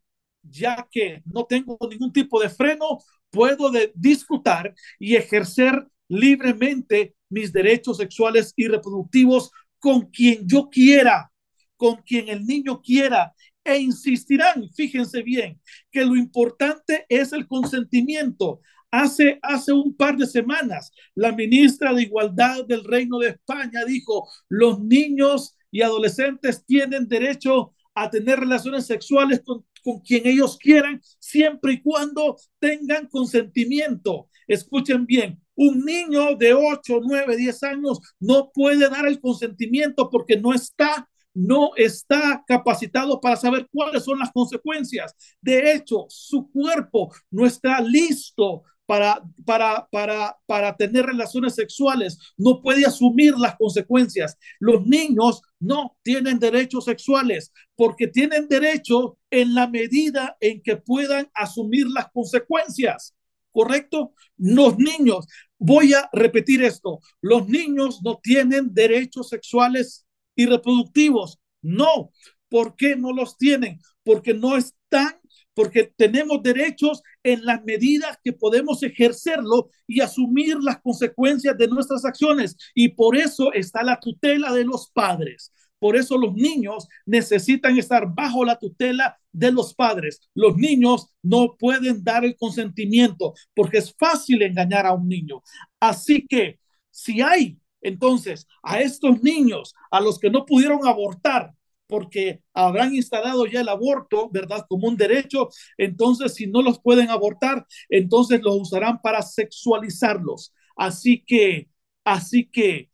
ya 0.50 0.88
que 0.91 1.22
no 1.26 1.46
tengo 1.46 1.78
ningún 1.89 2.12
tipo 2.12 2.41
de 2.41 2.50
freno, 2.50 3.00
puedo 3.30 3.72
disfrutar 3.93 4.74
y 5.00 5.16
ejercer 5.16 5.88
libremente 6.08 7.16
mis 7.30 7.52
derechos 7.52 7.98
sexuales 7.98 8.54
y 8.56 8.68
reproductivos 8.68 9.52
con 9.80 10.10
quien 10.10 10.48
yo 10.48 10.70
quiera, 10.70 11.32
con 11.76 11.98
quien 11.98 12.30
el 12.30 12.46
niño 12.46 12.82
quiera 12.82 13.34
e 13.64 13.80
insistirán, 13.80 14.70
fíjense 14.76 15.24
bien, 15.24 15.60
que 15.91 16.06
lo 16.06 16.16
importante 16.16 17.06
es 17.10 17.34
el 17.34 17.48
consentimiento. 17.48 18.62
Hace, 18.91 19.39
hace 19.41 19.74
un 19.74 19.96
par 19.96 20.16
de 20.16 20.28
semanas, 20.28 20.91
la 21.16 21.32
ministra 21.32 21.93
de 21.93 22.04
Igualdad 22.04 22.64
del 22.66 22.84
Reino 22.84 23.18
de 23.18 23.30
España 23.30 23.84
dijo, 23.86 24.30
los 24.48 24.80
niños 24.80 25.58
y 25.72 25.82
adolescentes 25.82 26.64
tienen 26.66 27.08
derecho 27.08 27.74
a 27.96 28.10
tener 28.10 28.39
relaciones 28.39 28.86
sexuales 28.86 29.41
con, 29.43 29.66
con 29.86 29.99
quien 29.99 30.25
ellos 30.25 30.57
quieran, 30.57 30.99
siempre 31.19 31.73
y 31.73 31.81
cuando 31.83 32.38
tengan 32.59 33.07
consentimiento. 33.07 34.29
Escuchen 34.47 35.05
bien, 35.05 35.39
un 35.55 35.86
niño 35.86 36.36
de 36.36 36.55
8, 36.55 37.01
9, 37.03 37.38
10 37.38 37.63
años 37.63 37.99
no 38.19 38.51
puede 38.51 38.89
dar 38.89 39.05
el 39.05 39.21
consentimiento 39.21 40.09
porque 40.09 40.38
no 40.38 40.53
está 40.53 41.07
no 41.38 41.71
está 41.75 42.45
capacitado 42.47 43.19
para 43.19 43.36
saber 43.36 43.67
cuáles 43.69 44.05
son 44.05 44.17
las 44.19 44.31
consecuencias. 44.31 45.13
De 45.41 45.73
hecho, 45.73 46.05
su 46.07 46.49
cuerpo 46.49 47.13
no 47.29 47.45
está 47.45 47.81
listo 47.81 48.63
para, 48.86 49.23
para, 49.45 49.88
para, 49.91 50.38
para 50.45 50.75
tener 50.75 51.05
relaciones 51.05 51.55
sexuales, 51.55 52.19
no 52.38 52.61
puede 52.61 52.86
asumir 52.86 53.36
las 53.38 53.55
consecuencias. 53.55 54.38
Los 54.59 54.86
niños 54.86 55.41
no 55.59 55.97
tienen 56.03 56.39
derechos 56.39 56.86
sexuales 56.86 57.51
porque 57.75 58.07
tienen 58.07 58.47
derecho 58.47 59.17
en 59.29 59.55
la 59.55 59.67
medida 59.67 60.38
en 60.39 60.61
que 60.61 60.77
puedan 60.77 61.29
asumir 61.33 61.88
las 61.88 62.09
consecuencias. 62.11 63.15
¿Correcto? 63.51 64.13
Los 64.38 64.77
niños, 64.77 65.27
voy 65.57 65.93
a 65.93 66.09
repetir 66.11 66.61
esto, 66.61 66.99
los 67.21 67.47
niños 67.47 68.01
no 68.03 68.19
tienen 68.21 68.73
derechos 68.73 69.29
sexuales 69.29 70.05
y 70.36 70.45
reproductivos. 70.45 71.39
No, 71.61 72.11
¿por 72.49 72.75
qué 72.75 72.95
no 72.97 73.13
los 73.13 73.38
tienen? 73.38 73.79
Porque 74.03 74.33
no 74.33 74.57
están, 74.57 75.15
porque 75.56 75.91
tenemos 75.95 76.43
derechos 76.43 77.01
en 77.24 77.43
las 77.45 77.64
medidas 77.64 78.20
que 78.24 78.34
podemos 78.34 78.84
ejercerlo 78.84 79.70
y 79.88 80.01
asumir 80.01 80.58
las 80.62 80.80
consecuencias 80.82 81.58
de 81.58 81.68
nuestras 81.68 82.06
acciones. 82.06 82.56
Y 82.76 82.89
por 82.89 83.18
eso 83.18 83.51
está 83.53 83.82
la 83.82 83.99
tutela 83.99 84.53
de 84.53 84.66
los 84.66 84.91
padres. 84.91 85.51
Por 85.80 85.95
eso 85.95 86.18
los 86.18 86.34
niños 86.34 86.88
necesitan 87.06 87.78
estar 87.78 88.14
bajo 88.14 88.45
la 88.45 88.58
tutela 88.60 89.18
de 89.32 89.51
los 89.51 89.74
padres. 89.74 90.22
Los 90.34 90.58
niños 90.58 91.08
no 91.24 91.56
pueden 91.58 92.03
dar 92.03 92.24
el 92.26 92.36
consentimiento 92.38 93.34
porque 93.53 93.80
es 93.80 93.93
fácil 93.97 94.41
engañar 94.41 94.86
a 94.86 94.93
un 94.93 95.08
niño. 95.08 95.41
Así 95.80 96.26
que 96.28 96.60
si 96.91 97.22
hay 97.22 97.58
entonces, 97.86 98.47
a 98.64 98.82
estos 98.82 99.22
niños, 99.22 99.76
a 99.91 100.01
los 100.01 100.18
que 100.18 100.32
no 100.32 100.43
pudieron 100.43 100.88
abortar, 100.88 101.53
porque 101.88 102.41
habrán 102.53 102.95
instalado 102.95 103.45
ya 103.45 103.61
el 103.61 103.69
aborto, 103.69 104.29
¿verdad? 104.31 104.65
Como 104.67 104.88
un 104.88 104.97
derecho, 104.97 105.49
entonces 105.77 106.33
si 106.36 106.47
no 106.47 106.61
los 106.61 106.79
pueden 106.79 107.09
abortar, 107.09 107.65
entonces 107.89 108.41
los 108.41 108.55
usarán 108.59 109.01
para 109.01 109.21
sexualizarlos. 109.21 110.53
Así 110.75 111.23
que, 111.25 111.69
así 112.03 112.45
que, 112.51 112.89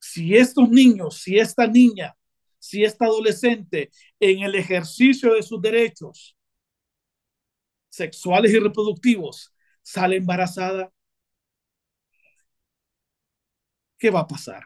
si 0.00 0.36
estos 0.36 0.68
niños, 0.70 1.22
si 1.22 1.38
esta 1.38 1.66
niña, 1.66 2.16
si 2.58 2.84
esta 2.84 3.06
adolescente, 3.06 3.90
en 4.20 4.40
el 4.42 4.54
ejercicio 4.54 5.34
de 5.34 5.42
sus 5.42 5.60
derechos 5.62 6.36
sexuales 7.88 8.52
y 8.52 8.58
reproductivos, 8.58 9.52
sale 9.82 10.16
embarazada, 10.16 10.92
¿qué 13.98 14.10
va 14.10 14.20
a 14.20 14.26
pasar? 14.26 14.64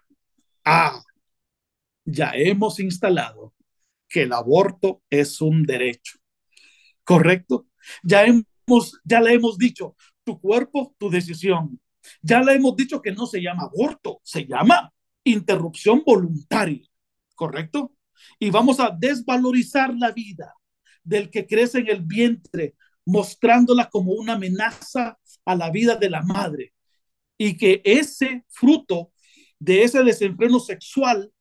Ah, 0.64 1.02
ya 2.10 2.32
hemos 2.34 2.80
instalado 2.80 3.54
que 4.08 4.22
el 4.22 4.32
aborto 4.32 5.02
es 5.10 5.40
un 5.42 5.64
derecho. 5.64 6.18
¿Correcto? 7.04 7.66
Ya 8.02 8.24
hemos, 8.24 8.98
ya 9.04 9.20
le 9.20 9.34
hemos 9.34 9.58
dicho, 9.58 9.94
tu 10.24 10.40
cuerpo, 10.40 10.94
tu 10.98 11.10
decisión. 11.10 11.78
Ya 12.22 12.40
le 12.40 12.54
hemos 12.54 12.74
dicho 12.76 13.02
que 13.02 13.12
no 13.12 13.26
se 13.26 13.42
llama 13.42 13.64
aborto, 13.64 14.20
se 14.24 14.46
llama 14.46 14.92
interrupción 15.22 16.02
voluntaria. 16.04 16.86
¿Correcto? 17.34 17.92
Y 18.38 18.50
vamos 18.50 18.80
a 18.80 18.90
desvalorizar 18.98 19.94
la 19.94 20.10
vida 20.10 20.54
del 21.04 21.30
que 21.30 21.46
crece 21.46 21.80
en 21.80 21.88
el 21.88 22.02
vientre, 22.02 22.74
mostrándola 23.04 23.90
como 23.90 24.12
una 24.12 24.34
amenaza 24.34 25.18
a 25.44 25.54
la 25.54 25.70
vida 25.70 25.96
de 25.96 26.10
la 26.10 26.22
madre. 26.22 26.72
Y 27.36 27.56
que 27.58 27.82
ese 27.84 28.44
fruto 28.48 29.12
de 29.58 29.82
ese 29.82 30.02
desenfreno 30.02 30.58
sexual, 30.58 31.32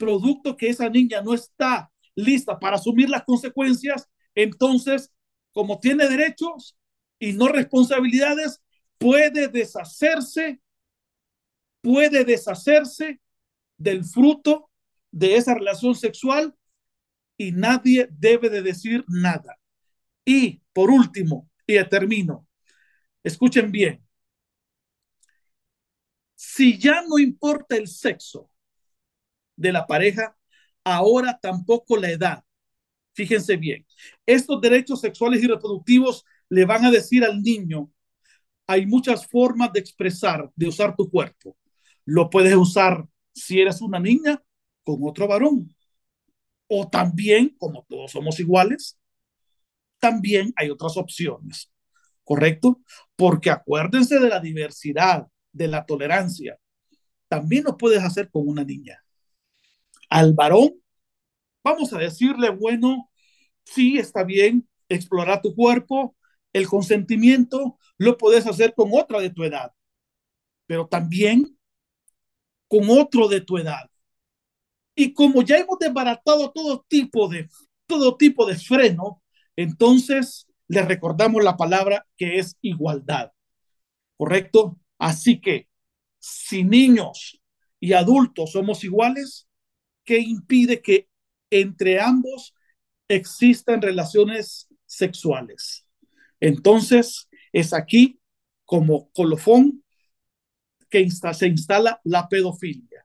producto 0.00 0.56
que 0.56 0.70
esa 0.70 0.88
niña 0.88 1.20
no 1.20 1.34
está 1.34 1.92
lista 2.16 2.58
para 2.58 2.76
asumir 2.76 3.10
las 3.10 3.24
consecuencias, 3.24 4.08
entonces, 4.34 5.12
como 5.52 5.78
tiene 5.78 6.08
derechos 6.08 6.76
y 7.18 7.34
no 7.34 7.48
responsabilidades, 7.48 8.62
puede 8.98 9.48
deshacerse, 9.48 10.60
puede 11.82 12.24
deshacerse 12.24 13.20
del 13.76 14.04
fruto 14.04 14.70
de 15.10 15.36
esa 15.36 15.54
relación 15.54 15.94
sexual 15.94 16.54
y 17.36 17.52
nadie 17.52 18.08
debe 18.10 18.48
de 18.48 18.62
decir 18.62 19.04
nada. 19.08 19.58
Y 20.24 20.62
por 20.72 20.90
último, 20.90 21.50
y 21.66 21.82
termino, 21.84 22.46
escuchen 23.22 23.70
bien, 23.70 24.02
si 26.34 26.78
ya 26.78 27.02
no 27.06 27.18
importa 27.18 27.76
el 27.76 27.86
sexo 27.86 28.49
de 29.60 29.72
la 29.72 29.86
pareja, 29.86 30.36
ahora 30.84 31.38
tampoco 31.40 31.96
la 31.96 32.10
edad. 32.10 32.44
Fíjense 33.12 33.56
bien, 33.56 33.86
estos 34.24 34.60
derechos 34.60 35.00
sexuales 35.00 35.42
y 35.42 35.46
reproductivos 35.46 36.24
le 36.48 36.64
van 36.64 36.84
a 36.84 36.90
decir 36.90 37.24
al 37.24 37.42
niño, 37.42 37.90
hay 38.66 38.86
muchas 38.86 39.26
formas 39.26 39.72
de 39.72 39.80
expresar, 39.80 40.50
de 40.56 40.68
usar 40.68 40.96
tu 40.96 41.10
cuerpo. 41.10 41.56
Lo 42.04 42.30
puedes 42.30 42.54
usar 42.54 43.06
si 43.34 43.60
eres 43.60 43.80
una 43.82 44.00
niña 44.00 44.42
con 44.84 44.98
otro 45.02 45.28
varón. 45.28 45.74
O 46.68 46.88
también, 46.88 47.54
como 47.58 47.84
todos 47.88 48.12
somos 48.12 48.38
iguales, 48.40 48.98
también 49.98 50.52
hay 50.56 50.70
otras 50.70 50.96
opciones. 50.96 51.70
¿Correcto? 52.24 52.80
Porque 53.16 53.50
acuérdense 53.50 54.18
de 54.20 54.28
la 54.28 54.40
diversidad 54.40 55.26
de 55.52 55.68
la 55.68 55.84
tolerancia, 55.84 56.58
también 57.28 57.64
lo 57.64 57.76
puedes 57.76 58.02
hacer 58.02 58.30
con 58.30 58.46
una 58.46 58.64
niña. 58.64 59.02
Al 60.10 60.34
varón, 60.34 60.74
vamos 61.64 61.92
a 61.92 61.98
decirle, 61.98 62.50
bueno, 62.50 63.10
sí, 63.64 63.98
está 63.98 64.24
bien, 64.24 64.68
explorar 64.88 65.42
tu 65.42 65.54
cuerpo, 65.54 66.16
el 66.52 66.66
consentimiento, 66.68 67.78
lo 67.98 68.18
puedes 68.18 68.46
hacer 68.46 68.74
con 68.74 68.90
otra 68.92 69.20
de 69.20 69.30
tu 69.30 69.44
edad, 69.44 69.72
pero 70.66 70.88
también 70.88 71.58
con 72.68 72.88
otro 72.88 73.28
de 73.28 73.40
tu 73.40 73.58
edad. 73.58 73.90
Y 74.94 75.14
como 75.14 75.42
ya 75.42 75.58
hemos 75.58 75.78
desbaratado 75.78 76.52
todo 76.52 76.84
tipo 76.88 77.28
de, 77.28 77.48
todo 77.86 78.16
tipo 78.16 78.46
de 78.46 78.56
freno, 78.56 79.22
entonces 79.56 80.46
le 80.68 80.82
recordamos 80.82 81.42
la 81.42 81.56
palabra 81.56 82.06
que 82.16 82.38
es 82.38 82.56
igualdad. 82.60 83.32
¿Correcto? 84.16 84.78
Así 84.98 85.40
que 85.40 85.68
si 86.18 86.64
niños 86.64 87.40
y 87.80 87.94
adultos 87.94 88.52
somos 88.52 88.84
iguales, 88.84 89.48
¿qué 90.04 90.18
impide 90.18 90.80
que 90.80 91.08
entre 91.50 92.00
ambos 92.00 92.54
existen 93.10 93.82
relaciones 93.82 94.68
sexuales. 94.86 95.86
Entonces, 96.38 97.28
es 97.52 97.72
aquí 97.72 98.20
como 98.64 99.10
colofón 99.12 99.84
que 100.88 101.08
se 101.10 101.46
instala 101.46 102.00
la 102.04 102.28
pedofilia. 102.28 103.04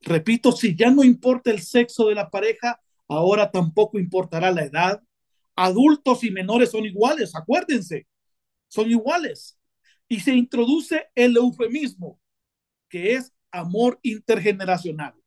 Repito, 0.00 0.52
si 0.52 0.76
ya 0.76 0.90
no 0.90 1.02
importa 1.02 1.50
el 1.50 1.60
sexo 1.60 2.08
de 2.08 2.14
la 2.14 2.30
pareja, 2.30 2.80
ahora 3.08 3.50
tampoco 3.50 3.98
importará 3.98 4.50
la 4.50 4.64
edad. 4.64 5.02
Adultos 5.56 6.22
y 6.22 6.30
menores 6.30 6.70
son 6.70 6.84
iguales, 6.84 7.34
acuérdense, 7.34 8.06
son 8.68 8.90
iguales. 8.90 9.58
Y 10.08 10.20
se 10.20 10.34
introduce 10.34 11.08
el 11.14 11.36
eufemismo, 11.36 12.20
que 12.88 13.14
es 13.14 13.32
amor 13.50 13.98
intergeneracional. 14.02 15.17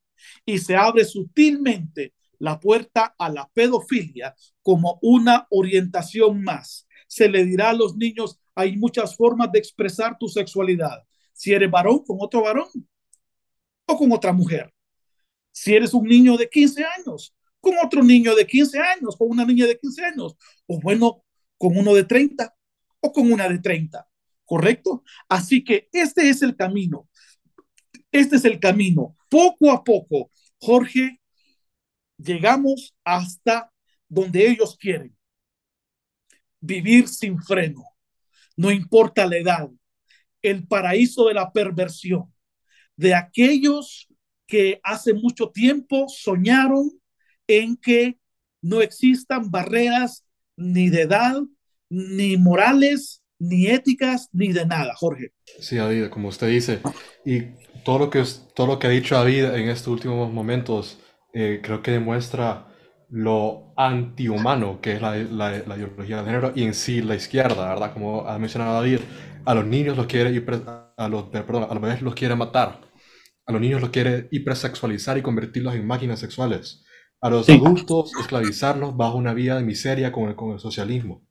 Y 0.45 0.57
se 0.57 0.75
abre 0.75 1.05
sutilmente 1.05 2.13
la 2.39 2.59
puerta 2.59 3.15
a 3.17 3.29
la 3.29 3.49
pedofilia 3.53 4.35
como 4.61 4.99
una 5.01 5.47
orientación 5.51 6.43
más. 6.43 6.87
Se 7.07 7.29
le 7.29 7.45
dirá 7.45 7.69
a 7.69 7.73
los 7.73 7.95
niños, 7.95 8.39
hay 8.55 8.77
muchas 8.77 9.15
formas 9.15 9.51
de 9.51 9.59
expresar 9.59 10.17
tu 10.17 10.27
sexualidad. 10.27 11.03
Si 11.33 11.53
eres 11.53 11.69
varón, 11.69 12.03
con 12.05 12.17
otro 12.19 12.41
varón 12.41 12.67
o 13.85 13.97
con 13.97 14.11
otra 14.11 14.33
mujer. 14.33 14.73
Si 15.51 15.73
eres 15.75 15.93
un 15.93 16.07
niño 16.07 16.37
de 16.37 16.49
15 16.49 16.83
años, 16.83 17.35
con 17.59 17.75
otro 17.83 18.03
niño 18.03 18.35
de 18.35 18.47
15 18.47 18.79
años, 18.79 19.15
con 19.15 19.29
una 19.29 19.45
niña 19.45 19.67
de 19.67 19.77
15 19.77 20.05
años, 20.05 20.35
o 20.65 20.79
bueno, 20.79 21.23
con 21.57 21.77
uno 21.77 21.93
de 21.93 22.05
30 22.05 22.55
o 23.01 23.11
con 23.11 23.31
una 23.31 23.47
de 23.47 23.59
30. 23.59 24.07
¿Correcto? 24.45 25.03
Así 25.29 25.63
que 25.63 25.87
este 25.91 26.29
es 26.29 26.41
el 26.41 26.55
camino. 26.55 27.07
Este 28.11 28.35
es 28.35 28.45
el 28.45 28.59
camino. 28.59 29.15
Poco 29.31 29.71
a 29.71 29.81
poco, 29.81 30.29
Jorge, 30.59 31.21
llegamos 32.17 32.93
hasta 33.05 33.71
donde 34.09 34.45
ellos 34.45 34.75
quieren. 34.77 35.15
Vivir 36.59 37.07
sin 37.07 37.41
freno. 37.41 37.81
No 38.57 38.71
importa 38.71 39.25
la 39.25 39.37
edad. 39.37 39.69
El 40.41 40.67
paraíso 40.67 41.29
de 41.29 41.35
la 41.35 41.49
perversión. 41.53 42.33
De 42.97 43.15
aquellos 43.15 44.09
que 44.47 44.81
hace 44.83 45.13
mucho 45.13 45.49
tiempo 45.49 46.07
soñaron 46.09 46.91
en 47.47 47.77
que 47.77 48.19
no 48.61 48.81
existan 48.81 49.49
barreras 49.49 50.25
ni 50.57 50.89
de 50.89 51.03
edad, 51.03 51.41
ni 51.89 52.35
morales, 52.35 53.23
ni 53.39 53.67
éticas, 53.67 54.27
ni 54.33 54.51
de 54.51 54.65
nada, 54.65 54.93
Jorge. 54.93 55.31
Sí, 55.61 55.77
como 56.09 56.27
usted 56.27 56.49
dice, 56.49 56.81
y 57.25 57.43
todo 57.83 57.99
lo 57.99 58.09
que, 58.09 58.23
todo 58.55 58.67
lo 58.67 58.79
que 58.79 58.87
ha 58.87 58.89
dicho 58.89 59.15
David 59.15 59.45
en 59.45 59.69
estos 59.69 59.87
últimos 59.87 60.31
momentos, 60.31 60.99
eh, 61.33 61.59
creo 61.63 61.81
que 61.81 61.91
demuestra 61.91 62.67
lo 63.09 63.73
antihumano 63.75 64.79
que 64.79 64.93
es 64.93 65.01
la, 65.01 65.15
la, 65.15 65.51
la, 65.67 65.77
ideología 65.77 66.17
de 66.17 66.25
género 66.25 66.53
y 66.55 66.63
en 66.63 66.73
sí 66.73 67.01
la 67.01 67.15
izquierda, 67.15 67.67
¿verdad? 67.67 67.93
Como 67.93 68.27
ha 68.27 68.39
mencionado 68.39 68.75
David, 68.75 68.99
a 69.45 69.53
los 69.53 69.65
niños 69.65 69.97
los 69.97 70.05
quiere, 70.07 70.29
a 70.97 71.07
los, 71.09 71.23
perdón, 71.25 71.67
a 71.69 71.73
los 71.73 71.81
bebés 71.81 72.01
los 72.01 72.15
quiere 72.15 72.35
matar, 72.35 72.79
a 73.45 73.51
los 73.51 73.59
niños 73.59 73.81
los 73.81 73.89
quiere 73.89 74.29
hipersexualizar 74.31 75.17
y 75.17 75.21
convertirlos 75.21 75.75
en 75.75 75.85
máquinas 75.85 76.19
sexuales, 76.19 76.85
a 77.19 77.29
los 77.29 77.49
adultos 77.49 78.11
esclavizarlos 78.19 78.95
bajo 78.95 79.17
una 79.17 79.33
vida 79.33 79.57
de 79.57 79.63
miseria 79.63 80.11
con 80.11 80.29
el, 80.29 80.35
con 80.35 80.51
el 80.51 80.59
socialismo, 80.59 81.25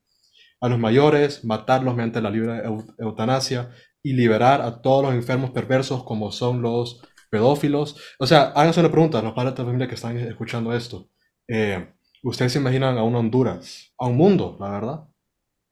a 0.61 0.69
los 0.69 0.79
mayores 0.79 1.45
matarlos 1.45 1.95
mediante 1.95 2.21
la 2.21 2.31
libre 2.31 2.63
eutanasia 2.99 3.71
y 4.03 4.13
liberar 4.13 4.63
a 4.63 4.81
todos 4.81 5.05
los 5.05 5.15
enfermos 5.15 5.51
perversos 5.51 6.05
como 6.05 6.33
son 6.33 6.63
los 6.63 7.03
pedófilos. 7.31 7.97
O 8.19 8.27
sea, 8.27 8.53
háganse 8.55 8.81
una 8.81 8.91
pregunta, 8.91 9.23
los 9.23 9.35
padres 9.35 9.55
de 9.55 9.65
familia 9.65 9.89
que 9.89 9.95
están 9.95 10.17
escuchando 10.19 10.75
esto. 10.75 11.09
Eh, 11.49 11.95
¿Ustedes 12.23 12.53
se 12.53 12.59
imaginan 12.59 12.99
a 12.99 13.03
un 13.03 13.15
Honduras, 13.15 13.93
a 13.99 14.07
un 14.07 14.17
mundo, 14.17 14.57
la 14.61 14.71
verdad, 14.71 15.09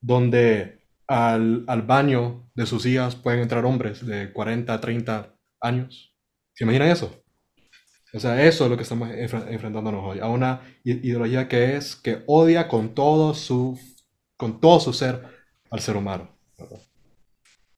donde 0.01 0.79
al, 1.07 1.63
al, 1.67 1.81
baño 1.83 2.49
de 2.55 2.65
sus 2.65 2.85
hijas 2.85 3.15
pueden 3.15 3.41
entrar 3.41 3.65
hombres 3.65 4.05
de 4.05 4.31
40, 4.33 4.79
30 4.79 5.35
años? 5.61 6.15
¿Se 6.53 6.63
imaginan 6.63 6.89
eso? 6.89 7.23
O 8.13 8.19
sea, 8.19 8.43
eso 8.43 8.63
es 8.63 8.71
lo 8.71 8.77
que 8.77 8.83
estamos 8.83 9.09
enfrentándonos 9.11 10.03
hoy, 10.03 10.19
a 10.19 10.27
una 10.27 10.61
ideología 10.83 11.47
que 11.47 11.75
es, 11.75 11.95
que 11.95 12.23
odia 12.25 12.67
con 12.67 12.95
todo 12.95 13.35
su, 13.35 13.79
con 14.35 14.59
todo 14.59 14.79
su 14.79 14.93
ser 14.93 15.23
al 15.69 15.79
ser 15.79 15.95
humano. 15.95 16.35
¿verdad? 16.57 16.88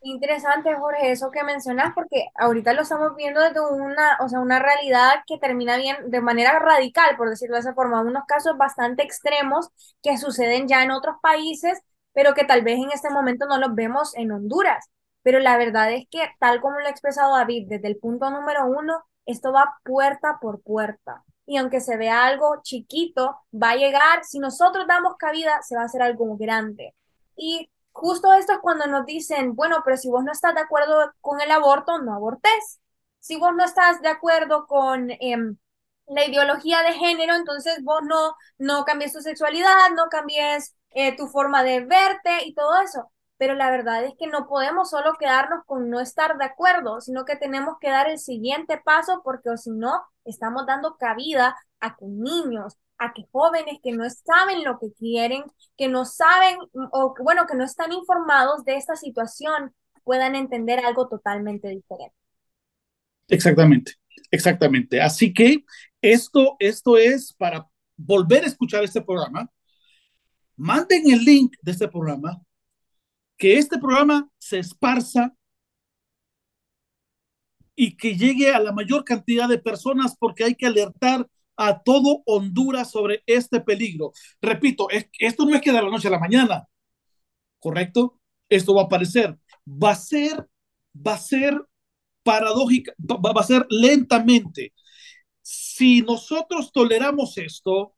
Interesante, 0.04 0.74
Jorge, 0.76 1.12
eso 1.12 1.30
que 1.30 1.44
mencionas, 1.44 1.94
porque 1.94 2.26
ahorita 2.36 2.74
lo 2.74 2.82
estamos 2.82 3.16
viendo 3.16 3.40
desde 3.40 3.60
una, 3.62 4.18
o 4.22 4.28
sea, 4.30 4.40
una 4.40 4.58
realidad 4.58 5.12
que 5.28 5.38
termina 5.38 5.78
bien 5.78 5.96
de 6.10 6.22
manera 6.22 6.58
radical, 6.58 7.16
por 7.18 7.30
decirlo 7.30 7.56
de 7.56 7.60
esa 7.62 7.76
forma, 7.76 8.02
unos 8.02 8.24
casos 8.28 8.58
bastante 8.58 9.04
extremos 9.04 9.70
que 10.02 10.18
suceden 10.18 10.68
ya 10.68 10.82
en 10.82 10.90
otros 10.90 11.18
países, 11.22 11.80
pero 12.14 12.34
que 12.34 12.46
tal 12.46 12.64
vez 12.64 12.80
en 12.80 12.92
este 12.92 13.12
momento 13.12 13.46
no 13.46 13.60
los 13.60 13.76
vemos 13.76 14.16
en 14.16 14.32
Honduras. 14.32 14.90
Pero 15.22 15.38
la 15.40 15.56
verdad 15.58 15.92
es 15.94 16.06
que, 16.10 16.20
tal 16.40 16.62
como 16.62 16.80
lo 16.80 16.88
ha 16.88 16.90
expresado 16.90 17.36
David, 17.36 17.68
desde 17.70 17.88
el 17.88 17.98
punto 17.98 18.32
número 18.32 18.66
uno, 18.66 19.04
esto 19.28 19.52
va 19.54 19.78
puerta 19.84 20.40
por 20.42 20.64
puerta. 20.64 21.24
Y 21.46 21.58
aunque 21.58 21.80
se 21.80 21.98
vea 21.98 22.26
algo 22.26 22.60
chiquito, 22.64 23.38
va 23.54 23.72
a 23.72 23.76
llegar, 23.76 24.24
si 24.24 24.40
nosotros 24.40 24.88
damos 24.88 25.16
cabida, 25.18 25.62
se 25.62 25.76
va 25.76 25.84
a 25.84 25.86
hacer 25.86 26.02
algo 26.02 26.38
grande. 26.38 26.96
Y 27.36 27.70
justo 27.92 28.34
esto 28.34 28.54
es 28.54 28.60
cuando 28.60 28.88
nos 28.88 29.06
dicen, 29.06 29.56
bueno, 29.56 29.82
pero 29.84 29.98
si 29.98 30.10
vos 30.10 30.24
no 30.24 30.32
estás 30.32 30.56
de 30.56 30.62
acuerdo 30.62 31.12
con 31.22 31.42
el 31.42 31.52
aborto, 31.52 32.00
no 32.02 32.14
abortes. 32.14 32.80
Si 33.20 33.38
vos 33.38 33.54
no 33.56 33.64
estás 33.64 34.02
de 34.02 34.10
acuerdo 34.10 34.66
con 34.68 35.12
em, 35.20 35.58
la 36.08 36.26
ideología 36.26 36.84
de 36.84 36.94
género, 36.94 37.36
entonces 37.36 37.84
vos 37.84 38.02
no, 38.04 38.36
no 38.58 38.86
cambies 38.86 39.14
tu 39.14 39.22
sexualidad, 39.22 39.92
no 39.96 40.08
cambies 40.10 40.76
eh, 40.92 41.16
tu 41.16 41.28
forma 41.28 41.64
de 41.64 41.86
verte 41.86 42.46
y 42.46 42.54
todo 42.54 42.82
eso. 42.82 43.12
Pero 43.38 43.56
la 43.56 43.72
verdad 43.72 44.04
es 44.04 44.14
que 44.20 44.28
no 44.28 44.48
podemos 44.48 44.90
solo 44.92 45.14
quedarnos 45.20 45.66
con 45.66 45.90
no 45.90 46.00
estar 46.00 46.38
de 46.38 46.46
acuerdo, 46.46 47.02
sino 47.02 47.26
que 47.26 47.36
tenemos 47.36 47.78
que 47.80 47.90
dar 47.90 48.10
el 48.10 48.20
siguiente 48.20 48.78
paso 48.84 49.22
porque 49.24 49.50
o 49.50 49.58
si 49.58 49.72
no, 49.72 50.04
estamos 50.26 50.66
dando 50.68 50.96
cabida 50.98 51.58
a 51.80 51.96
que 51.96 52.06
niños, 52.06 52.78
a 53.02 53.14
que 53.14 53.26
jóvenes 53.32 53.80
que 53.84 53.92
no 53.94 54.04
saben 54.10 54.64
lo 54.64 54.78
que 54.80 54.94
quieren, 54.94 55.44
que 55.76 55.88
no 55.88 56.06
saben 56.06 56.58
o 56.92 57.16
bueno, 57.24 57.48
que 57.48 57.58
no 57.58 57.64
están 57.64 57.92
informados 57.92 58.64
de 58.64 58.76
esta 58.76 58.96
situación, 58.96 59.74
puedan 60.04 60.36
entender 60.36 60.86
algo 60.86 61.10
totalmente 61.10 61.68
diferente. 61.70 62.16
Exactamente, 63.28 63.94
exactamente. 64.30 65.02
Así 65.02 65.34
que 65.34 65.66
esto, 66.00 66.56
esto 66.60 66.96
es 66.96 67.34
para 67.34 67.68
volver 67.98 68.44
a 68.44 68.48
escuchar 68.48 68.84
este 68.84 69.02
programa. 69.02 69.50
Manden 70.56 71.10
el 71.10 71.26
link 71.26 71.56
de 71.64 71.72
este 71.72 71.88
programa, 71.88 72.40
que 73.36 73.58
este 73.58 73.80
programa 73.80 74.30
se 74.38 74.60
esparza 74.60 75.34
y 77.74 77.98
que 77.98 78.16
llegue 78.16 78.54
a 78.54 78.60
la 78.60 78.72
mayor 78.72 79.04
cantidad 79.04 79.50
de 79.50 79.58
personas 79.58 80.16
porque 80.20 80.44
hay 80.44 80.54
que 80.54 80.68
alertar 80.68 81.28
a 81.64 81.84
todo 81.84 82.24
Honduras 82.26 82.90
sobre 82.90 83.22
este 83.28 83.62
peligro. 83.62 84.14
Repito, 84.42 84.88
esto 85.20 85.46
no 85.46 85.56
es 85.56 85.62
que 85.62 85.72
de 85.72 85.82
la 85.82 85.90
noche 85.90 86.08
a 86.08 86.12
la 86.12 86.20
mañana, 86.20 86.68
¿correcto? 87.60 88.20
Esto 88.50 88.74
va 88.74 88.82
a 88.82 88.86
aparecer. 88.86 89.38
Va 89.68 89.92
a 89.92 89.96
ser, 89.96 90.48
va 90.96 91.14
a 91.14 91.20
ser 91.20 91.62
paradójica, 92.24 92.94
va 93.00 93.40
a 93.40 93.44
ser 93.44 93.68
lentamente. 93.70 94.74
Si 95.44 96.02
nosotros 96.02 96.72
toleramos 96.72 97.38
esto, 97.38 97.96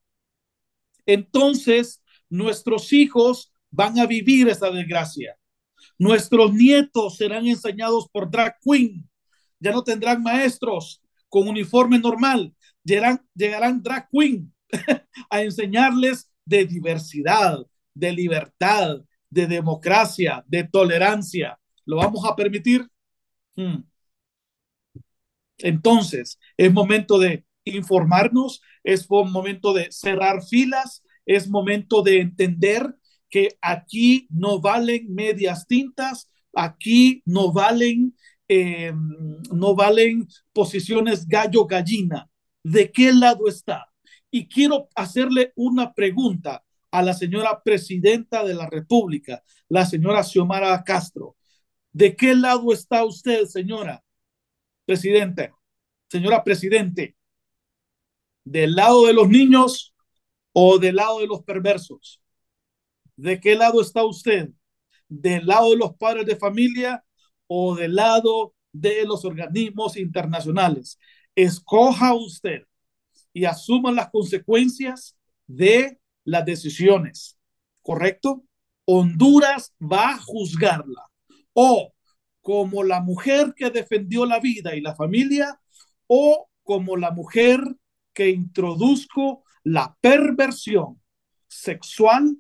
entonces 1.06 2.04
nuestros 2.30 2.92
hijos 2.92 3.54
van 3.72 3.98
a 3.98 4.06
vivir 4.06 4.50
esa 4.50 4.72
desgracia. 4.72 5.38
Nuestros 5.98 6.54
nietos 6.54 7.16
serán 7.16 7.48
enseñados 7.48 8.10
por 8.12 8.30
drag 8.30 8.58
queen. 8.62 9.10
Ya 9.60 9.72
no 9.72 9.86
tendrán 9.86 10.22
maestros 10.22 11.02
con 11.30 11.48
uniforme 11.48 11.98
normal, 11.98 12.54
llegarán, 12.84 13.82
drag 13.82 14.10
queen 14.10 14.54
a 15.30 15.42
enseñarles 15.42 16.32
de 16.46 16.66
diversidad, 16.66 17.66
de 17.94 18.12
libertad, 18.12 19.02
de 19.30 19.48
democracia, 19.48 20.44
de 20.48 20.64
tolerancia. 20.64 21.60
¿Lo 21.86 21.98
vamos 21.98 22.26
a 22.26 22.36
permitir? 22.36 22.88
Hmm. 23.56 23.84
Entonces, 25.58 26.40
es 26.58 26.74
momento 26.74 27.20
de 27.20 27.46
informarnos, 27.64 28.62
es 28.84 29.10
momento 29.10 29.74
de 29.74 29.92
cerrar 29.92 30.44
filas, 30.44 31.04
es 31.26 31.48
momento 31.48 32.02
de 32.02 32.20
entender 32.20 32.96
que 33.30 33.58
aquí 33.62 34.28
no 34.30 34.60
valen 34.60 35.14
medias 35.14 35.66
tintas, 35.66 36.30
aquí 36.54 37.22
no 37.26 37.54
valen, 37.54 38.16
eh, 38.48 38.94
no 39.52 39.76
valen 39.76 40.28
posiciones 40.52 41.28
gallo-gallina 41.28 42.30
de 42.64 42.92
qué 42.92 43.14
lado 43.14 43.48
está. 43.48 43.92
Y 44.32 44.48
quiero 44.48 44.90
hacerle 44.96 45.54
una 45.56 45.94
pregunta 45.94 46.64
a 46.92 47.02
la 47.02 47.14
señora 47.14 47.62
presidenta 47.64 48.44
de 48.44 48.54
la 48.54 48.68
República, 48.70 49.44
la 49.70 49.86
señora 49.86 50.24
Xiomara 50.24 50.84
Castro. 50.84 51.36
¿De 51.92 52.16
qué 52.16 52.36
lado 52.36 52.74
está 52.74 53.04
usted, 53.06 53.46
señora 53.46 54.04
presidente? 54.86 55.54
Señora 56.10 56.44
presidente. 56.44 57.16
¿Del 58.44 58.76
lado 58.76 59.06
de 59.06 59.14
los 59.14 59.30
niños 59.30 59.94
o 60.52 60.78
del 60.78 60.96
lado 60.98 61.20
de 61.20 61.28
los 61.28 61.44
perversos? 61.44 62.22
¿De 63.16 63.40
qué 63.40 63.56
lado 63.56 63.82
está 63.82 64.04
usted? 64.04 64.50
¿Del 65.08 65.46
lado 65.46 65.72
de 65.72 65.78
los 65.78 65.96
padres 65.96 66.26
de 66.26 66.36
familia 66.36 67.04
o 67.48 67.76
del 67.76 67.96
lado 67.96 68.56
de 68.72 69.06
los 69.06 69.24
organismos 69.26 69.98
internacionales? 69.98 70.98
Escoja 71.36 72.14
usted 72.14 72.64
y 73.34 73.46
asuma 73.46 73.92
las 73.92 74.10
consecuencias 74.12 75.18
de 75.48 76.00
las 76.24 76.46
decisiones, 76.46 77.38
¿correcto? 77.82 78.44
Honduras 78.86 79.74
va 79.82 80.12
a 80.12 80.18
juzgarla 80.18 81.10
o 81.54 81.94
como 82.42 82.84
la 82.84 83.02
mujer 83.02 83.54
que 83.56 83.70
defendió 83.70 84.26
la 84.26 84.40
vida 84.40 84.76
y 84.76 84.82
la 84.82 84.96
familia 84.96 85.60
o 86.08 86.50
como 86.64 86.98
la 86.98 87.12
mujer 87.12 87.60
que 88.14 88.30
introduzco 88.30 89.44
la 89.64 89.98
perversión 90.02 91.02
sexual 91.48 92.38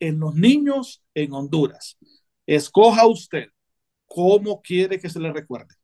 en 0.00 0.18
los 0.18 0.34
niños 0.34 1.04
en 1.14 1.32
Honduras. 1.32 1.98
Escoja 2.46 3.06
usted 3.06 3.48
cómo 4.06 4.60
quiere 4.62 4.98
que 4.98 5.08
se 5.08 5.20
le 5.20 5.32
recuerde. 5.32 5.74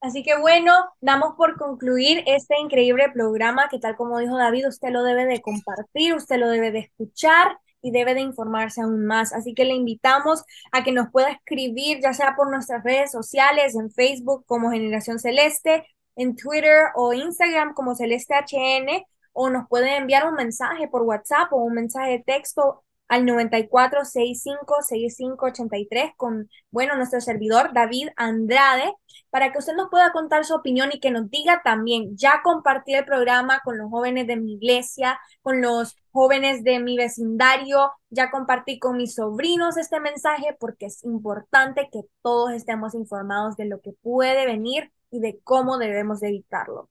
Así 0.00 0.22
que 0.22 0.38
bueno, 0.38 0.72
damos 1.00 1.34
por 1.36 1.56
concluir 1.56 2.22
este 2.26 2.58
increíble 2.60 3.10
programa 3.12 3.68
que 3.68 3.78
tal 3.78 3.96
como 3.96 4.18
dijo 4.18 4.36
David, 4.36 4.68
usted 4.68 4.90
lo 4.90 5.02
debe 5.02 5.24
de 5.24 5.40
compartir, 5.40 6.14
usted 6.14 6.38
lo 6.38 6.48
debe 6.48 6.70
de 6.70 6.80
escuchar 6.80 7.58
y 7.82 7.90
debe 7.90 8.14
de 8.14 8.20
informarse 8.20 8.82
aún 8.82 9.06
más. 9.06 9.32
Así 9.32 9.54
que 9.54 9.64
le 9.64 9.74
invitamos 9.74 10.44
a 10.72 10.84
que 10.84 10.92
nos 10.92 11.10
pueda 11.10 11.30
escribir, 11.30 12.00
ya 12.02 12.12
sea 12.12 12.36
por 12.36 12.50
nuestras 12.50 12.84
redes 12.84 13.10
sociales, 13.10 13.74
en 13.74 13.90
Facebook 13.90 14.44
como 14.46 14.70
Generación 14.70 15.18
Celeste, 15.18 15.86
en 16.16 16.36
Twitter 16.36 16.88
o 16.94 17.12
Instagram 17.12 17.74
como 17.74 17.94
Celeste 17.94 18.34
HN, 18.34 19.04
o 19.32 19.50
nos 19.50 19.68
puede 19.68 19.96
enviar 19.96 20.26
un 20.26 20.34
mensaje 20.34 20.88
por 20.88 21.02
WhatsApp 21.02 21.52
o 21.52 21.56
un 21.56 21.74
mensaje 21.74 22.10
de 22.12 22.18
texto 22.20 22.84
al 23.08 23.24
94656583 23.24 26.14
con, 26.16 26.48
bueno, 26.70 26.94
nuestro 26.96 27.20
servidor 27.20 27.72
David 27.72 28.08
Andrade, 28.16 28.92
para 29.30 29.52
que 29.52 29.58
usted 29.58 29.74
nos 29.74 29.90
pueda 29.90 30.12
contar 30.12 30.44
su 30.44 30.54
opinión 30.54 30.90
y 30.92 31.00
que 31.00 31.10
nos 31.10 31.30
diga 31.30 31.62
también, 31.64 32.16
ya 32.16 32.40
compartí 32.42 32.94
el 32.94 33.04
programa 33.04 33.60
con 33.64 33.78
los 33.78 33.90
jóvenes 33.90 34.26
de 34.26 34.36
mi 34.36 34.54
iglesia, 34.54 35.18
con 35.42 35.60
los 35.60 35.96
jóvenes 36.12 36.64
de 36.64 36.80
mi 36.80 36.96
vecindario, 36.96 37.92
ya 38.10 38.30
compartí 38.30 38.78
con 38.78 38.96
mis 38.96 39.14
sobrinos 39.14 39.76
este 39.76 40.00
mensaje 40.00 40.56
porque 40.58 40.86
es 40.86 41.04
importante 41.04 41.88
que 41.92 42.02
todos 42.22 42.52
estemos 42.52 42.94
informados 42.94 43.56
de 43.56 43.66
lo 43.66 43.80
que 43.80 43.92
puede 43.92 44.46
venir 44.46 44.92
y 45.10 45.20
de 45.20 45.38
cómo 45.44 45.78
debemos 45.78 46.22
evitarlo. 46.22 46.88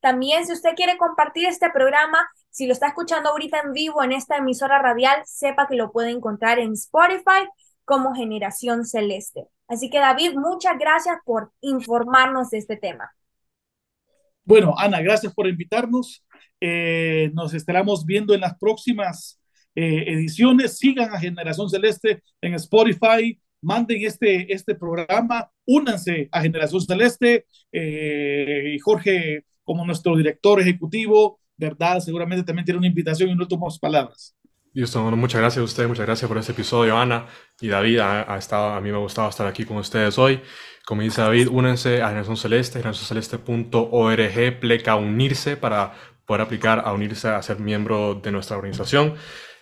También, 0.00 0.46
si 0.46 0.52
usted 0.52 0.74
quiere 0.76 0.96
compartir 0.96 1.46
este 1.46 1.70
programa, 1.70 2.28
si 2.50 2.66
lo 2.66 2.72
está 2.72 2.88
escuchando 2.88 3.30
ahorita 3.30 3.60
en 3.60 3.72
vivo 3.72 4.02
en 4.02 4.12
esta 4.12 4.36
emisora 4.36 4.80
radial, 4.80 5.22
sepa 5.24 5.66
que 5.66 5.76
lo 5.76 5.90
puede 5.90 6.10
encontrar 6.10 6.58
en 6.58 6.72
Spotify 6.72 7.48
como 7.84 8.14
Generación 8.14 8.84
Celeste. 8.84 9.46
Así 9.66 9.90
que 9.90 9.98
David, 9.98 10.34
muchas 10.34 10.78
gracias 10.78 11.16
por 11.24 11.52
informarnos 11.60 12.50
de 12.50 12.58
este 12.58 12.76
tema. 12.76 13.10
Bueno, 14.44 14.74
Ana, 14.78 15.00
gracias 15.02 15.34
por 15.34 15.46
invitarnos. 15.46 16.24
Eh, 16.60 17.30
nos 17.34 17.52
estaremos 17.52 18.06
viendo 18.06 18.34
en 18.34 18.40
las 18.40 18.56
próximas 18.58 19.40
eh, 19.74 20.04
ediciones. 20.06 20.78
Sigan 20.78 21.12
a 21.12 21.20
Generación 21.20 21.68
Celeste 21.68 22.22
en 22.40 22.54
Spotify. 22.54 23.38
Manden 23.60 24.06
este, 24.06 24.52
este 24.52 24.74
programa. 24.74 25.50
Únanse 25.66 26.28
a 26.32 26.40
Generación 26.40 26.80
Celeste. 26.80 27.44
Eh, 27.70 28.78
Jorge 28.82 29.44
como 29.68 29.84
nuestro 29.84 30.16
director 30.16 30.58
ejecutivo, 30.62 31.40
¿verdad? 31.58 32.00
Seguramente 32.00 32.42
también 32.42 32.64
tiene 32.64 32.78
una 32.78 32.86
invitación 32.86 33.28
y 33.28 33.34
no 33.34 33.46
tomamos 33.46 33.78
palabras. 33.78 34.34
Listo, 34.72 35.02
bueno, 35.02 35.18
muchas 35.18 35.42
gracias 35.42 35.60
a 35.60 35.64
usted, 35.64 35.86
muchas 35.86 36.06
gracias 36.06 36.26
por 36.26 36.38
este 36.38 36.52
episodio, 36.52 36.96
Ana 36.96 37.26
y 37.60 37.68
David. 37.68 37.98
Ha, 37.98 38.38
estado, 38.38 38.72
a 38.72 38.80
mí 38.80 38.90
me 38.90 38.96
ha 38.96 39.00
gustado 39.00 39.28
estar 39.28 39.46
aquí 39.46 39.66
con 39.66 39.76
ustedes 39.76 40.16
hoy. 40.16 40.40
Como 40.86 41.02
dice 41.02 41.20
David, 41.20 41.48
únense 41.48 42.00
a 42.00 42.08
Generación 42.08 42.38
Celeste, 42.38 42.78
generacionceleste.org, 42.78 44.58
pleca 44.58 44.96
unirse 44.96 45.58
para 45.58 45.92
poder 46.24 46.40
aplicar 46.40 46.82
a 46.86 46.94
unirse 46.94 47.28
a 47.28 47.42
ser 47.42 47.58
miembro 47.58 48.14
de 48.14 48.32
nuestra 48.32 48.56
organización. 48.56 49.16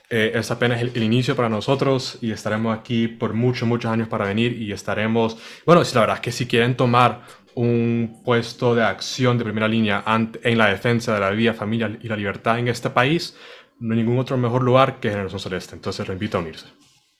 Eh, 0.09 0.31
es 0.37 0.53
apenas 0.53 0.81
el, 0.81 0.93
el, 0.95 1.03
inicio 1.03 1.35
para 1.35 1.49
nosotros 1.49 2.19
y 2.21 2.31
estaremos 2.31 2.79
aquí 2.79 3.09
por 3.09 3.35
muchos, 3.35 3.67
muchos 3.67 3.91
años 3.91 4.07
para 4.07 4.25
venir 4.25 4.53
y 4.53 4.71
estaremos, 4.71 5.37
bueno, 5.67 5.83
la 5.83 6.01
verdad 6.01 6.17
es 6.17 6.23
que 6.23 6.31
si 6.31 6.47
quieren 6.47 6.77
tomar 6.77 7.23
un 7.57 8.23
puesto 8.25 8.75
de 8.75 8.85
acción 8.85 9.39
de 9.39 9.45
primera 9.45 9.67
línea 9.67 10.05
en 10.07 10.59
la 10.59 10.69
defensa 10.69 11.15
de 11.15 11.21
la 11.21 11.31
vida, 11.31 11.55
familia 11.55 11.99
y 12.01 12.09
la 12.09 12.17
libertad 12.17 12.59
en 12.59 12.69
este 12.69 12.91
país, 12.91 13.37
no 13.81 13.95
hay 13.95 14.01
ningún 14.03 14.19
otro 14.19 14.37
mejor 14.37 14.63
lugar 14.63 15.01
que 15.01 15.11
Generación 15.11 15.41
Celeste. 15.41 15.75
Entonces, 15.75 16.07
lo 16.07 16.13
invito 16.13 16.39
a 16.39 16.41
unirse. 16.41 16.67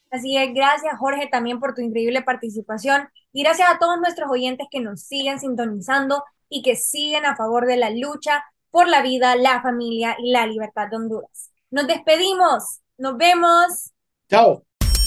Así 0.09 0.37
es, 0.37 0.53
gracias 0.53 0.97
Jorge 0.97 1.27
también 1.29 1.59
por 1.59 1.75
tu 1.75 1.81
increíble 1.81 2.21
participación 2.21 3.09
y 3.33 3.43
gracias 3.43 3.69
a 3.69 3.77
todos 3.77 3.99
nuestros 3.99 4.31
oyentes 4.31 4.67
que 4.71 4.79
nos 4.79 5.01
siguen 5.01 5.37
sintonizando 5.37 6.23
y 6.47 6.61
que 6.61 6.77
siguen 6.77 7.25
a 7.25 7.35
favor 7.35 7.65
de 7.65 7.75
la 7.75 7.89
lucha 7.89 8.45
por 8.71 8.87
la 8.87 9.01
vida, 9.01 9.35
la 9.35 9.61
familia 9.61 10.15
y 10.17 10.31
la 10.31 10.47
libertad 10.47 10.87
de 10.89 10.95
Honduras. 10.95 11.51
Nos 11.71 11.87
despedimos, 11.87 12.79
nos 12.97 13.17
vemos. 13.17 13.91
Chao 14.29 14.66